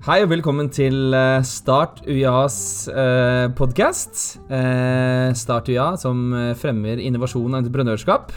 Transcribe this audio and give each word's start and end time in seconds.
Hei 0.00 0.22
og 0.24 0.30
velkommen 0.30 0.70
til 0.72 1.12
eh, 1.12 1.42
Start 1.44 1.98
UiAs 2.06 2.54
eh, 2.88 3.50
podkast. 3.52 4.38
Eh, 4.48 5.26
Start 5.36 5.68
UiA 5.68 5.90
som 6.00 6.22
eh, 6.32 6.54
fremmer 6.56 7.02
innovasjon 7.04 7.52
og 7.52 7.58
entreprenørskap. 7.58 8.32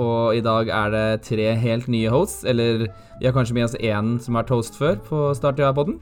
Og 0.00 0.38
i 0.38 0.40
dag 0.44 0.70
er 0.72 0.94
det 0.94 1.04
tre 1.26 1.50
helt 1.60 1.90
nye 1.92 2.08
hosts, 2.12 2.46
eller 2.48 2.86
vi 2.86 3.28
har 3.28 3.36
kanskje 3.36 3.58
med 3.58 3.66
oss 3.66 3.76
én 3.76 4.14
som 4.16 4.38
har 4.38 4.46
vært 4.46 4.54
host 4.54 4.80
før 4.80 4.96
på 5.10 5.26
Start 5.36 5.60
UiA-podden. 5.60 6.00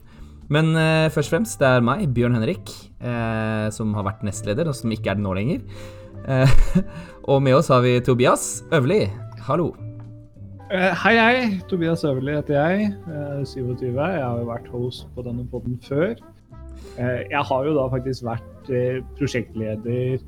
Men 0.55 0.71
først 1.11 1.33
og 1.33 1.35
fremst, 1.35 1.59
det 1.59 1.73
er 1.73 1.89
meg, 1.89 2.07
Bjørn 2.15 2.39
Henrik, 2.39 2.71
som 3.75 3.97
har 3.97 4.07
vært 4.07 4.23
nestleder, 4.29 4.71
og 4.71 4.79
som 4.79 4.95
ikke 4.95 5.15
er 5.15 5.19
det 5.19 5.27
nå 5.27 5.35
lenger. 5.41 5.67
Og 7.33 7.43
med 7.43 7.59
oss 7.59 7.73
har 7.73 7.83
vi 7.87 7.99
Tobias 8.05 8.51
Øvli. 8.75 9.07
Hallo. 9.49 9.73
Eh, 10.69 10.93
hei, 11.01 11.15
hei. 11.17 11.37
Tobias 11.71 12.03
Øverli 12.05 12.35
heter 12.37 12.55
jeg. 12.59 12.89
eh, 13.09 13.45
27. 13.45 13.95
Jeg 13.97 14.23
har 14.25 14.39
jo 14.39 14.45
vært 14.49 14.67
host 14.73 15.07
på 15.17 15.25
denne 15.25 15.47
podden 15.49 15.79
før. 15.83 16.15
Eh, 16.99 17.25
jeg 17.31 17.43
har 17.51 17.65
jo 17.65 17.73
da 17.75 17.87
faktisk 17.89 18.25
vært 18.27 18.69
eh, 18.71 19.01
prosjektleder, 19.19 20.21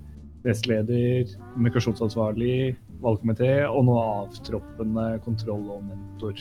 nestleder, 0.46 1.28
kommunikasjonsansvarlig, 1.52 2.76
valgkomité 3.04 3.52
og 3.68 3.84
nå 3.84 3.98
avtroppende 4.00 5.20
kontroll 5.26 5.66
og 5.76 5.84
mentor. 5.90 6.34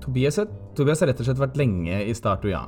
Tobias, 0.00 0.38
Tobias 0.78 1.00
har 1.02 1.10
rett 1.10 1.20
og 1.20 1.26
slett 1.26 1.42
vært 1.42 1.58
lenge 1.58 1.98
i 2.06 2.14
Start 2.14 2.44
og 2.46 2.50
Ja. 2.54 2.66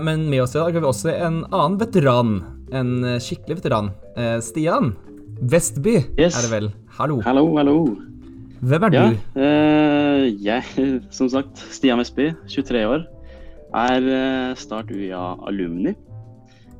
men 0.00 0.30
med 0.30 0.40
oss 0.40 0.54
i 0.56 0.58
dag 0.58 0.72
har 0.72 0.80
vi 0.80 0.86
også 0.88 1.12
en 1.12 1.44
annen 1.52 1.78
veteran. 1.78 2.38
En 2.72 3.04
eh, 3.04 3.18
skikkelig 3.20 3.60
veteran. 3.60 3.90
Eh, 4.16 4.40
Stian 4.40 4.94
Vestby 5.42 5.98
Yes. 6.18 6.34
er 6.38 6.48
det 6.48 6.50
vel. 6.50 6.72
Hallo. 6.98 7.20
Hallo, 7.20 7.56
hallo. 7.56 7.96
Hvem 8.60 8.82
er 8.88 8.94
Ja, 8.94 9.04
du? 9.10 9.18
eh, 9.38 10.24
jeg, 10.42 10.62
som 11.14 11.28
sagt, 11.30 11.58
Stian 11.70 12.00
Vestby, 12.00 12.32
23 12.50 12.84
år, 12.88 13.04
er 13.76 14.08
eh, 14.08 14.54
Start 14.58 14.90
UiA 14.90 15.36
alumni. 15.46 15.92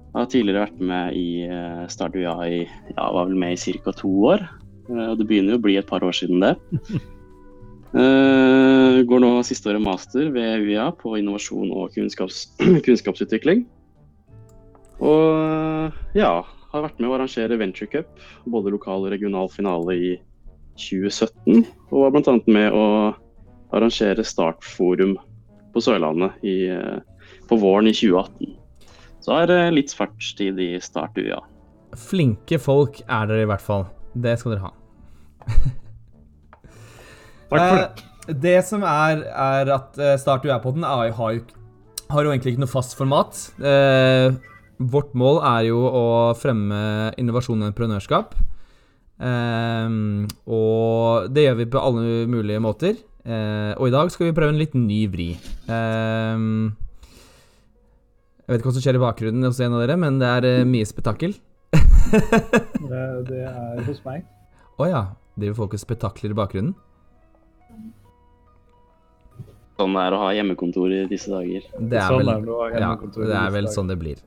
Jeg 0.08 0.16
har 0.16 0.30
tidligere 0.32 0.64
vært 0.66 0.80
med 0.80 1.14
i 1.14 1.44
eh, 1.46 1.84
Start 1.92 2.16
UiA 2.16 2.34
i, 2.48 2.58
ja, 2.96 3.04
var 3.14 3.28
vel 3.28 3.36
med 3.38 3.54
i 3.54 3.78
ca. 3.78 3.92
to 3.92 4.10
år. 4.32 4.42
Eh, 4.88 5.06
og 5.12 5.18
det 5.20 5.28
begynner 5.28 5.54
jo 5.54 5.60
å 5.60 5.66
bli 5.68 5.76
et 5.78 5.86
par 5.86 6.02
år 6.02 6.16
siden 6.16 6.42
det. 6.44 6.56
Eh, 7.88 8.98
går 9.08 9.20
nå 9.22 9.28
siste 9.48 9.70
året 9.70 9.80
master 9.80 10.26
ved 10.34 10.66
UiA 10.66 10.90
på 11.00 11.14
innovasjon 11.16 11.70
og 11.72 11.94
kunnskaps, 11.94 12.42
kunnskapsutvikling. 12.84 13.62
Og 15.00 15.96
ja, 16.12 16.32
har 16.44 16.84
vært 16.84 17.00
med 17.00 17.08
å 17.08 17.14
arrangere 17.16 17.56
Venture 17.56 17.88
Cup, 17.88 18.10
både 18.44 18.74
lokal 18.74 19.06
og 19.06 19.14
regional 19.14 19.48
finale 19.48 19.96
i 19.96 20.10
2017. 20.78 21.64
Og 21.90 22.04
var 22.06 22.14
bl.a. 22.14 22.34
med 22.46 22.72
å 22.76 22.84
arrangere 23.76 24.24
Startforum 24.24 25.16
på 25.74 25.82
Sørlandet 25.84 26.38
i, 26.46 26.56
eh, 26.72 26.98
på 27.50 27.58
våren 27.60 27.90
i 27.90 27.94
2018. 27.96 28.54
Så 29.24 29.34
er 29.42 29.50
det 29.50 29.60
litt 29.76 29.92
fartstid 29.92 30.58
i 30.62 30.70
Start 30.80 31.18
UiA. 31.20 31.40
Flinke 31.98 32.58
folk 32.62 33.00
er 33.04 33.26
dere 33.28 33.44
i 33.44 33.48
hvert 33.50 33.64
fall. 33.64 33.86
Det 34.16 34.36
skal 34.40 34.54
dere 34.54 34.68
ha. 34.68 34.72
Takk 37.48 37.62
for 37.62 37.78
det. 37.80 37.86
Eh, 38.28 38.36
det 38.44 38.58
som 38.68 38.82
er, 38.84 39.22
er 39.32 39.70
at 39.72 39.96
eh, 40.00 40.16
Start 40.20 40.44
UiA-podden 40.44 40.84
har, 40.84 41.10
har, 41.16 41.32
jo- 41.38 42.08
har 42.12 42.24
jo 42.26 42.32
egentlig 42.34 42.54
ikke 42.54 42.64
noe 42.66 42.72
fast 42.72 42.96
format. 42.98 43.38
Eh, 43.60 44.30
vårt 44.78 45.14
mål 45.18 45.40
er 45.48 45.68
jo 45.70 45.78
å 45.88 46.02
fremme 46.38 46.80
innovasjon 47.18 47.62
og 47.64 47.70
entreprenørskap. 47.70 48.36
Eh, 49.18 49.88
og 50.46 51.28
det 51.34 51.46
gjør 51.48 51.60
vi 51.62 51.70
på 51.72 51.82
alle 51.82 52.26
mulige 52.30 52.62
måter. 52.62 52.98
Eh, 53.28 53.72
og 53.76 53.90
i 53.90 53.94
dag 53.94 54.10
skal 54.14 54.30
vi 54.30 54.36
prøve 54.36 54.54
en 54.54 54.60
litt 54.60 54.76
ny 54.78 55.02
vri. 55.12 55.30
Eh, 55.68 56.44
jeg 58.48 58.54
vet 58.54 58.62
ikke 58.62 58.70
hva 58.70 58.76
som 58.78 58.84
skjer 58.86 58.96
i 58.96 59.02
bakgrunnen 59.02 59.44
hos 59.44 59.58
en 59.60 59.74
av 59.76 59.82
dere, 59.84 59.98
men 60.00 60.20
det 60.22 60.28
er 60.38 60.48
eh, 60.48 60.66
mye 60.68 60.88
spetakkel. 60.88 61.36
Det, 62.08 63.00
det 63.28 63.42
er 63.44 63.82
hos 63.84 63.98
meg. 64.06 64.22
Å 64.80 64.86
ja. 64.88 65.02
Driver 65.38 65.58
folk 65.58 65.74
og 65.76 65.82
spetakler 65.82 66.32
i 66.32 66.36
bakgrunnen? 66.38 66.72
Sånn 69.78 69.92
det 69.94 70.04
er 70.08 70.14
å 70.16 70.20
ha 70.24 70.30
hjemmekontor 70.34 70.90
i 70.90 71.02
disse 71.10 71.30
dager. 71.30 71.66
Det 71.76 72.00
er 72.00 72.08
sånn 72.08 72.24
vel, 72.24 72.30
er 72.32 72.46
det 72.46 72.50
å 72.50 72.56
ha 72.58 72.70
ja, 72.70 72.78
hjemmekontor 72.80 73.28
det 73.28 73.36
er 73.38 73.52
vel 73.54 73.68
sånn 73.70 73.92
det 73.92 73.98
blir. 74.00 74.22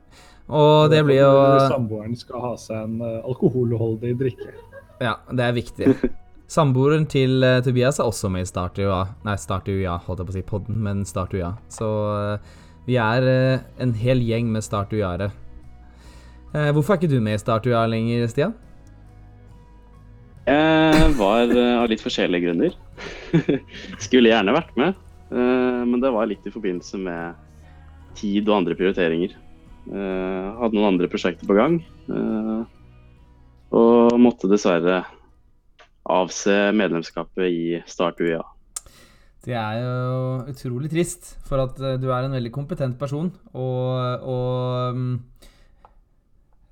Og 0.52 0.92
det 0.94 1.02
blir 1.08 1.20
jo 1.20 1.32
Samboeren 1.66 2.16
skal 2.20 2.46
ha 2.46 2.54
seg 2.62 2.86
en 2.86 3.02
eh, 3.08 3.18
alkoholholdig 3.28 4.14
drikke. 4.22 4.54
Ja, 5.02 5.18
det 5.34 5.46
er 5.46 5.56
viktig. 5.58 5.94
Samboeren 6.52 7.06
til 7.10 7.42
uh, 7.46 7.62
Tobias 7.64 7.98
er 8.02 8.10
også 8.10 8.30
med 8.30 8.46
i 8.46 8.50
Start 8.50 8.78
UiA. 8.78 9.06
Nei, 9.26 9.38
Start 9.40 9.70
UiA, 9.72 9.96
holdt 10.06 10.22
jeg 10.22 10.28
på 10.28 10.34
å 10.34 10.36
si 10.36 10.44
podden, 10.46 10.82
men 10.86 11.06
Start 11.08 11.34
UiA. 11.34 11.54
Så 11.72 11.88
uh, 11.88 12.58
vi 12.86 12.98
er 13.02 13.26
uh, 13.26 13.64
en 13.82 13.94
hel 13.98 14.22
gjeng 14.28 14.52
med 14.54 14.66
Start 14.66 14.92
UiA-ere. 14.94 15.32
Eh, 16.52 16.68
hvorfor 16.76 16.94
er 16.94 17.00
ikke 17.00 17.14
du 17.14 17.22
med 17.24 17.38
i 17.38 17.40
Start 17.40 17.66
UiA 17.66 17.86
lenger, 17.88 18.26
Stian? 18.28 18.52
Jeg 20.44 21.14
var 21.16 21.54
av 21.56 21.88
litt 21.88 22.04
forskjellige 22.04 22.50
grunner. 22.50 22.76
Skulle 24.06 24.34
gjerne 24.34 24.58
vært 24.58 24.74
med, 24.76 24.98
men 25.32 26.02
det 26.04 26.12
var 26.12 26.28
litt 26.28 26.44
i 26.44 26.52
forbindelse 26.52 27.00
med 27.00 27.38
tid 28.20 28.50
og 28.50 28.58
andre 28.58 28.76
prioriteringer. 28.76 29.38
Hadde 29.86 30.76
noen 30.76 30.90
andre 30.90 31.08
prosjekter 31.14 31.48
på 31.48 31.56
gang, 31.56 31.78
og 33.72 34.18
måtte 34.20 34.50
dessverre 34.52 35.04
avse 36.12 36.56
medlemskapet 36.76 37.48
i 37.48 37.66
Start 37.88 38.20
UiA. 38.22 38.42
Det 39.42 39.56
er 39.58 39.80
jo 39.82 40.52
utrolig 40.52 40.92
trist, 40.92 41.34
for 41.50 41.64
at 41.64 41.80
eh, 41.82 41.98
du 42.02 42.12
er 42.14 42.28
en 42.28 42.36
veldig 42.36 42.52
kompetent 42.54 43.00
person, 43.00 43.32
og, 43.54 44.22
og 44.22 44.96
um, 44.96 45.12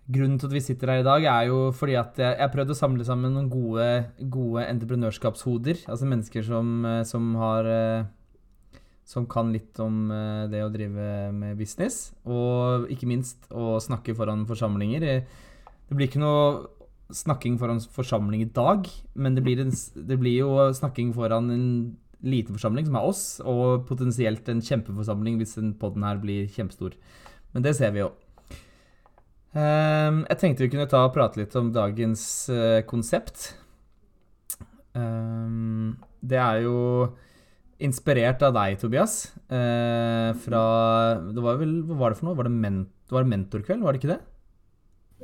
Grunnen 0.09 0.39
til 0.41 0.49
at 0.49 0.53
vi 0.55 0.61
sitter 0.65 0.89
her 0.89 1.03
i 1.03 1.05
dag, 1.05 1.25
er 1.29 1.43
jo 1.51 1.57
fordi 1.69 1.93
at 1.99 2.15
jeg 2.17 2.33
jeg 2.33 2.41
har 2.41 2.49
prøvd 2.49 2.71
å 2.73 2.77
samle 2.77 3.05
sammen 3.05 3.35
noen 3.35 3.49
gode, 3.49 3.83
gode 4.25 4.63
entreprenørskapshoder. 4.65 5.83
Altså 5.85 6.07
mennesker 6.09 6.47
som, 6.47 6.71
eh, 6.85 7.03
som 7.05 7.35
har 7.37 7.69
eh, 7.69 8.07
Som 9.05 9.25
kan 9.25 9.51
litt 9.53 9.79
om 9.81 10.11
det 10.51 10.59
å 10.61 10.69
drive 10.69 11.31
med 11.33 11.57
business. 11.57 12.11
Og 12.25 12.85
ikke 12.93 13.07
minst 13.09 13.47
å 13.49 13.79
snakke 13.81 14.13
foran 14.13 14.45
forsamlinger. 14.45 15.01
Det 15.01 15.95
blir 15.97 16.05
ikke 16.05 16.21
noe 16.21 16.67
snakking 17.13 17.57
foran 17.59 17.81
forsamling 17.93 18.43
i 18.43 18.51
dag, 18.53 18.85
men 19.15 19.35
det 19.35 19.43
blir, 19.45 19.61
en, 19.63 19.73
det 19.95 20.17
blir 20.21 20.43
jo 20.43 20.69
snakking 20.77 21.11
foran 21.15 21.49
en 21.53 21.67
liten 22.21 22.55
forsamling, 22.55 22.87
som 22.87 22.97
er 22.99 23.07
oss, 23.07 23.23
og 23.47 23.85
potensielt 23.89 24.49
en 24.51 24.63
kjempeforsamling 24.63 25.39
hvis 25.39 25.55
den 25.57 25.73
podden 25.79 26.03
her 26.05 26.19
blir 26.21 26.49
kjempestor. 26.51 26.97
Men 27.53 27.65
det 27.65 27.75
ser 27.77 27.95
vi 27.95 28.03
jo. 28.03 28.11
Ehm, 29.57 30.25
jeg 30.27 30.41
tenkte 30.41 30.65
vi 30.65 30.73
kunne 30.75 30.89
ta 30.89 31.05
og 31.07 31.15
prate 31.15 31.39
litt 31.41 31.55
om 31.57 31.71
dagens 31.73 32.23
eh, 32.53 32.81
konsept. 32.89 33.53
Ehm, 34.97 35.95
det 36.21 36.37
er 36.37 36.61
jo 36.67 36.77
inspirert 37.79 38.43
av 38.43 38.53
deg, 38.53 38.77
Tobias. 38.81 39.31
eh, 39.49 40.35
fra 40.43 40.63
Det 41.31 41.41
var 41.41 41.57
vel 41.57 41.81
Hva 41.87 41.95
var 41.95 42.11
det 42.11 42.19
for 42.19 42.27
noe? 42.27 42.35
Var 42.35 42.49
det, 42.49 42.51
men, 42.51 42.87
var 43.09 43.23
mentorkveld, 43.23 43.81
var 43.81 43.93
det 43.95 44.03
ikke 44.03 44.13
det? 44.13 44.21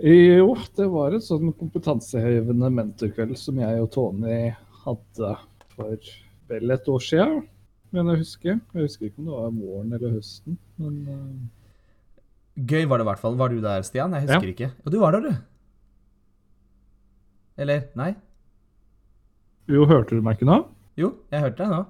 Jo, 0.03 0.49
det 0.75 0.85
var 0.91 1.13
et 1.15 1.23
sånn 1.23 1.53
kompetansehevende 1.55 2.67
mentorkveld 2.73 3.37
som 3.39 3.59
jeg 3.61 3.79
og 3.79 3.91
Tony 3.93 4.39
hadde 4.83 5.29
for 5.75 6.09
vel 6.49 6.73
et 6.75 6.89
år 6.91 7.03
siden, 7.05 7.37
men 7.95 8.09
jeg 8.11 8.19
husker. 8.25 8.57
Jeg 8.75 8.89
husker 8.89 9.07
ikke 9.07 9.21
om 9.23 9.29
det 9.29 9.37
var 9.37 9.53
våren 9.55 9.93
eller 9.95 10.17
høsten, 10.17 10.57
men 10.81 10.97
eh, 11.07 11.61
Gøy 12.55 12.85
var 12.87 12.99
det 13.01 13.03
i 13.03 13.07
hvert 13.09 13.19
fall. 13.19 13.33
Var 13.35 13.51
du 13.51 13.57
der, 13.63 13.81
Stian? 13.83 14.13
Jeg 14.15 14.27
husker 14.29 14.45
Ja. 14.47 14.51
ikke. 14.53 14.69
Og 14.85 14.91
du 14.93 14.99
var 15.01 15.11
der, 15.11 15.25
du. 15.25 15.33
Eller? 17.59 17.81
Nei? 17.99 18.13
Jo, 19.67 19.83
hørte 19.89 20.15
du 20.15 20.21
meg 20.23 20.37
ikke 20.37 20.47
nå? 20.47 20.61
Jo, 20.95 21.09
jeg 21.33 21.43
hørte 21.43 21.57
deg 21.65 21.73
nå. 21.73 21.81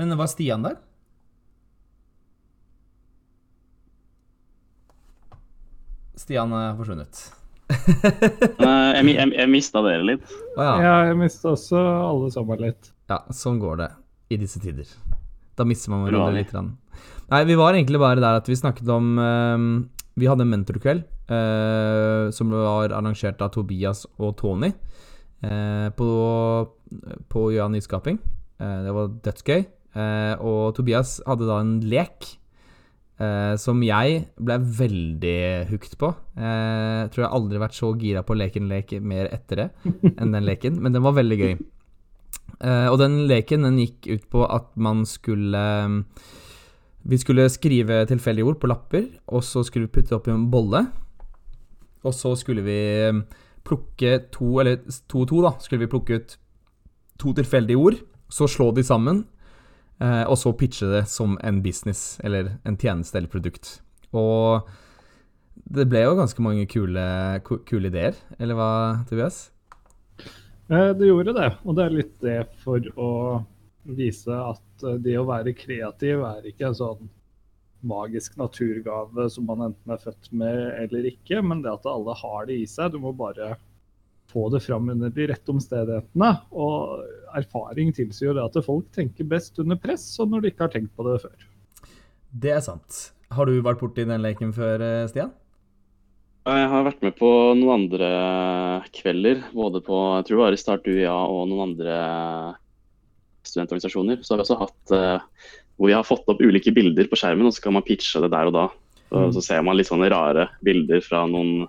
Men 0.00 0.16
var 0.18 0.26
Stian 0.32 0.62
der? 0.66 0.78
Stian 6.20 6.52
er 6.52 6.74
forsvunnet. 6.78 7.20
Eh, 7.70 8.90
Jeg, 9.00 9.14
jeg, 9.14 9.30
jeg 9.38 9.48
mista 9.50 9.80
dere 9.84 10.04
litt. 10.04 10.32
Å 10.58 10.64
ja. 10.66 10.72
Ja, 10.82 10.94
jeg 11.10 11.16
mista 11.20 11.52
også 11.54 11.78
alle 11.78 12.30
sammen 12.34 12.60
litt. 12.66 12.90
ja. 13.10 13.20
Sånn 13.34 13.60
går 13.62 13.78
det 13.80 13.88
i 14.34 14.38
disse 14.40 14.60
tider. 14.62 14.88
Da 15.58 15.64
mister 15.68 15.92
man 15.92 16.04
hverandre 16.06 16.40
litt. 16.40 16.52
Nei, 17.30 17.40
vi 17.46 17.56
var 17.58 17.76
egentlig 17.78 18.00
bare 18.02 18.20
der 18.22 18.40
at 18.40 18.48
vi 18.50 18.58
snakket 18.58 18.88
om 18.90 19.12
eh, 19.22 19.64
Vi 20.18 20.28
hadde 20.28 20.42
en 20.44 20.50
mentorkveld 20.52 21.04
uh, 21.30 22.28
som 22.34 22.50
var 22.52 22.90
arrangert 22.90 23.40
av 23.40 23.52
Tobias 23.54 24.02
og 24.18 24.34
Tony 24.40 24.72
uh, 24.74 25.88
på, 25.96 26.08
på 27.30 27.44
Johan 27.54 27.76
Nyskaping. 27.78 28.18
Uh, 28.60 28.80
det 28.84 28.96
var 28.96 29.14
dødsgøy. 29.28 29.62
Eh, 29.90 30.34
og 30.46 30.76
Tobias 30.76 31.16
hadde 31.26 31.48
da 31.48 31.56
en 31.64 31.80
lek 31.90 32.28
eh, 33.20 33.54
som 33.60 33.82
jeg 33.84 34.22
ble 34.40 34.56
veldig 34.80 35.40
hooked 35.70 35.96
på. 36.00 36.12
Uh, 36.36 37.08
tror 37.12 37.24
jeg 37.24 37.34
aldri 37.36 37.60
vært 37.62 37.76
så 37.76 37.92
gira 38.00 38.24
på 38.26 38.34
å 38.34 38.40
leke 38.40 38.60
en 38.62 38.70
lek 38.70 38.94
mer 39.04 39.28
etter 39.34 39.64
det 39.64 39.68
enn 40.16 40.32
den 40.32 40.46
leken, 40.46 40.80
men 40.80 40.96
den 40.96 41.04
var 41.04 41.18
veldig 41.18 41.38
gøy. 41.40 41.54
Uh, 42.60 42.88
og 42.90 42.98
den 43.00 43.22
leken 43.30 43.66
den 43.68 43.78
gikk 43.80 44.08
ut 44.10 44.26
på 44.32 44.44
at 44.44 44.72
man 44.76 45.06
skulle 45.08 45.62
Vi 47.00 47.16
skulle 47.16 47.46
skrive 47.48 48.02
tilfeldige 48.08 48.44
ord 48.44 48.58
på 48.60 48.68
lapper, 48.68 49.06
og 49.32 49.44
så 49.44 49.62
skulle 49.64 49.88
vi 49.88 49.94
putte 49.94 50.12
det 50.12 50.18
opp 50.18 50.28
i 50.28 50.34
en 50.34 50.50
bolle. 50.52 50.84
Og 52.04 52.12
så 52.16 52.34
skulle 52.36 52.64
vi 52.64 52.80
plukke 53.64 54.18
to, 54.32 54.58
eller 54.60 54.80
to 55.08 55.22
og 55.22 55.28
to, 55.30 55.40
da, 55.44 55.54
skulle 55.60 55.84
vi 55.84 55.92
plukke 55.92 56.18
ut 56.20 56.36
to 57.20 57.32
tilfeldige 57.36 57.80
ord, 57.80 57.96
så 58.32 58.48
slå 58.48 58.70
de 58.76 58.84
sammen, 58.86 59.24
og 60.00 60.36
så 60.40 60.52
pitche 60.56 60.86
det 60.88 61.02
som 61.12 61.34
en 61.44 61.58
business, 61.62 62.18
eller 62.24 62.54
en 62.64 62.78
tjeneste 62.80 63.18
eller 63.18 63.28
produkt. 63.28 63.80
Og 64.16 64.64
det 65.70 65.86
ble 65.90 66.02
jo 66.06 66.16
ganske 66.18 66.42
mange 66.42 66.64
kule, 66.70 67.04
kule 67.44 67.90
ideer, 67.90 68.16
eller 68.40 68.56
hva, 68.58 68.70
Tobias? 69.10 69.50
Eh, 70.70 70.90
Det 70.96 71.06
gjorde 71.06 71.34
det, 71.36 71.48
og 71.64 71.76
det 71.76 71.84
er 71.84 71.96
litt 71.96 72.16
det 72.22 72.40
for 72.62 72.84
å 72.96 73.10
vise 73.90 74.34
at 74.34 74.84
eh, 74.86 74.98
det 75.02 75.16
å 75.18 75.26
være 75.28 75.54
kreativ 75.58 76.22
er 76.26 76.46
ikke 76.50 76.70
en 76.70 76.78
sånn 76.78 77.08
magisk 77.80 78.36
naturgave 78.36 79.24
som 79.32 79.46
man 79.48 79.70
enten 79.70 79.94
er 79.94 80.02
født 80.02 80.28
med 80.36 80.58
eller 80.82 81.06
ikke, 81.10 81.40
men 81.42 81.62
det 81.64 81.72
at 81.72 81.88
alle 81.88 82.14
har 82.18 82.46
det 82.50 82.58
i 82.60 82.66
seg. 82.68 82.92
Du 82.92 83.00
må 83.00 83.14
bare 83.16 83.54
få 84.30 84.48
det 84.54 84.62
fram 84.64 84.88
under 84.92 85.12
de 85.14 85.28
rette 85.30 85.52
omstendighetene. 85.52 86.30
Og 86.50 87.04
erfaring 87.36 87.92
tilsier 87.96 88.30
jo 88.30 88.36
det 88.38 88.46
at 88.46 88.66
folk 88.66 88.88
tenker 88.96 89.28
best 89.28 89.58
under 89.62 89.78
press, 89.80 90.06
og 90.22 90.30
når 90.30 90.44
de 90.44 90.52
ikke 90.52 90.66
har 90.66 90.74
tenkt 90.74 90.94
på 90.96 91.06
det 91.08 91.20
før. 91.26 91.46
Det 92.30 92.54
er 92.54 92.64
sant. 92.64 93.04
Har 93.34 93.46
du 93.46 93.60
vært 93.62 93.82
borti 93.82 94.06
den 94.06 94.24
leken 94.24 94.54
før, 94.54 94.82
eh, 94.82 95.06
Stian? 95.10 95.34
Jeg 96.48 96.68
har 96.72 96.86
vært 96.86 97.02
med 97.04 97.14
på 97.18 97.28
noen 97.58 97.84
andre 97.84 98.10
kvelder, 98.96 99.42
både 99.52 99.82
på 99.84 99.96
jeg 100.16 100.26
tror 100.26 100.36
det 100.36 100.44
var 100.44 100.56
i 100.56 100.60
Start 100.60 100.86
UiA 100.88 101.12
og 101.12 101.50
noen 101.50 101.66
andre 101.68 101.96
studentorganisasjoner. 103.44 104.22
Så 104.24 104.32
har 104.32 104.40
vi 104.40 104.46
også 104.46 104.60
hatt 104.62 104.94
eh, 104.96 105.26
hvor 105.76 105.90
vi 105.90 105.96
har 105.96 106.06
fått 106.06 106.28
opp 106.32 106.40
ulike 106.40 106.72
bilder 106.76 107.10
på 107.10 107.18
skjermen, 107.20 107.46
og 107.48 107.54
så 107.56 107.66
kan 107.66 107.76
man 107.76 107.84
pitche 107.86 108.22
det 108.24 108.32
der 108.32 108.48
og 108.48 108.56
da. 108.56 108.64
Så, 109.10 109.26
så 109.34 109.42
ser 109.42 109.62
man 109.66 109.76
litt 109.76 109.88
sånne 109.90 110.10
rare 110.12 110.48
bilder 110.64 111.00
fra 111.02 111.24
noen 111.26 111.66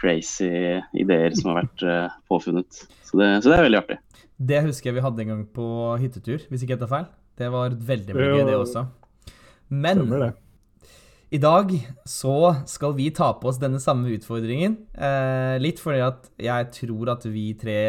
crazy 0.00 0.48
ideer 0.96 1.34
som 1.36 1.52
har 1.52 1.62
vært 1.64 1.84
eh, 1.86 2.16
påfunnet. 2.30 2.82
Så 3.06 3.20
det, 3.20 3.30
så 3.42 3.52
det 3.52 3.58
er 3.58 3.66
veldig 3.68 3.82
artig. 3.82 4.00
Det 4.36 4.64
husker 4.66 4.90
jeg 4.90 4.98
vi 4.98 5.04
hadde 5.04 5.24
en 5.24 5.32
gang 5.32 5.44
på 5.56 5.68
hyttetur, 6.00 6.42
hvis 6.50 6.64
ikke 6.64 6.76
jeg 6.76 6.82
tar 6.82 6.92
feil. 6.92 7.06
Det 7.36 7.48
var 7.52 7.76
veldig 7.88 8.16
mye 8.16 8.34
gøy, 8.34 8.44
det 8.48 8.58
også. 8.58 8.84
Men 9.68 10.04
i 11.34 11.40
dag 11.42 11.72
så 12.06 12.36
skal 12.70 12.94
vi 12.96 13.08
ta 13.14 13.32
på 13.36 13.50
oss 13.50 13.58
denne 13.60 13.80
samme 13.82 14.12
utfordringen. 14.14 14.76
Eh, 14.94 15.56
litt 15.62 15.80
fordi 15.82 16.04
at 16.06 16.30
jeg 16.40 16.70
tror 16.76 17.10
at 17.16 17.26
vi 17.28 17.48
tre 17.58 17.80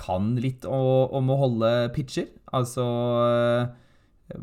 kan 0.00 0.32
litt 0.42 0.66
å, 0.66 0.80
om 1.14 1.30
å 1.30 1.38
holde 1.38 1.72
pitcher. 1.94 2.26
Altså 2.56 2.84
eh, 3.28 4.42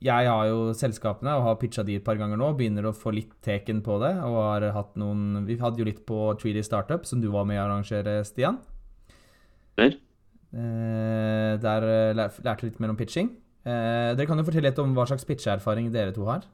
Jeg 0.00 0.28
har 0.32 0.46
jo 0.48 0.70
selskapene 0.72 1.34
og 1.36 1.42
har 1.44 1.58
pitcha 1.60 1.82
de 1.84 1.98
et 1.98 2.04
par 2.04 2.16
ganger 2.16 2.38
nå. 2.40 2.54
Begynner 2.56 2.88
å 2.88 2.96
få 2.96 3.12
litt 3.12 3.34
teken 3.44 3.82
på 3.84 3.98
det. 4.00 4.14
Og 4.24 4.38
har 4.40 4.64
hatt 4.72 4.94
noen 5.00 5.44
Vi 5.48 5.58
hadde 5.60 5.82
jo 5.82 5.88
litt 5.88 6.06
på 6.08 6.30
3D 6.40 6.62
Startup, 6.64 7.04
som 7.04 7.20
du 7.20 7.28
var 7.32 7.44
med 7.48 7.60
å 7.60 7.66
arrangere, 7.66 8.22
Stian. 8.24 8.56
Der. 9.76 9.98
Eh, 10.56 11.52
der 11.60 11.86
eh, 11.90 12.16
lærte 12.16 12.64
litt 12.64 12.80
mer 12.80 12.94
om 12.94 12.98
pitching. 12.98 13.28
Eh, 13.60 14.16
dere 14.16 14.26
kan 14.28 14.40
jo 14.40 14.46
fortelle 14.48 14.72
litt 14.72 14.80
om 14.80 14.96
hva 14.96 15.04
slags 15.10 15.28
pitcheerfaring 15.28 15.92
dere 15.92 16.16
to 16.16 16.24
har. 16.30 16.48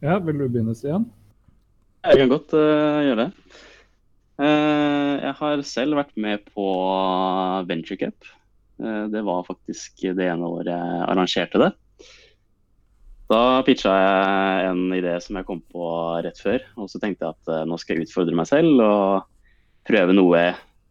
Ja, 0.00 0.16
vil 0.24 0.40
du 0.40 0.48
begynne, 0.48 0.72
Stian? 0.72 1.04
Jeg 2.00 2.16
kan 2.22 2.30
godt 2.32 2.54
uh, 2.56 3.04
gjøre 3.04 3.26
det. 3.26 3.30
Uh, 4.40 5.20
jeg 5.20 5.34
har 5.36 5.62
selv 5.68 5.98
vært 6.00 6.14
med 6.16 6.46
på 6.48 6.64
Venture 7.68 8.00
Cup. 8.00 8.24
Eh, 8.24 8.39
det 8.80 9.20
var 9.26 9.44
faktisk 9.44 10.06
det 10.16 10.26
ene 10.30 10.48
året 10.48 10.70
jeg 10.72 11.00
arrangerte 11.04 11.60
det. 11.60 11.70
Da 13.30 13.62
pitcha 13.62 13.92
jeg 13.94 14.70
en 14.72 14.88
idé 14.96 15.12
som 15.22 15.36
jeg 15.38 15.46
kom 15.46 15.60
på 15.70 15.86
rett 16.24 16.38
før. 16.42 16.64
Og 16.82 16.90
så 16.90 16.98
tenkte 16.98 17.28
jeg 17.28 17.36
at 17.36 17.52
eh, 17.52 17.66
nå 17.68 17.78
skal 17.78 17.96
jeg 17.96 18.08
utfordre 18.08 18.34
meg 18.34 18.48
selv 18.50 18.82
og 18.82 19.28
prøve 19.86 20.16
noe 20.16 20.40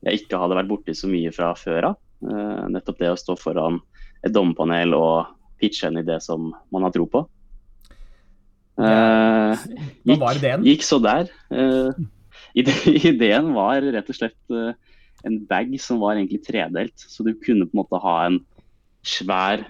jeg 0.08 0.22
ikke 0.22 0.40
hadde 0.40 0.56
vært 0.56 0.70
borti 0.70 0.96
så 0.96 1.10
mye 1.12 1.34
fra 1.36 1.52
før 1.60 1.90
av. 1.90 1.98
Eh, 2.24 2.62
nettopp 2.72 3.02
det 3.02 3.12
å 3.12 3.20
stå 3.20 3.36
foran 3.40 3.82
et 4.24 4.32
dommerpanel 4.32 4.96
og 4.96 5.34
pitche 5.60 5.90
en 5.90 6.00
idé 6.00 6.16
som 6.24 6.54
man 6.72 6.88
har 6.88 6.96
tro 6.96 7.10
på. 7.12 7.26
Eh, 8.80 9.68
ideen? 10.08 10.64
Gikk 10.64 10.88
så 10.88 11.02
der. 11.04 11.28
Eh, 11.52 12.00
ideen 13.12 13.52
var 13.58 13.84
rett 13.84 14.16
og 14.16 14.16
slett 14.16 14.56
eh, 14.56 14.72
en 15.28 15.42
bag 15.50 15.74
som 15.82 16.00
var 16.02 16.16
egentlig 16.16 16.44
tredelt. 16.46 16.96
Så 16.96 17.26
du 17.26 17.34
kunne 17.34 17.68
på 17.68 17.76
en 17.76 17.82
måte 17.82 18.02
ha 18.04 18.16
en 18.28 18.40
svær 19.08 19.66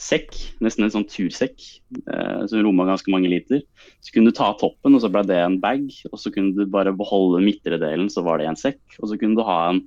sekk, 0.00 0.32
nesten 0.64 0.86
en 0.86 0.92
sånn 0.94 1.08
tursekk, 1.08 1.60
eh, 2.08 2.44
som 2.48 2.62
romma 2.64 2.86
ganske 2.88 3.12
mange 3.12 3.28
liter. 3.28 3.60
Så 4.00 4.14
kunne 4.14 4.32
du 4.32 4.36
ta 4.36 4.52
toppen, 4.56 4.96
og 4.96 5.02
så 5.02 5.10
ble 5.12 5.26
det 5.28 5.40
en 5.42 5.58
bag. 5.60 5.90
Og 6.10 6.20
så 6.20 6.32
kunne 6.32 6.56
du 6.56 6.64
bare 6.64 6.96
beholde 6.96 7.42
midtre 7.44 7.76
delen, 7.80 8.08
så 8.12 8.24
var 8.24 8.40
det 8.40 8.48
en 8.48 8.58
sekk. 8.58 8.80
Og 9.00 9.10
så 9.10 9.20
kunne 9.20 9.36
du 9.36 9.44
ha 9.44 9.58
en, 9.68 9.82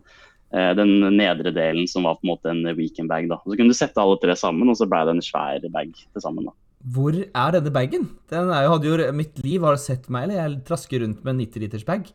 eh, 0.54 0.74
den 0.78 1.02
nedre 1.18 1.54
delen 1.54 1.90
som 1.90 2.06
var 2.06 2.20
på 2.20 2.28
en 2.28 2.34
måte 2.36 2.52
en 2.54 2.64
weekend 2.78 3.10
bag. 3.10 3.28
da. 3.28 3.42
Og 3.42 3.54
så 3.54 3.58
kunne 3.58 3.74
du 3.74 3.80
sette 3.80 3.98
alle 3.98 4.20
tre 4.22 4.36
sammen, 4.38 4.70
og 4.70 4.78
så 4.78 4.90
ble 4.90 5.02
det 5.06 5.16
en 5.18 5.26
svær 5.26 5.72
bag 5.72 5.94
til 5.94 6.22
sammen. 6.22 6.46
da. 6.46 6.54
Hvor 6.84 7.16
er 7.16 7.52
denne 7.56 7.72
bagen? 7.72 8.10
Den 8.30 8.52
er 8.52 8.66
jo, 8.66 8.74
hadde 8.76 8.90
jo, 8.92 9.12
mitt 9.16 9.40
liv 9.44 9.64
har 9.64 9.78
sett 9.80 10.10
meg, 10.10 10.28
eller 10.28 10.36
jeg 10.36 10.64
trasker 10.68 11.00
rundt 11.02 11.24
med 11.24 11.34
en 11.34 11.42
90-liters 11.48 11.86
bag. 11.86 12.12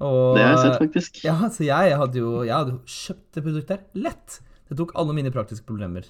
Og, 0.00 0.36
Det 0.36 0.42
har 0.44 0.54
jeg 0.54 0.62
sett, 0.64 0.78
faktisk. 0.80 1.18
Ja, 1.26 1.34
så 1.52 1.64
jeg 1.66 1.96
hadde 2.00 2.16
jo 2.22 2.30
jeg 2.46 2.54
hadde 2.56 2.78
kjøpt 2.88 3.26
det 3.36 3.42
produktet 3.44 3.74
her. 3.76 3.82
Lett! 4.08 4.38
Det 4.70 4.76
tok 4.78 4.94
alle 4.98 5.12
mine 5.16 5.32
praktiske 5.34 5.66
problemer. 5.68 6.06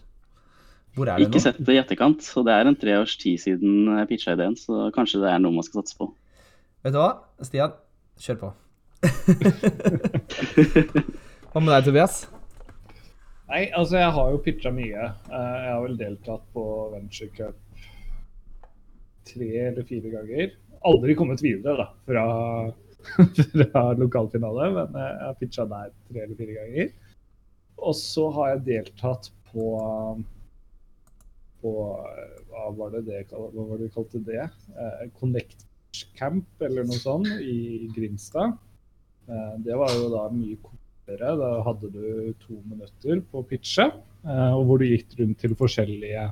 Hvor 0.95 1.07
er 1.09 1.17
det 1.19 1.27
Ikke 1.29 1.39
nå? 1.41 1.45
sett 1.47 1.59
det 1.65 1.75
i 1.75 1.81
etterkant, 1.81 2.23
og 2.37 2.47
det 2.47 2.55
er 2.55 2.67
en 2.71 2.77
tre 2.79 2.97
års 3.01 3.15
tid 3.19 3.39
siden 3.41 3.87
jeg 3.99 4.09
pitcha 4.11 4.35
ideen, 4.37 4.57
så 4.59 4.89
kanskje 4.95 5.21
det 5.23 5.31
er 5.33 5.39
noe 5.43 5.55
man 5.55 5.67
skal 5.67 5.83
satse 5.83 5.97
på. 5.99 6.11
Vet 6.85 6.93
du 6.95 6.99
hva, 7.01 7.11
Stian? 7.47 7.73
Kjør 8.21 8.39
på. 8.43 8.51
Hva 11.51 11.61
med 11.65 11.73
deg, 11.73 11.87
Tobias? 11.89 12.21
Nei, 13.51 13.65
altså 13.75 13.97
jeg 13.99 14.13
har 14.15 14.29
jo 14.31 14.41
pitcha 14.45 14.71
mye. 14.75 15.09
Eh, 15.31 15.57
Jeg 15.65 15.73
har 15.75 15.81
vel 15.83 15.97
deltatt 15.99 16.45
på 16.55 16.65
Venture 16.93 17.31
Cup 17.35 17.57
tre 19.31 19.49
eller 19.71 19.85
fire 19.87 20.11
ganger. 20.13 20.53
Aldri 20.91 21.15
kommet 21.19 21.43
videre 21.45 21.77
da, 21.79 21.87
fra, 22.09 22.23
fra 23.61 23.85
lokalfinale, 23.99 24.69
men 24.77 24.99
jeg 25.01 25.23
har 25.23 25.39
pitcha 25.41 25.67
der 25.71 25.95
tre 26.11 26.25
eller 26.25 26.37
fire 26.39 26.59
ganger. 26.59 26.93
Og 27.81 27.97
så 27.97 28.27
har 28.37 28.55
jeg 28.55 28.67
deltatt 28.69 29.31
på 29.51 29.71
på 31.61 31.73
hva 32.51 32.69
var 32.77 32.95
det 32.95 33.03
det, 33.09 33.25
hva 33.31 33.51
var 33.53 33.77
det 33.77 33.89
vi 33.89 33.95
kalte 33.95 34.21
det? 34.25 34.45
Eh, 34.73 35.03
Connect 35.21 35.67
Camp 36.17 36.65
eller 36.65 36.87
noe 36.89 37.01
sånt 37.01 37.29
i 37.45 37.89
Grimstad. 37.95 38.57
Eh, 39.29 39.57
det 39.65 39.77
var 39.79 39.93
jo 39.97 40.09
da 40.13 40.27
mye 40.33 40.57
kortere. 40.63 41.35
Da 41.41 41.51
hadde 41.67 41.91
du 41.93 42.33
to 42.45 42.61
minutter 42.65 43.21
på 43.29 43.43
å 43.43 43.47
pitche, 43.47 43.91
eh, 44.25 44.53
og 44.57 44.65
hvor 44.69 44.81
du 44.81 44.89
gikk 44.89 45.19
rundt 45.21 45.41
til 45.43 45.57
forskjellige 45.59 46.31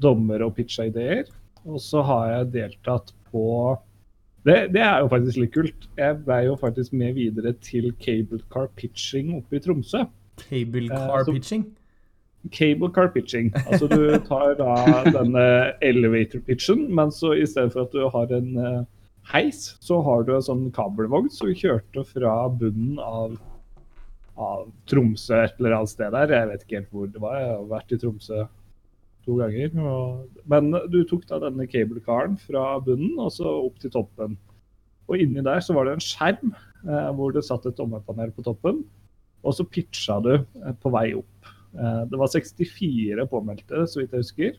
dommer 0.00 0.46
og 0.46 0.54
pitcha 0.56 0.88
ideer. 0.88 1.28
Og 1.68 1.80
så 1.84 2.02
har 2.06 2.32
jeg 2.32 2.52
deltatt 2.56 3.12
på 3.30 3.44
det, 4.46 4.56
det 4.72 4.80
er 4.80 5.02
jo 5.02 5.10
faktisk 5.12 5.40
litt 5.42 5.52
kult. 5.52 5.88
Jeg 6.00 6.20
ble 6.24 6.38
jo 6.46 6.54
faktisk 6.60 6.94
med 6.96 7.18
videre 7.18 7.52
til 7.64 7.90
Cable 8.00 8.40
Car 8.52 8.70
Pitching 8.78 9.34
oppe 9.36 9.58
i 9.58 9.62
Tromsø. 9.64 10.06
Cable 10.40 10.86
Eh, 10.88 10.96
car 10.96 11.20
eh, 11.26 11.32
pitching? 11.34 11.66
Cable 12.50 12.88
car 12.96 13.10
pitching. 13.12 13.50
Altså 13.66 13.88
du 13.90 14.06
tar 14.30 14.54
da 14.56 14.72
denne 15.10 15.44
elevator 15.84 16.40
pitchen, 16.46 16.86
men 16.94 17.12
så 17.12 17.34
i 17.36 17.44
stedet 17.46 17.74
for 17.74 17.84
at 17.84 17.92
du 17.92 18.08
har 18.08 18.32
en 18.38 18.56
eh, 18.56 18.80
heis, 19.34 19.76
så 19.84 20.00
har 20.06 20.24
du 20.24 20.34
en 20.34 20.46
sånn 20.46 20.70
kabelvogn 20.74 21.28
som 21.32 21.52
kjørte 21.52 22.06
fra 22.08 22.34
bunnen 22.48 22.96
av, 23.04 23.36
av 24.40 24.70
Tromsø 24.88 25.44
et 25.44 25.60
eller 25.60 25.76
annet 25.82 25.92
sted 25.92 26.16
der. 26.16 26.32
Jeg 26.38 26.50
vet 26.54 26.64
ikke 26.64 26.80
helt 26.80 26.96
hvor 26.96 27.12
det 27.12 27.22
var. 27.22 27.36
Jeg 27.42 27.52
har 27.52 27.68
vært 27.76 27.92
i 27.92 28.00
Tromsø 28.00 28.46
to 29.30 29.38
ganger. 29.40 29.72
Og, 29.80 30.40
men 30.50 30.70
du 30.92 31.00
tok 31.08 31.24
da 31.30 31.38
denne 31.46 31.70
cablecaren 31.70 32.36
fra 32.42 32.74
bunnen 32.84 33.16
og 33.22 33.30
så 33.38 33.48
opp 33.64 33.78
til 33.82 33.94
toppen. 33.94 34.36
Og 35.10 35.18
inni 35.22 35.42
der 35.42 35.62
så 35.64 35.74
var 35.74 35.88
det 35.88 35.96
en 35.96 36.04
skjerm 36.04 36.52
eh, 36.54 37.10
hvor 37.16 37.32
det 37.34 37.46
satt 37.46 37.64
et 37.70 37.78
dommerpanel 37.78 38.30
på 38.36 38.44
toppen. 38.46 38.82
Og 39.40 39.54
så 39.56 39.64
pitcha 39.66 40.18
du 40.22 40.34
eh, 40.36 40.74
på 40.82 40.92
vei 40.94 41.08
opp. 41.18 41.48
Eh, 41.74 42.02
Det 42.10 42.18
var 42.20 42.30
64 42.34 43.24
påmeldte, 43.32 43.86
så 43.90 44.02
vidt 44.02 44.12
jeg 44.14 44.26
husker. 44.26 44.58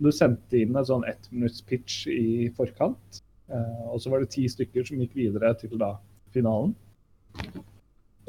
Du 0.00 0.08
sendte 0.14 0.56
inn 0.62 0.76
en 0.78 0.86
sånn 0.88 1.04
ettminutts 1.08 1.60
pitch 1.68 2.06
i 2.08 2.48
forkant. 2.56 3.20
eh, 3.50 3.82
Og 3.90 4.00
så 4.00 4.12
var 4.12 4.22
det 4.22 4.30
ti 4.36 4.46
stykker 4.48 4.86
som 4.88 5.02
gikk 5.02 5.18
videre 5.18 5.52
til 5.60 5.76
da 5.80 5.96
finalen. 6.32 6.72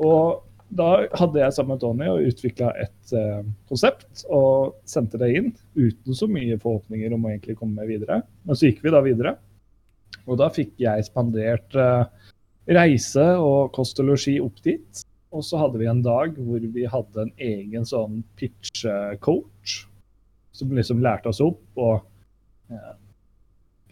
Og 0.01 0.41
da 0.71 0.89
hadde 1.19 1.41
jeg 1.41 1.53
sammen 1.55 1.75
med 1.75 1.81
Tony 1.83 2.07
og 2.07 2.27
utvikla 2.31 2.71
et 2.79 3.13
eh, 3.17 3.43
konsept 3.67 4.23
og 4.31 4.77
sendte 4.87 5.19
det 5.19 5.31
inn 5.35 5.49
uten 5.75 6.15
så 6.15 6.29
mye 6.31 6.55
forhåpninger 6.61 7.11
om 7.15 7.25
å 7.27 7.31
egentlig 7.33 7.57
komme 7.59 7.81
med 7.81 7.91
videre. 7.91 8.21
Men 8.47 8.57
så 8.57 8.69
gikk 8.69 8.79
vi 8.85 8.93
da 8.93 9.01
videre. 9.03 9.35
Og 10.29 10.39
da 10.39 10.47
fikk 10.53 10.77
jeg 10.79 11.07
spandert 11.07 11.75
eh, 11.75 12.05
reise 12.71 13.25
og 13.41 13.73
kost 13.75 13.99
og 13.99 14.13
losji 14.13 14.37
opp 14.43 14.63
dit. 14.63 15.03
Og 15.35 15.43
så 15.47 15.59
hadde 15.59 15.79
vi 15.81 15.89
en 15.91 16.03
dag 16.05 16.39
hvor 16.39 16.63
vi 16.63 16.87
hadde 16.87 17.25
en 17.25 17.35
egen 17.41 17.87
sånn 17.87 18.21
pitch-coach 18.39 19.77
som 20.55 20.73
liksom 20.75 21.03
lærte 21.03 21.31
oss 21.31 21.39
opp 21.43 21.61
og 21.79 22.01
eh, 22.71 22.91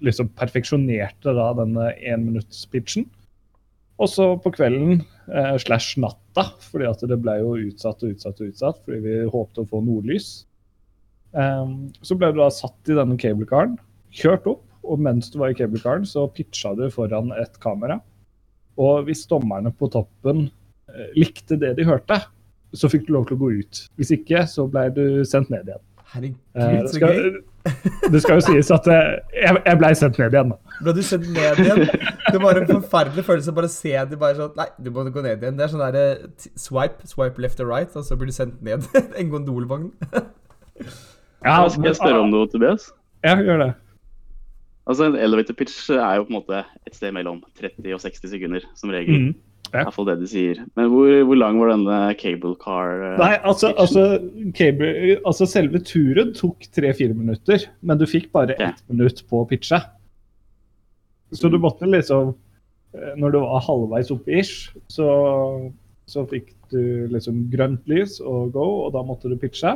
liksom 0.05 0.31
perfeksjonerte 0.39 1.36
da 1.36 1.51
denne 1.59 1.91
énminuttspitchen. 1.98 3.07
Og 4.00 4.07
så 4.12 4.31
på 4.39 4.51
kvelden 4.55 5.01
eh, 5.27 5.55
slash 5.59 6.00
natta, 6.39 6.69
fordi 6.72 6.88
at 6.89 7.03
det 7.12 7.19
ble 7.22 7.36
jo 7.41 7.55
utsatt 7.69 8.05
og 8.05 8.15
utsatt 8.15 8.39
og 8.41 8.53
utsatt 8.53 8.79
fordi 8.86 9.01
vi 9.03 9.17
håpte 9.29 9.65
å 9.65 9.69
få 9.69 9.84
nordlys. 9.86 10.31
Um, 11.31 11.91
så 12.01 12.17
ble 12.17 12.31
du 12.34 12.39
da 12.41 12.50
satt 12.53 12.89
i 12.89 12.98
denne 12.98 13.17
cablecaren, 13.22 13.75
kjørt 14.15 14.48
opp, 14.50 14.63
og 14.89 15.01
mens 15.05 15.29
du 15.29 15.38
var 15.41 15.53
i 15.53 15.58
cablecaren, 15.58 16.08
så 16.08 16.25
pitcha 16.34 16.74
du 16.77 16.88
foran 16.93 17.34
et 17.38 17.60
kamera. 17.62 18.00
Og 18.79 19.05
hvis 19.10 19.25
dommerne 19.29 19.72
på 19.75 19.89
toppen 19.91 20.48
eh, 20.48 21.12
likte 21.19 21.60
det 21.60 21.75
de 21.77 21.86
hørte, 21.88 22.17
så 22.74 22.89
fikk 22.91 23.08
du 23.08 23.13
lov 23.17 23.27
til 23.27 23.38
å 23.38 23.43
gå 23.43 23.51
ut. 23.60 23.84
Hvis 24.00 24.13
ikke, 24.15 24.46
så 24.50 24.65
ble 24.72 24.88
du 24.96 25.03
sendt 25.27 25.51
ned 25.53 25.69
igjen. 25.69 25.84
Eh, 26.00 26.10
Herregud, 26.13 26.89
så 26.89 26.96
skal, 26.96 27.17
gøy. 27.19 28.12
det 28.13 28.22
skal 28.24 28.39
jo 28.39 28.46
sies 28.48 28.72
at 28.74 28.89
eh, 28.89 29.15
jeg, 29.36 29.62
jeg 29.65 29.81
ble 29.81 29.91
sendt 30.00 30.22
ned 30.22 30.38
igjen. 30.38 30.53
da. 30.55 30.68
Ble 30.79 30.93
du 30.95 31.01
sendt 31.03 31.27
ned 31.36 31.59
igjen? 31.59 31.81
Det 32.31 32.39
var 32.39 32.55
en 32.62 32.67
forferdelig 32.69 33.24
følelse 33.27 33.51
å 33.51 33.55
bare 33.57 33.69
se 33.74 33.91
de 34.12 34.19
bare 34.21 34.38
sånn 34.38 34.53
Nei, 34.55 34.67
du 34.79 34.89
må 34.95 35.03
gå 35.12 35.24
ned 35.25 35.41
igjen. 35.43 35.57
Det 35.59 35.65
er 35.65 35.74
sånn 35.74 35.83
derre 35.83 36.05
swipe, 36.59 37.07
swipe 37.09 37.41
left 37.43 37.59
or 37.63 37.67
right, 37.71 37.91
og 38.00 38.05
så 38.07 38.15
blir 38.19 38.31
du 38.31 38.36
sendt 38.36 38.62
ned 38.63 38.86
en 39.19 39.31
gondolvogn. 39.33 39.89
Ja, 41.43 41.59
Skal 41.71 41.89
jeg 41.89 42.00
spørre 42.00 42.24
om 42.24 42.31
noe, 42.33 42.48
Tobias? 42.51 42.89
Ja, 43.25 43.36
gjør 43.39 43.63
det. 43.65 43.69
Altså, 44.89 45.05
En 45.12 45.19
elevator 45.21 45.53
pitch 45.59 45.75
er 45.93 46.15
jo 46.17 46.25
på 46.25 46.33
en 46.33 46.39
måte 46.39 46.63
et 46.88 46.95
sted 46.98 47.13
mellom 47.15 47.43
30 47.59 47.93
og 47.95 48.01
60 48.01 48.31
sekunder, 48.33 48.63
som 48.79 48.89
regel. 48.93 49.29
I 49.69 49.75
hvert 49.75 49.93
fall 49.93 50.07
det 50.07 50.15
de 50.24 50.27
sier. 50.31 50.63
Men 50.79 50.88
hvor, 50.89 51.12
hvor 51.29 51.38
lang 51.38 51.59
var 51.62 51.69
denne 51.75 51.98
cable 52.17 52.55
car? 52.57 52.95
eh, 53.12 53.19
Nei, 53.21 53.36
altså, 53.45 53.69
altså, 53.77 54.05
cable, 54.57 55.19
altså 55.29 55.45
selve 55.45 55.83
turen 55.86 56.31
tok 56.33 56.65
tre-fire 56.74 57.13
minutter, 57.13 57.67
men 57.86 58.00
du 58.01 58.07
fikk 58.09 58.31
bare 58.33 58.55
Ja. 58.57 58.71
ett 58.71 58.81
minutt 58.89 59.21
på 59.29 59.43
å 59.43 59.48
pitche. 59.51 59.77
Så 61.36 61.50
du 61.51 61.59
måtte 61.62 61.86
liksom 61.89 62.33
eh, 62.95 63.13
Når 63.19 63.36
du 63.36 63.39
var 63.43 63.65
halvveis 63.67 64.12
oppe 64.13 64.39
ish, 64.41 64.71
så, 64.91 65.09
så 66.09 66.25
fikk 66.29 66.53
du 66.74 67.07
liksom 67.13 67.48
grønt 67.53 67.88
lys 67.89 68.19
og 68.21 68.53
go, 68.53 68.65
og 68.86 68.93
da 68.93 69.03
måtte 69.05 69.29
du 69.31 69.38
pitche. 69.41 69.75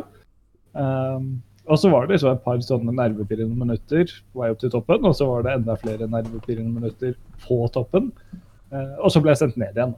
Um, 0.74 1.42
og 1.70 1.80
så 1.80 1.90
var 1.90 2.06
det 2.06 2.18
liksom 2.18 2.34
et 2.34 2.44
par 2.44 2.60
sånne 2.66 2.94
nervepirrende 2.98 3.56
minutter 3.56 4.10
på 4.10 4.42
vei 4.42 4.50
opp 4.52 4.60
til 4.62 4.72
toppen, 4.74 5.06
og 5.08 5.16
så 5.16 5.28
var 5.30 5.46
det 5.46 5.54
enda 5.56 5.78
flere 5.80 6.10
nervepirrende 6.12 6.74
minutter 6.76 7.14
på 7.46 7.60
toppen. 7.74 8.12
Eh, 8.74 8.96
og 9.00 9.14
så 9.14 9.22
ble 9.24 9.32
jeg 9.32 9.42
sendt 9.44 9.60
ned 9.62 9.78
igjen. 9.78 9.96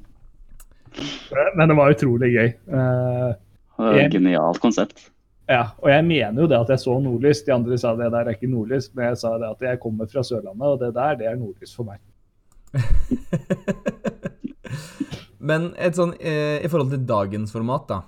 Men 1.56 1.70
det 1.70 1.76
var 1.78 1.94
utrolig 1.94 2.32
gøy. 2.34 2.50
Uh, 2.72 3.30
et 3.94 4.12
Genialt 4.12 4.58
konsept. 4.62 5.10
Ja, 5.50 5.64
og 5.82 5.90
jeg 5.90 6.04
mener 6.06 6.44
jo 6.44 6.48
det 6.50 6.58
at 6.60 6.70
jeg 6.74 6.82
så 6.84 6.94
nordlys. 7.02 7.42
De 7.46 7.54
andre 7.54 7.78
sa 7.80 7.96
det 7.98 8.12
der 8.14 8.22
er 8.22 8.36
ikke 8.36 8.50
nordlys, 8.50 8.90
men 8.94 9.10
jeg 9.10 9.20
sa 9.24 9.34
det 9.40 9.50
at 9.50 9.66
jeg 9.66 9.82
kommer 9.82 10.06
fra 10.10 10.22
Sørlandet, 10.26 10.68
og 10.68 10.80
det 10.80 10.94
der, 10.96 11.18
det 11.18 11.26
er 11.30 11.40
nordlys 11.40 11.74
for 11.76 11.90
meg. 11.90 12.00
Men 15.50 15.70
et 15.80 15.96
sånn, 15.96 16.12
eh, 16.20 16.60
i 16.60 16.68
forhold 16.68 16.92
til 16.92 17.06
dagens 17.08 17.52
format, 17.54 17.86
da. 17.88 18.00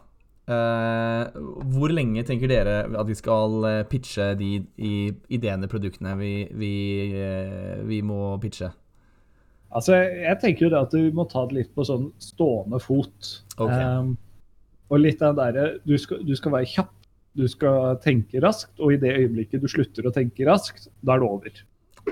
Eh, 0.52 1.40
hvor 1.72 1.92
lenge 1.94 2.24
tenker 2.26 2.50
dere 2.50 2.76
at 2.98 3.06
vi 3.08 3.14
skal 3.14 3.62
eh, 3.68 3.84
pitche 3.88 4.32
de 4.38 4.50
i, 4.76 4.94
ideene, 5.32 5.70
produktene, 5.70 6.16
vi, 6.18 6.32
vi, 6.58 6.72
eh, 7.14 7.78
vi 7.88 8.02
må 8.04 8.34
pitche? 8.42 8.72
Altså, 9.72 9.96
jeg 10.02 10.36
tenker 10.42 10.66
jo 10.66 10.72
det 10.74 10.82
at 10.82 10.96
vi 10.98 11.12
må 11.14 11.24
ta 11.30 11.46
det 11.48 11.56
litt 11.60 11.70
på 11.76 11.86
sånn 11.88 12.10
stående 12.20 12.82
fot. 12.82 13.30
Okay. 13.56 13.86
Um, 13.86 14.16
og 14.92 15.00
litt 15.00 15.22
det 15.22 15.30
derre 15.38 15.68
du, 15.86 15.94
du 15.96 16.34
skal 16.36 16.52
være 16.58 16.68
kjapp, 16.68 16.92
du 17.38 17.46
skal 17.48 17.96
tenke 18.02 18.42
raskt, 18.44 18.74
og 18.80 18.94
i 18.94 19.00
det 19.00 19.14
øyeblikket 19.16 19.62
du 19.62 19.70
slutter 19.70 20.08
å 20.08 20.12
tenke 20.14 20.46
raskt, 20.48 20.90
da 21.00 21.16
er 21.16 21.22
det 21.22 21.28
over. 21.28 21.64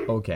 Ok. 0.09 0.31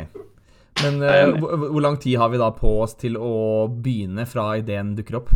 Men 0.83 0.99
enig. 1.07 1.41
hvor, 1.41 1.69
hvor 1.71 1.85
lang 1.85 1.97
tid 2.03 2.19
har 2.21 2.33
vi 2.33 2.41
da 2.43 2.51
på 2.55 2.71
oss 2.83 2.97
til 2.99 3.17
å 3.17 3.67
begynne 3.71 4.27
fra 4.29 4.51
ideen 4.61 4.93
dukker 4.99 5.21
opp? 5.23 5.35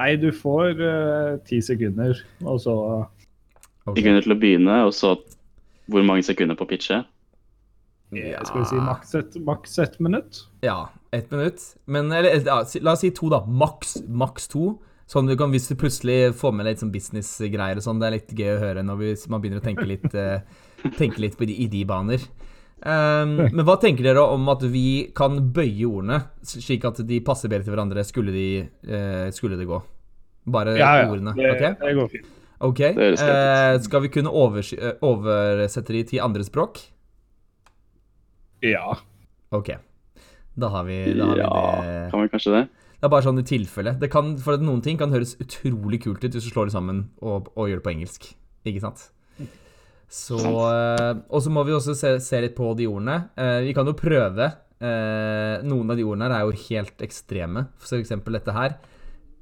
Nei, 0.00 0.14
du 0.16 0.30
får 0.32 0.80
eh, 0.80 1.32
ti 1.44 1.58
sekunder, 1.64 2.16
og 2.46 2.60
så 2.62 2.74
okay. 3.84 3.98
Sekunder 3.98 4.24
til 4.24 4.36
å 4.36 4.40
begynne, 4.40 4.76
og 4.86 4.94
så 4.96 5.16
hvor 5.90 6.06
mange 6.06 6.22
sekunder 6.24 6.56
på 6.56 6.68
pitchet? 6.70 7.08
pitche? 8.10 8.30
eh, 8.30 8.44
skal 8.46 8.62
vi 8.62 8.68
si 8.70 8.78
maks 8.80 9.14
ett 9.14 9.36
maks 9.46 9.78
et 9.78 9.98
minutt. 10.00 10.44
Ja, 10.64 10.88
ett 11.10 11.30
minutt. 11.30 11.76
Men 11.84 12.12
eller, 12.12 12.46
ja, 12.46 12.62
la 12.80 12.94
oss 12.94 13.02
si 13.04 13.10
to, 13.10 13.28
da. 13.28 13.42
Maks, 13.46 13.96
maks 14.06 14.48
to. 14.48 14.78
Sånn 15.10 15.26
du 15.26 15.34
kan, 15.38 15.50
Hvis 15.50 15.66
du 15.66 15.74
plutselig 15.78 16.36
får 16.38 16.52
med 16.54 16.68
litt 16.68 16.82
sånn 16.82 16.92
businessgreier 16.94 17.80
og 17.80 17.82
sånn, 17.82 17.98
det 17.98 18.06
er 18.06 18.16
litt 18.18 18.34
gøy 18.36 18.52
å 18.54 18.60
høre 18.62 18.84
når 18.86 19.00
vi, 19.00 19.14
man 19.32 19.42
begynner 19.42 19.62
å 19.62 19.64
tenke 19.64 19.86
litt, 19.88 20.06
uh, 20.14 20.38
tenke 21.00 21.22
litt 21.24 21.38
på 21.38 21.48
de, 21.50 21.56
i 21.64 21.66
de 21.72 21.82
baner. 21.88 22.26
Um, 22.80 23.34
men 23.42 23.64
hva 23.66 23.74
tenker 23.76 24.06
dere 24.06 24.22
om 24.22 24.46
at 24.48 24.62
vi 24.72 25.10
kan 25.16 25.34
bøye 25.52 25.84
ordene 25.84 26.22
slik 26.46 26.86
at 26.88 27.02
de 27.04 27.18
passer 27.26 27.50
bedre 27.52 27.66
til 27.66 27.74
hverandre, 27.74 28.04
skulle, 28.06 28.32
de, 28.32 28.46
uh, 28.86 29.26
skulle 29.34 29.58
det 29.60 29.66
gå? 29.68 29.80
Bare 30.50 30.78
Ja, 30.78 30.94
ja. 31.02 31.10
ordene. 31.10 31.34
Det, 31.36 31.50
okay? 31.56 31.74
det 31.82 31.96
går 31.98 32.14
fint. 32.14 32.30
Ok, 32.60 32.80
eh. 32.92 33.74
Skal 33.80 34.02
vi 34.04 34.10
kunne 34.12 34.32
overs 34.36 34.74
oversette 35.00 35.94
de 35.96 36.02
til 36.10 36.20
andre 36.20 36.44
språk? 36.44 36.82
Ja. 38.64 38.98
Ok. 39.56 39.72
Da 40.60 40.68
har 40.68 40.84
vi, 40.84 40.98
da 41.16 41.30
har 41.30 41.38
vi 41.38 41.40
Ja, 41.40 41.62
det. 41.80 42.10
kan 42.12 42.22
vi 42.22 42.28
kanskje 42.28 42.52
det? 42.58 42.64
Det 43.00 43.08
er 43.08 43.12
bare 43.14 43.24
sånn 43.24 43.40
i 43.40 43.46
tilfelle. 43.48 43.94
Det 43.96 44.10
kan, 44.12 44.34
for 44.44 44.60
noen 44.60 44.82
ting 44.84 44.98
kan 45.00 45.12
høres 45.14 45.32
utrolig 45.40 46.02
kult 46.04 46.20
ut 46.24 46.34
hvis 46.36 46.44
du 46.44 46.50
slår 46.52 46.68
det 46.68 46.74
sammen 46.74 46.98
og, 47.24 47.48
og 47.56 47.70
gjør 47.70 47.80
det 47.80 47.86
på 47.86 47.92
engelsk. 47.94 48.26
Ikke 48.68 48.82
sant? 48.84 49.06
Så 50.10 50.36
eh, 50.42 51.14
Og 51.30 51.40
så 51.44 51.52
må 51.54 51.62
vi 51.64 51.72
også 51.72 51.94
se, 51.96 52.16
se 52.20 52.40
litt 52.44 52.56
på 52.58 52.74
de 52.76 52.88
ordene. 52.90 53.30
Eh, 53.40 53.60
vi 53.68 53.72
kan 53.76 53.88
jo 53.88 53.94
prøve. 53.96 54.50
eh, 54.82 55.62
noen 55.64 55.92
av 55.92 55.96
de 55.96 56.04
ordene 56.04 56.28
her 56.28 56.36
er 56.40 56.44
jo 56.50 56.60
helt 56.66 57.04
ekstreme. 57.06 57.64
For 57.80 57.96
eksempel 58.02 58.36
dette 58.36 58.52
her. 58.56 58.76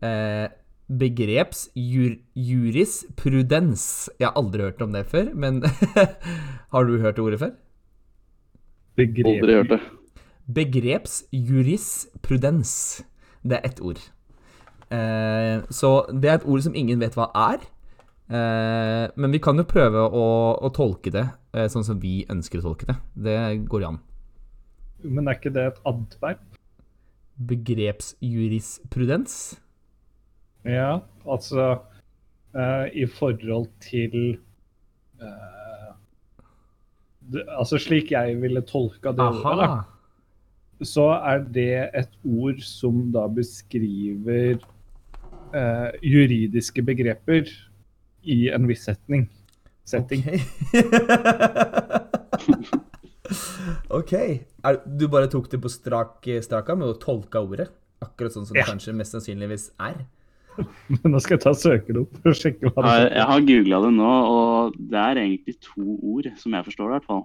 Eh, 0.07 0.47
begreps 0.89 1.67
jur, 1.77 2.15
jurisprudens. 2.39 3.87
Jeg 4.21 4.29
har 4.31 4.39
aldri 4.39 4.69
hørt 4.69 4.85
om 4.87 4.95
det 4.95 5.03
før, 5.11 5.33
men 5.35 5.63
har 6.73 6.87
du 6.89 6.99
hørt 7.03 7.19
ordet 7.19 7.43
før? 7.43 7.57
Begrep. 8.99 9.35
Aldri 9.35 9.59
hørt 9.59 9.75
det. 9.75 9.81
Begreps 10.49 11.23
jurisprudens. 11.35 12.75
Det 13.49 13.57
er 13.59 13.67
ett 13.69 13.81
ord. 13.85 14.01
Eh, 14.93 15.57
så 15.73 15.91
det 16.13 16.29
er 16.29 16.37
et 16.39 16.49
ord 16.49 16.63
som 16.65 16.77
ingen 16.77 17.01
vet 17.03 17.17
hva 17.19 17.27
er. 17.49 17.59
Eh, 18.29 19.07
men 19.17 19.33
vi 19.33 19.41
kan 19.41 19.57
jo 19.57 19.65
prøve 19.69 20.01
å, 20.05 20.27
å 20.61 20.69
tolke 20.77 21.11
det 21.15 21.27
eh, 21.57 21.69
sånn 21.73 21.87
som 21.87 22.01
vi 22.03 22.27
ønsker 22.29 22.61
å 22.61 22.67
tolke 22.71 22.87
det. 22.91 22.97
Det 23.29 23.39
går 23.73 23.83
an. 23.89 23.99
Men 25.05 25.29
er 25.31 25.35
ikke 25.39 25.55
det 25.55 25.65
et 25.71 25.81
adverb? 25.89 26.39
Begrepsjurisprudens. 27.49 29.35
Ja, 30.67 31.01
altså 31.25 31.65
eh, 32.53 32.87
i 32.99 33.07
forhold 33.07 33.69
til 33.85 34.39
eh, 35.23 35.95
Altså 37.29 37.77
slik 37.77 38.11
jeg 38.15 38.39
ville 38.41 38.63
tolka 38.65 39.13
det 39.13 39.21
ordet, 39.21 39.57
da. 39.61 39.67
Så 40.85 41.09
er 41.17 41.43
det 41.55 41.73
et 41.97 42.13
ord 42.23 42.61
som 42.63 43.09
da 43.15 43.25
beskriver 43.31 44.59
eh, 45.55 45.89
juridiske 46.05 46.85
begreper 46.87 47.51
i 48.23 48.47
en 48.55 48.69
viss 48.69 48.85
setning. 48.87 49.27
Setting. 49.89 50.25
OK. 53.91 54.15
Er, 54.69 54.81
du 54.85 55.07
bare 55.07 55.29
tok 55.31 55.47
det 55.53 55.61
på 55.63 55.71
strak, 55.71 56.27
strak 56.43 56.71
arm 56.73 56.83
og 56.85 56.97
tolka 57.01 57.41
ordet? 57.41 57.69
Akkurat 58.03 58.35
sånn 58.35 58.47
som 58.49 58.57
det 58.59 58.65
kanskje 58.67 58.93
mest 58.99 59.15
sannsynligvis 59.15 59.69
er? 59.81 60.01
Men 60.91 61.15
nå 61.15 61.21
skal 61.23 61.37
jeg 61.37 61.45
ta 61.45 61.53
og 61.55 61.61
søke 61.61 61.95
det 61.95 62.03
opp 62.03 62.27
og 62.27 62.37
sjekke 62.37 62.73
hva 62.73 62.83
det 62.85 62.95
er. 62.97 63.07
jeg 63.15 63.27
har 63.31 63.45
googla 63.47 63.81
det 63.85 63.93
nå, 63.95 64.13
og 64.35 64.79
det 64.91 65.03
er 65.05 65.21
egentlig 65.23 65.55
to 65.63 65.85
ord, 66.03 66.29
som 66.43 66.57
jeg 66.59 66.67
forstår 66.67 66.85
det 66.85 66.91
i 66.91 66.97
hvert 66.97 67.09
fall. 67.13 67.25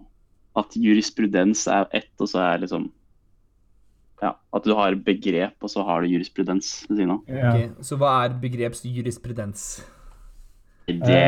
At 0.61 0.77
jurisprudens 0.77 1.65
er 1.73 1.89
ett, 1.97 2.13
og 2.21 2.29
så 2.29 2.43
er 2.45 2.61
liksom 2.63 2.85
Ja, 4.23 4.35
at 4.55 4.67
du 4.67 4.75
har 4.77 4.95
begrep, 5.03 5.57
og 5.59 5.71
så 5.71 5.83
har 5.87 6.03
du 6.03 6.13
jurisprudens 6.13 6.71
ved 6.87 7.01
siden 7.01 7.17
av. 7.17 7.59
Så 7.83 7.99
hva 7.99 8.15
er 8.23 8.37
begrepsjurisprudens? 8.39 9.67
Det 10.87 11.19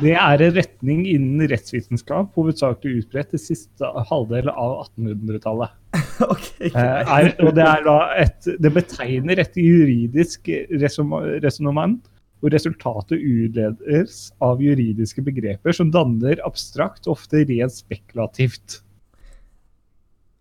Det 0.00 0.14
er 0.16 0.42
en 0.42 0.54
retning 0.56 1.02
innen 1.08 1.44
rettsvitenskap, 1.50 2.30
hovedsakelig 2.36 3.02
utbredt 3.02 3.34
det 3.36 3.40
siste 3.42 3.90
halvdel 4.08 4.48
av 4.48 4.86
1800-tallet. 4.86 5.74
ok, 6.32 6.48
Eh, 6.64 6.70
er, 6.72 7.30
og 7.44 7.52
det, 7.54 7.64
er 7.64 7.84
da 7.84 7.98
et, 8.18 8.48
det 8.62 8.72
betegner 8.72 9.40
et 9.42 9.56
juridisk 9.60 10.48
resonnement 10.80 12.00
hvor 12.40 12.52
resultatet 12.52 13.20
utledes 13.20 14.26
av 14.44 14.60
juridiske 14.60 15.22
begreper 15.24 15.72
som 15.76 15.92
danner 15.92 16.40
abstrakt, 16.44 17.08
ofte 17.08 17.44
rent 17.48 17.72
spekulativt. 17.72 18.80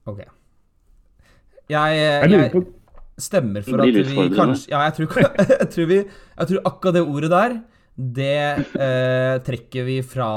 Ok. 0.10 0.24
Jeg, 1.72 2.00
Jeg 2.00 2.29
lurer 2.29 2.50
jeg 2.50 2.65
stemmer 3.22 3.62
for 3.62 3.84
at 3.84 3.93
vi 3.93 4.29
kanskje 4.34 4.72
Ja, 4.72 4.82
jeg 4.88 4.93
tror, 4.98 5.22
jeg 5.62 5.70
tror, 5.70 5.86
vi, 5.86 6.00
jeg 6.01 6.50
tror 6.50 6.67
akkurat 6.72 6.98
det 6.98 7.03
ordet 7.05 7.32
der 7.32 7.62
det 7.93 8.65
eh, 8.82 9.36
trekker 9.46 9.86
vi 9.86 10.00
fra, 10.01 10.29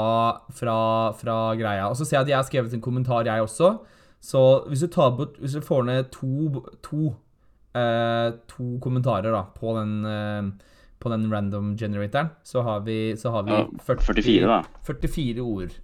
fra, 0.53 0.77
fra 1.17 1.37
greia. 1.57 1.87
Og 1.89 1.97
så 1.97 2.05
ser 2.05 2.19
jeg 2.19 2.27
at 2.27 2.29
jeg 2.29 2.37
har 2.37 2.45
skrevet 2.45 2.75
en 2.77 2.83
kommentar, 2.85 3.25
jeg 3.25 3.41
også. 3.41 3.71
Så 4.21 4.41
hvis 4.69 4.83
du, 4.85 4.87
tar 4.93 5.15
bort, 5.17 5.39
hvis 5.41 5.55
du 5.57 5.65
får 5.65 5.87
ned 5.87 6.11
to, 6.13 6.61
to, 6.85 7.15
eh, 7.73 8.29
to 8.49 8.77
kommentarer 8.83 9.33
da, 9.33 9.41
på 9.57 9.73
den, 9.77 9.97
eh, 10.05 10.77
på 11.01 11.09
den 11.13 11.25
random 11.33 11.73
generatoren, 11.77 12.29
så 12.45 12.61
har 12.61 12.85
vi, 12.85 13.15
så 13.17 13.33
har 13.33 13.49
vi 13.49 13.57
Ja, 13.57 13.65
44, 13.89 14.45
da. 14.45 14.61
44 14.85 15.41
ord. 15.41 15.77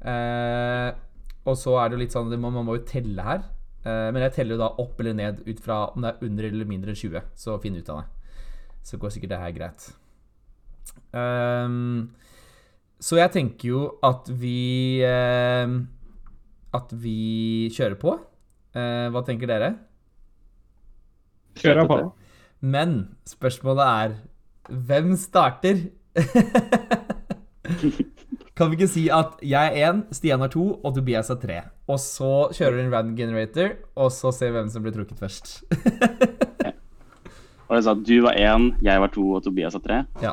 Eh, 0.00 0.90
og 1.44 1.56
så 1.56 1.76
er 1.80 1.88
det 1.88 1.98
jo 1.98 2.00
litt 2.00 2.14
sånn 2.14 2.32
Man, 2.32 2.54
man 2.54 2.64
må 2.64 2.78
jo 2.78 2.86
telle 2.88 3.24
her. 3.24 3.44
Eh, 3.80 4.08
men 4.12 4.24
jeg 4.26 4.34
teller 4.36 4.56
jo 4.56 4.60
da 4.60 4.70
opp 4.82 4.98
eller 5.00 5.16
ned 5.16 5.40
ut 5.46 5.60
fra 5.64 5.86
om 5.94 6.04
det 6.04 6.12
er 6.12 6.24
under 6.26 6.48
eller 6.50 6.68
mindre 6.68 6.92
enn 6.92 7.00
20. 7.00 7.30
Så 7.38 7.56
finn 7.62 7.78
ut 7.78 7.92
av 7.92 8.02
det. 8.02 8.08
Så 8.84 9.00
går 9.00 9.14
sikkert 9.14 9.32
det 9.34 9.40
her 9.40 9.54
greit. 9.56 9.90
Um, 11.14 12.10
så 13.00 13.20
jeg 13.20 13.32
tenker 13.34 13.68
jo 13.68 13.80
at 14.04 14.26
vi 14.40 15.00
ehm, 15.06 15.74
At 16.74 16.92
vi 16.92 17.70
kjører 17.74 17.96
på. 18.00 18.14
Uh, 18.76 19.06
hva 19.10 19.22
tenker 19.26 19.50
dere? 19.50 19.72
Kjører 21.58 21.88
på. 21.90 21.98
Men 22.60 23.16
spørsmålet 23.26 23.86
er 23.86 24.18
Hvem 24.70 25.16
starter? 25.18 25.86
kan 28.60 28.68
vi 28.68 28.76
ikke 28.76 28.90
si 28.92 29.06
at 29.08 29.38
jeg 29.40 29.72
er 29.72 29.88
én, 29.88 30.02
Stian 30.12 30.44
er 30.44 30.50
to 30.52 30.66
og 30.76 30.92
Tobias 30.96 31.32
er 31.32 31.38
tre? 31.40 31.62
Og 31.88 31.96
så 32.02 32.50
kjører 32.52 32.76
du 32.76 32.82
en 32.84 32.92
random 32.92 33.16
generator, 33.16 33.72
og 33.96 34.12
så 34.12 34.32
ser 34.36 34.52
vi 34.52 34.58
hvem 34.58 34.68
som 34.72 34.84
blir 34.84 34.92
trukket 34.94 35.20
først. 35.20 35.54
Og 37.70 37.76
jeg 37.76 37.84
sa 37.86 37.92
at 37.94 38.00
du 38.02 38.16
var 38.24 38.34
én, 38.34 38.64
jeg 38.82 38.98
var 38.98 39.12
to, 39.14 39.24
og 39.38 39.44
Tobias 39.44 39.76
var 39.78 39.82
tre. 39.84 39.98
ja. 40.24 40.32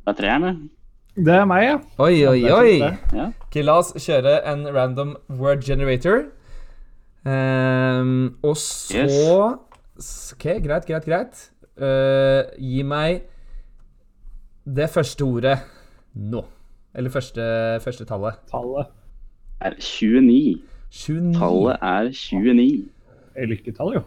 Det 0.00 0.10
er 0.10 0.16
treeren, 0.18 0.42
det. 0.42 0.54
Det 1.26 1.34
er 1.36 1.44
meg, 1.46 1.62
ja. 1.68 1.76
Oi, 2.02 2.16
oi, 2.26 2.40
er 2.42 2.54
oi. 2.56 2.72
Ja. 3.14 3.28
Okay, 3.46 3.62
la 3.62 3.76
oss 3.78 3.92
kjøre 3.94 4.40
en 4.50 4.64
random 4.74 5.12
word 5.38 5.62
generator. 5.62 6.24
Um, 7.22 8.34
og 8.42 8.56
så 8.58 9.04
yes. 9.04 10.32
Ok, 10.34 10.48
greit, 10.64 10.88
greit, 10.88 11.06
greit. 11.06 11.44
Uh, 11.78 12.50
gi 12.58 12.82
meg 12.82 13.22
det 14.64 14.90
første 14.90 15.24
ordet 15.24 15.58
nå. 16.14 16.44
Eller 16.94 17.10
første, 17.10 17.42
første 17.84 18.04
tallet. 18.04 18.40
Tallet. 18.50 18.86
er 19.60 19.76
29. 19.78 20.62
29. 20.90 21.34
Tallet 21.38 21.76
er 21.82 22.10
29. 22.10 22.88
er 23.34 23.46
Lykketall, 23.46 23.94
jo. 23.94 24.02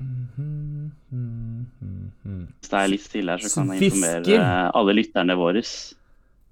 Mm, 0.00 0.90
mhm, 1.10 1.66
mhm. 1.80 2.48
Hvis 2.58 2.70
det 2.70 2.78
er 2.78 2.90
litt 2.92 3.02
stille 3.02 3.34
her, 3.34 3.42
så 3.42 3.60
kan 3.60 3.72
jeg 3.74 3.88
informere 3.88 4.68
alle 4.78 4.94
lytterne 4.94 5.34
våre 5.38 5.62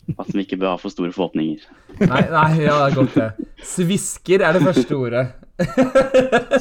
at 0.07 0.29
de 0.31 0.39
ikke 0.43 0.57
bør 0.61 0.75
ha 0.75 0.79
for 0.79 0.93
store 0.95 1.11
forhåpninger. 1.15 1.63
Nei, 1.99 2.23
nei, 2.31 2.51
ja, 2.63 2.75
det 2.79 2.85
er 2.85 2.95
godt, 2.95 3.15
det. 3.15 3.47
Svisker 3.67 4.45
er 4.47 4.55
det 4.55 4.63
første 4.63 4.97
ordet. 4.97 5.25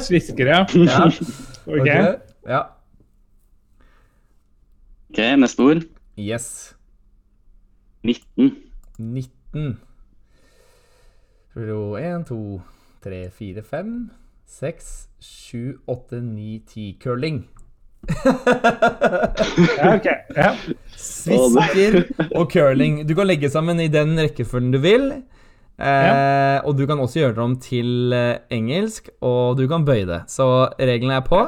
Svisker, 0.06 0.50
Ja. 0.50 0.62
OK. 0.64 1.80
okay. 1.80 2.14
Ja. 2.48 2.62
OK, 5.16 5.22
neste 5.40 5.62
ord. 5.64 5.84
Yes. 6.20 6.74
19. 8.04 8.50
19. 9.00 9.78
Ro 11.56 11.96
1, 11.96 12.26
2, 12.28 12.60
3, 13.04 13.30
4, 13.32 13.62
5, 13.64 13.94
6, 14.46 14.90
7, 15.18 15.78
8, 15.88 16.20
9, 16.20 16.58
10. 16.68 16.98
Curling. 17.00 17.38
Ja, 19.76 19.94
ok. 19.96 20.06
Ja. 20.36 20.50
Svisker 21.00 21.96
og 22.36 22.50
curling. 22.52 23.00
Du 23.08 23.14
kan 23.16 23.26
legge 23.26 23.48
sammen 23.50 23.80
i 23.80 23.88
den 23.88 24.12
rekkefølgen 24.20 24.70
du 24.76 24.78
vil. 24.84 25.08
Eh, 25.80 26.60
Og 26.64 26.76
du 26.78 26.84
kan 26.86 27.00
også 27.00 27.22
gjøre 27.22 27.34
det 27.38 27.44
om 27.44 27.56
til 27.60 28.12
eh, 28.12 28.36
engelsk, 28.52 29.08
og 29.24 29.56
du 29.58 29.64
kan 29.68 29.84
bøye 29.88 30.04
det. 30.08 30.20
Så 30.28 30.44
reglene 30.78 31.16
er 31.22 31.24
på. 31.26 31.40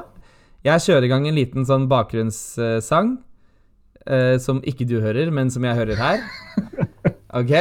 Jeg 0.65 0.81
kjører 0.89 1.05
i 1.07 1.13
gang 1.13 1.29
en 1.29 1.37
liten 1.37 1.69
sånn 1.69 1.85
bakgrunnssang. 1.93 3.19
Eh, 4.09 4.39
som 4.41 4.63
ikke 4.65 4.87
du 4.89 4.99
hører, 5.05 5.29
men 5.35 5.51
som 5.53 5.67
jeg 5.69 5.77
hører 5.77 5.99
her. 6.01 6.23
OK? 7.37 7.53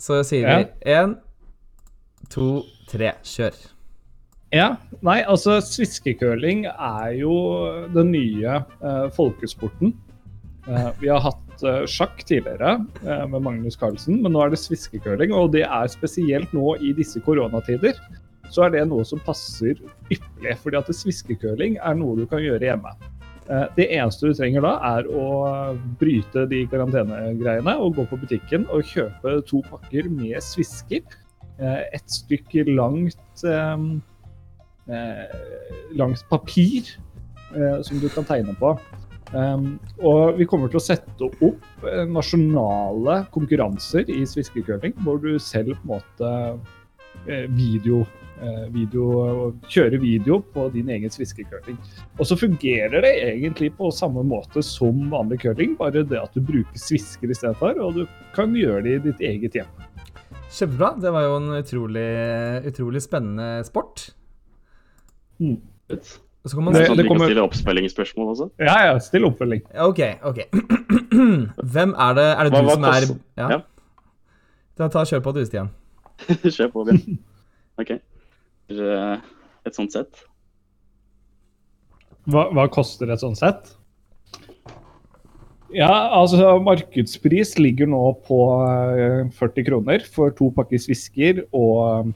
Så 0.00 0.22
sier 0.24 0.48
Ja. 0.48 0.58
vi 0.62 0.92
én, 0.92 1.16
to, 2.32 2.62
tre. 2.88 3.12
Kjør. 3.24 3.56
Ja, 4.54 4.76
nei, 5.04 5.20
altså 5.26 5.58
sviskekøling 5.60 6.64
er 6.70 7.10
jo 7.18 7.34
den 7.92 8.12
nye 8.14 8.60
uh, 8.80 9.08
folkesporten. 9.12 9.92
Uh, 10.68 10.92
vi 11.00 11.10
har 11.10 11.20
hatt 11.24 11.64
uh, 11.66 11.82
sjakk 11.84 12.22
tidligere 12.24 12.78
med 13.28 13.42
Magnus 13.42 13.76
Carlsen, 13.76 14.22
men 14.22 14.32
nå 14.32 14.44
er 14.44 14.54
det 14.54 14.60
sviskekøling. 14.62 15.34
Og 15.34 15.50
det 15.52 15.66
er 15.66 15.90
spesielt 15.92 16.54
nå 16.56 16.76
i 16.78 16.94
disse 16.96 17.20
koronatider, 17.26 17.98
så 18.54 18.68
er 18.68 18.76
det 18.76 18.86
noe 18.88 19.04
som 19.04 19.20
passer 19.26 19.74
ypperlig. 20.14 20.56
fordi 20.62 20.78
at 20.78 20.94
sviskekøling 20.94 21.76
er 21.82 21.98
noe 21.98 22.16
du 22.16 22.24
kan 22.30 22.40
gjøre 22.44 22.70
hjemme. 22.70 22.94
Eh, 23.46 23.66
det 23.76 23.90
eneste 23.94 24.30
du 24.30 24.34
trenger 24.34 24.64
da, 24.64 24.72
er 24.96 25.06
å 25.10 25.26
bryte 26.00 26.46
de 26.50 26.64
karantenegreiene 26.70 27.76
og 27.78 27.94
gå 27.98 28.06
på 28.10 28.18
butikken 28.24 28.66
og 28.74 28.86
kjøpe 28.90 29.38
to 29.46 29.62
pakker 29.70 30.10
med 30.10 30.42
svisker. 30.44 31.04
Eh, 31.56 31.82
et 31.96 32.12
stykke 32.12 32.66
langt 32.68 33.44
eh, 33.48 33.84
eh, 34.92 36.16
papir 36.30 36.96
som 37.86 38.00
du 38.02 38.08
kan 38.10 38.26
tegne 38.26 38.52
på. 38.58 38.72
Og 40.04 40.36
vi 40.36 40.44
kommer 40.50 40.68
til 40.68 40.80
å 40.80 40.82
sette 40.82 41.28
opp 41.46 41.84
nasjonale 42.10 43.14
konkurranser 43.32 44.10
i 44.12 44.26
sviskekøling, 44.28 44.92
hvor 45.06 45.22
du 45.22 45.38
selv 45.40 45.78
på 45.78 45.86
en 45.86 45.92
måte 45.94 47.46
video, 47.54 48.02
video 48.72 49.52
kjøre 49.72 49.98
video 50.00 50.40
på 50.52 50.68
din 50.74 50.88
egen 50.92 51.10
sviskecurling. 51.10 51.78
Og 52.18 52.26
så 52.28 52.36
fungerer 52.36 53.00
det 53.02 53.12
egentlig 53.32 53.72
på 53.78 53.90
samme 53.92 54.22
måte 54.26 54.62
som 54.62 55.10
vanlig 55.10 55.40
curling, 55.42 55.76
bare 55.78 56.02
det 56.04 56.18
at 56.20 56.34
du 56.36 56.40
bruker 56.40 56.78
svisker 56.78 57.30
istedenfor, 57.32 57.78
og 57.80 57.94
du 57.94 58.06
kan 58.36 58.52
gjøre 58.54 58.82
det 58.84 58.94
i 58.98 59.04
ditt 59.10 59.20
eget 59.20 59.52
hjem. 59.60 59.66
Kjempebra. 60.52 60.92
Det 61.02 61.10
var 61.12 61.22
jo 61.26 61.36
en 61.40 61.48
utrolig, 61.58 62.06
utrolig 62.70 63.02
spennende 63.02 63.64
sport. 63.66 64.10
Mm. 65.40 65.56
Og 65.90 66.50
så 66.50 66.54
kan 66.54 66.64
man 66.64 66.74
Det- 66.74 66.96
det 66.96 67.06
kommer- 67.08 67.26
stille 67.26 67.42
oppspillingsspørsmål 67.42 68.28
også. 68.36 68.50
Ja, 68.60 68.76
ja, 68.92 68.98
still 68.98 69.24
oppfølging. 69.24 69.62
Ok, 69.74 69.98
ok. 70.22 70.38
Hvem 71.72 71.94
er 71.98 72.14
det 72.14 72.28
Er 72.38 72.44
det 72.44 72.52
Hva- 72.52 72.60
du 72.60 72.66
hva 72.66 72.74
som 72.74 72.84
er 72.84 73.20
Ja. 73.36 73.48
Ja. 73.50 73.60
Da 74.78 74.88
ta 74.88 75.02
Kjør 75.04 75.20
på 75.24 75.32
du, 75.34 75.44
Stian. 75.44 75.70
Kjør 76.28 76.70
på, 76.72 76.84
Bjørn. 76.86 77.18
OK. 77.78 78.00
Eh, 78.70 79.16
Et 79.66 79.74
sånt 79.74 79.90
sett. 79.94 80.20
Hva, 82.30 82.48
hva 82.54 82.66
koster 82.70 83.10
et 83.10 83.22
sånt 83.22 83.38
sett? 83.38 83.72
Ja, 85.74 85.90
altså 86.14 86.54
Markedspris 86.62 87.56
ligger 87.58 87.90
nå 87.90 88.00
på 88.26 88.38
eh, 88.62 89.26
40 89.34 89.66
kroner 89.66 90.04
for 90.14 90.30
to 90.38 90.52
pakker 90.54 90.78
svisker 90.82 91.42
og, 91.50 92.12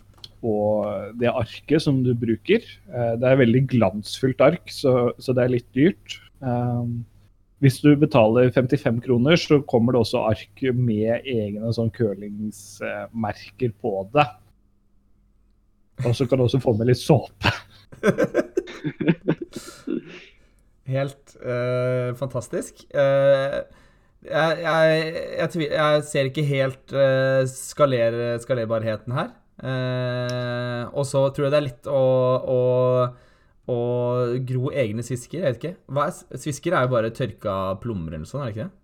og 0.46 1.18
det 1.18 1.30
arket 1.30 1.82
som 1.82 2.02
du 2.06 2.12
bruker. 2.14 2.62
Eh, 2.90 3.12
Det 3.18 3.26
er 3.32 3.40
veldig 3.42 3.64
glansfullt 3.74 4.42
ark, 4.46 4.70
så, 4.70 5.10
så 5.18 5.34
det 5.34 5.44
er 5.44 5.56
litt 5.58 5.70
dyrt. 5.76 6.20
Hvis 7.60 7.82
du 7.84 7.90
betaler 8.00 8.48
55 8.54 9.02
kroner, 9.04 9.36
så 9.36 9.58
kommer 9.68 9.92
det 9.92 10.00
også 10.00 10.22
ark 10.30 10.62
med 10.72 11.26
egne 11.28 11.74
sånn 11.76 11.90
curlingsmerker 11.92 13.74
på 13.82 13.92
det. 14.14 14.24
Og 16.06 16.16
så 16.16 16.26
kan 16.28 16.40
du 16.40 16.46
også 16.46 16.60
få 16.62 16.74
med 16.78 16.90
litt 16.90 17.00
såpe. 17.00 17.52
Helt 20.90 21.36
uh, 21.44 22.10
fantastisk. 22.18 22.82
Uh, 22.94 23.60
jeg, 24.26 24.56
jeg, 24.60 25.12
jeg, 25.38 25.68
jeg 25.70 26.04
ser 26.04 26.28
ikke 26.28 26.44
helt 26.44 26.92
uh, 26.92 27.42
skaler, 27.48 28.18
skalerbarheten 28.42 29.14
her. 29.16 29.30
Og 30.96 31.04
så 31.08 31.22
tror 31.36 31.46
jeg 31.46 31.52
det 31.52 31.58
er 31.58 31.66
litt 31.66 31.88
å, 31.88 32.00
å, 32.48 32.60
å 33.70 33.78
gro 34.48 34.72
egne 34.72 35.04
svisker. 35.04 35.40
Jeg 35.40 35.46
vet 35.46 35.60
ikke. 35.60 35.76
Er, 36.00 36.40
svisker 36.40 36.76
er 36.76 36.86
jo 36.86 36.94
bare 36.96 37.12
tørka 37.16 37.56
plommer 37.82 38.12
eller 38.12 38.24
noe 38.24 38.30
sånt, 38.30 38.44
er 38.44 38.50
det 38.50 38.56
ikke 38.56 38.68
det? 38.68 38.76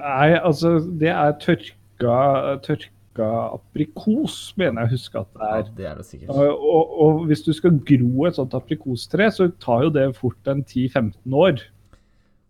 Nei, 0.00 0.28
altså 0.38 0.76
det 1.00 1.10
er 1.10 1.34
tørka, 1.42 2.16
tørka 2.62 2.99
aprikos, 3.18 4.52
mener 4.56 4.84
jeg 4.84 4.88
å 4.88 4.94
huske 4.94 5.18
at 5.20 5.28
det 5.34 5.42
Ja, 5.42 5.56
er. 5.58 5.70
det 5.76 5.86
er 5.90 5.96
det 5.98 6.06
sikkert. 6.06 6.30
Og, 6.30 6.62
og, 6.70 6.94
og 7.02 7.24
hvis 7.26 7.42
du 7.42 7.50
skal 7.56 7.74
gro 7.88 8.26
et 8.28 8.38
sånt 8.38 8.54
aprikostre, 8.54 9.26
så 9.34 9.48
tar 9.58 9.82
jo 9.88 9.90
det 9.90 10.06
fort 10.16 10.50
en 10.50 10.62
10-15 10.62 11.34
år 11.34 11.58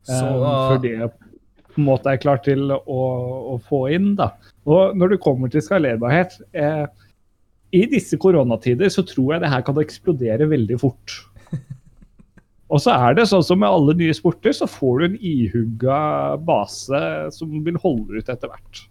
Så 0.05 0.21
um, 0.21 0.45
før 0.45 0.83
det 0.85 0.99
på 1.71 1.79
en 1.81 1.87
måte 1.87 2.11
er 2.13 2.21
klart 2.21 2.45
til 2.45 2.71
å, 2.75 3.01
å 3.55 3.57
få 3.71 3.87
inn. 3.95 4.13
da. 4.19 4.33
Og 4.67 4.97
når 4.99 5.15
det 5.15 5.21
kommer 5.25 5.49
til 5.49 5.63
skalerbarhet 5.63 6.37
eh, 6.53 6.87
I 7.73 7.85
disse 7.89 8.19
koronatider 8.21 8.91
så 8.91 9.05
tror 9.07 9.35
jeg 9.37 9.45
det 9.45 9.53
her 9.53 9.63
kan 9.63 9.79
eksplodere 9.79 10.51
veldig 10.51 10.81
fort. 10.83 11.21
Og 12.71 12.83
så 12.83 12.93
er 12.95 13.17
det 13.17 13.29
sånn 13.31 13.47
som 13.47 13.63
med 13.63 13.71
alle 13.71 13.95
nye 13.99 14.15
sporter, 14.15 14.53
så 14.55 14.67
får 14.71 14.99
du 14.99 15.05
en 15.09 15.19
ihugga 15.23 16.01
base 16.43 17.01
som 17.35 17.61
vil 17.65 17.79
holde 17.83 18.19
ut 18.19 18.29
etter 18.29 18.51
hvert. 18.51 18.85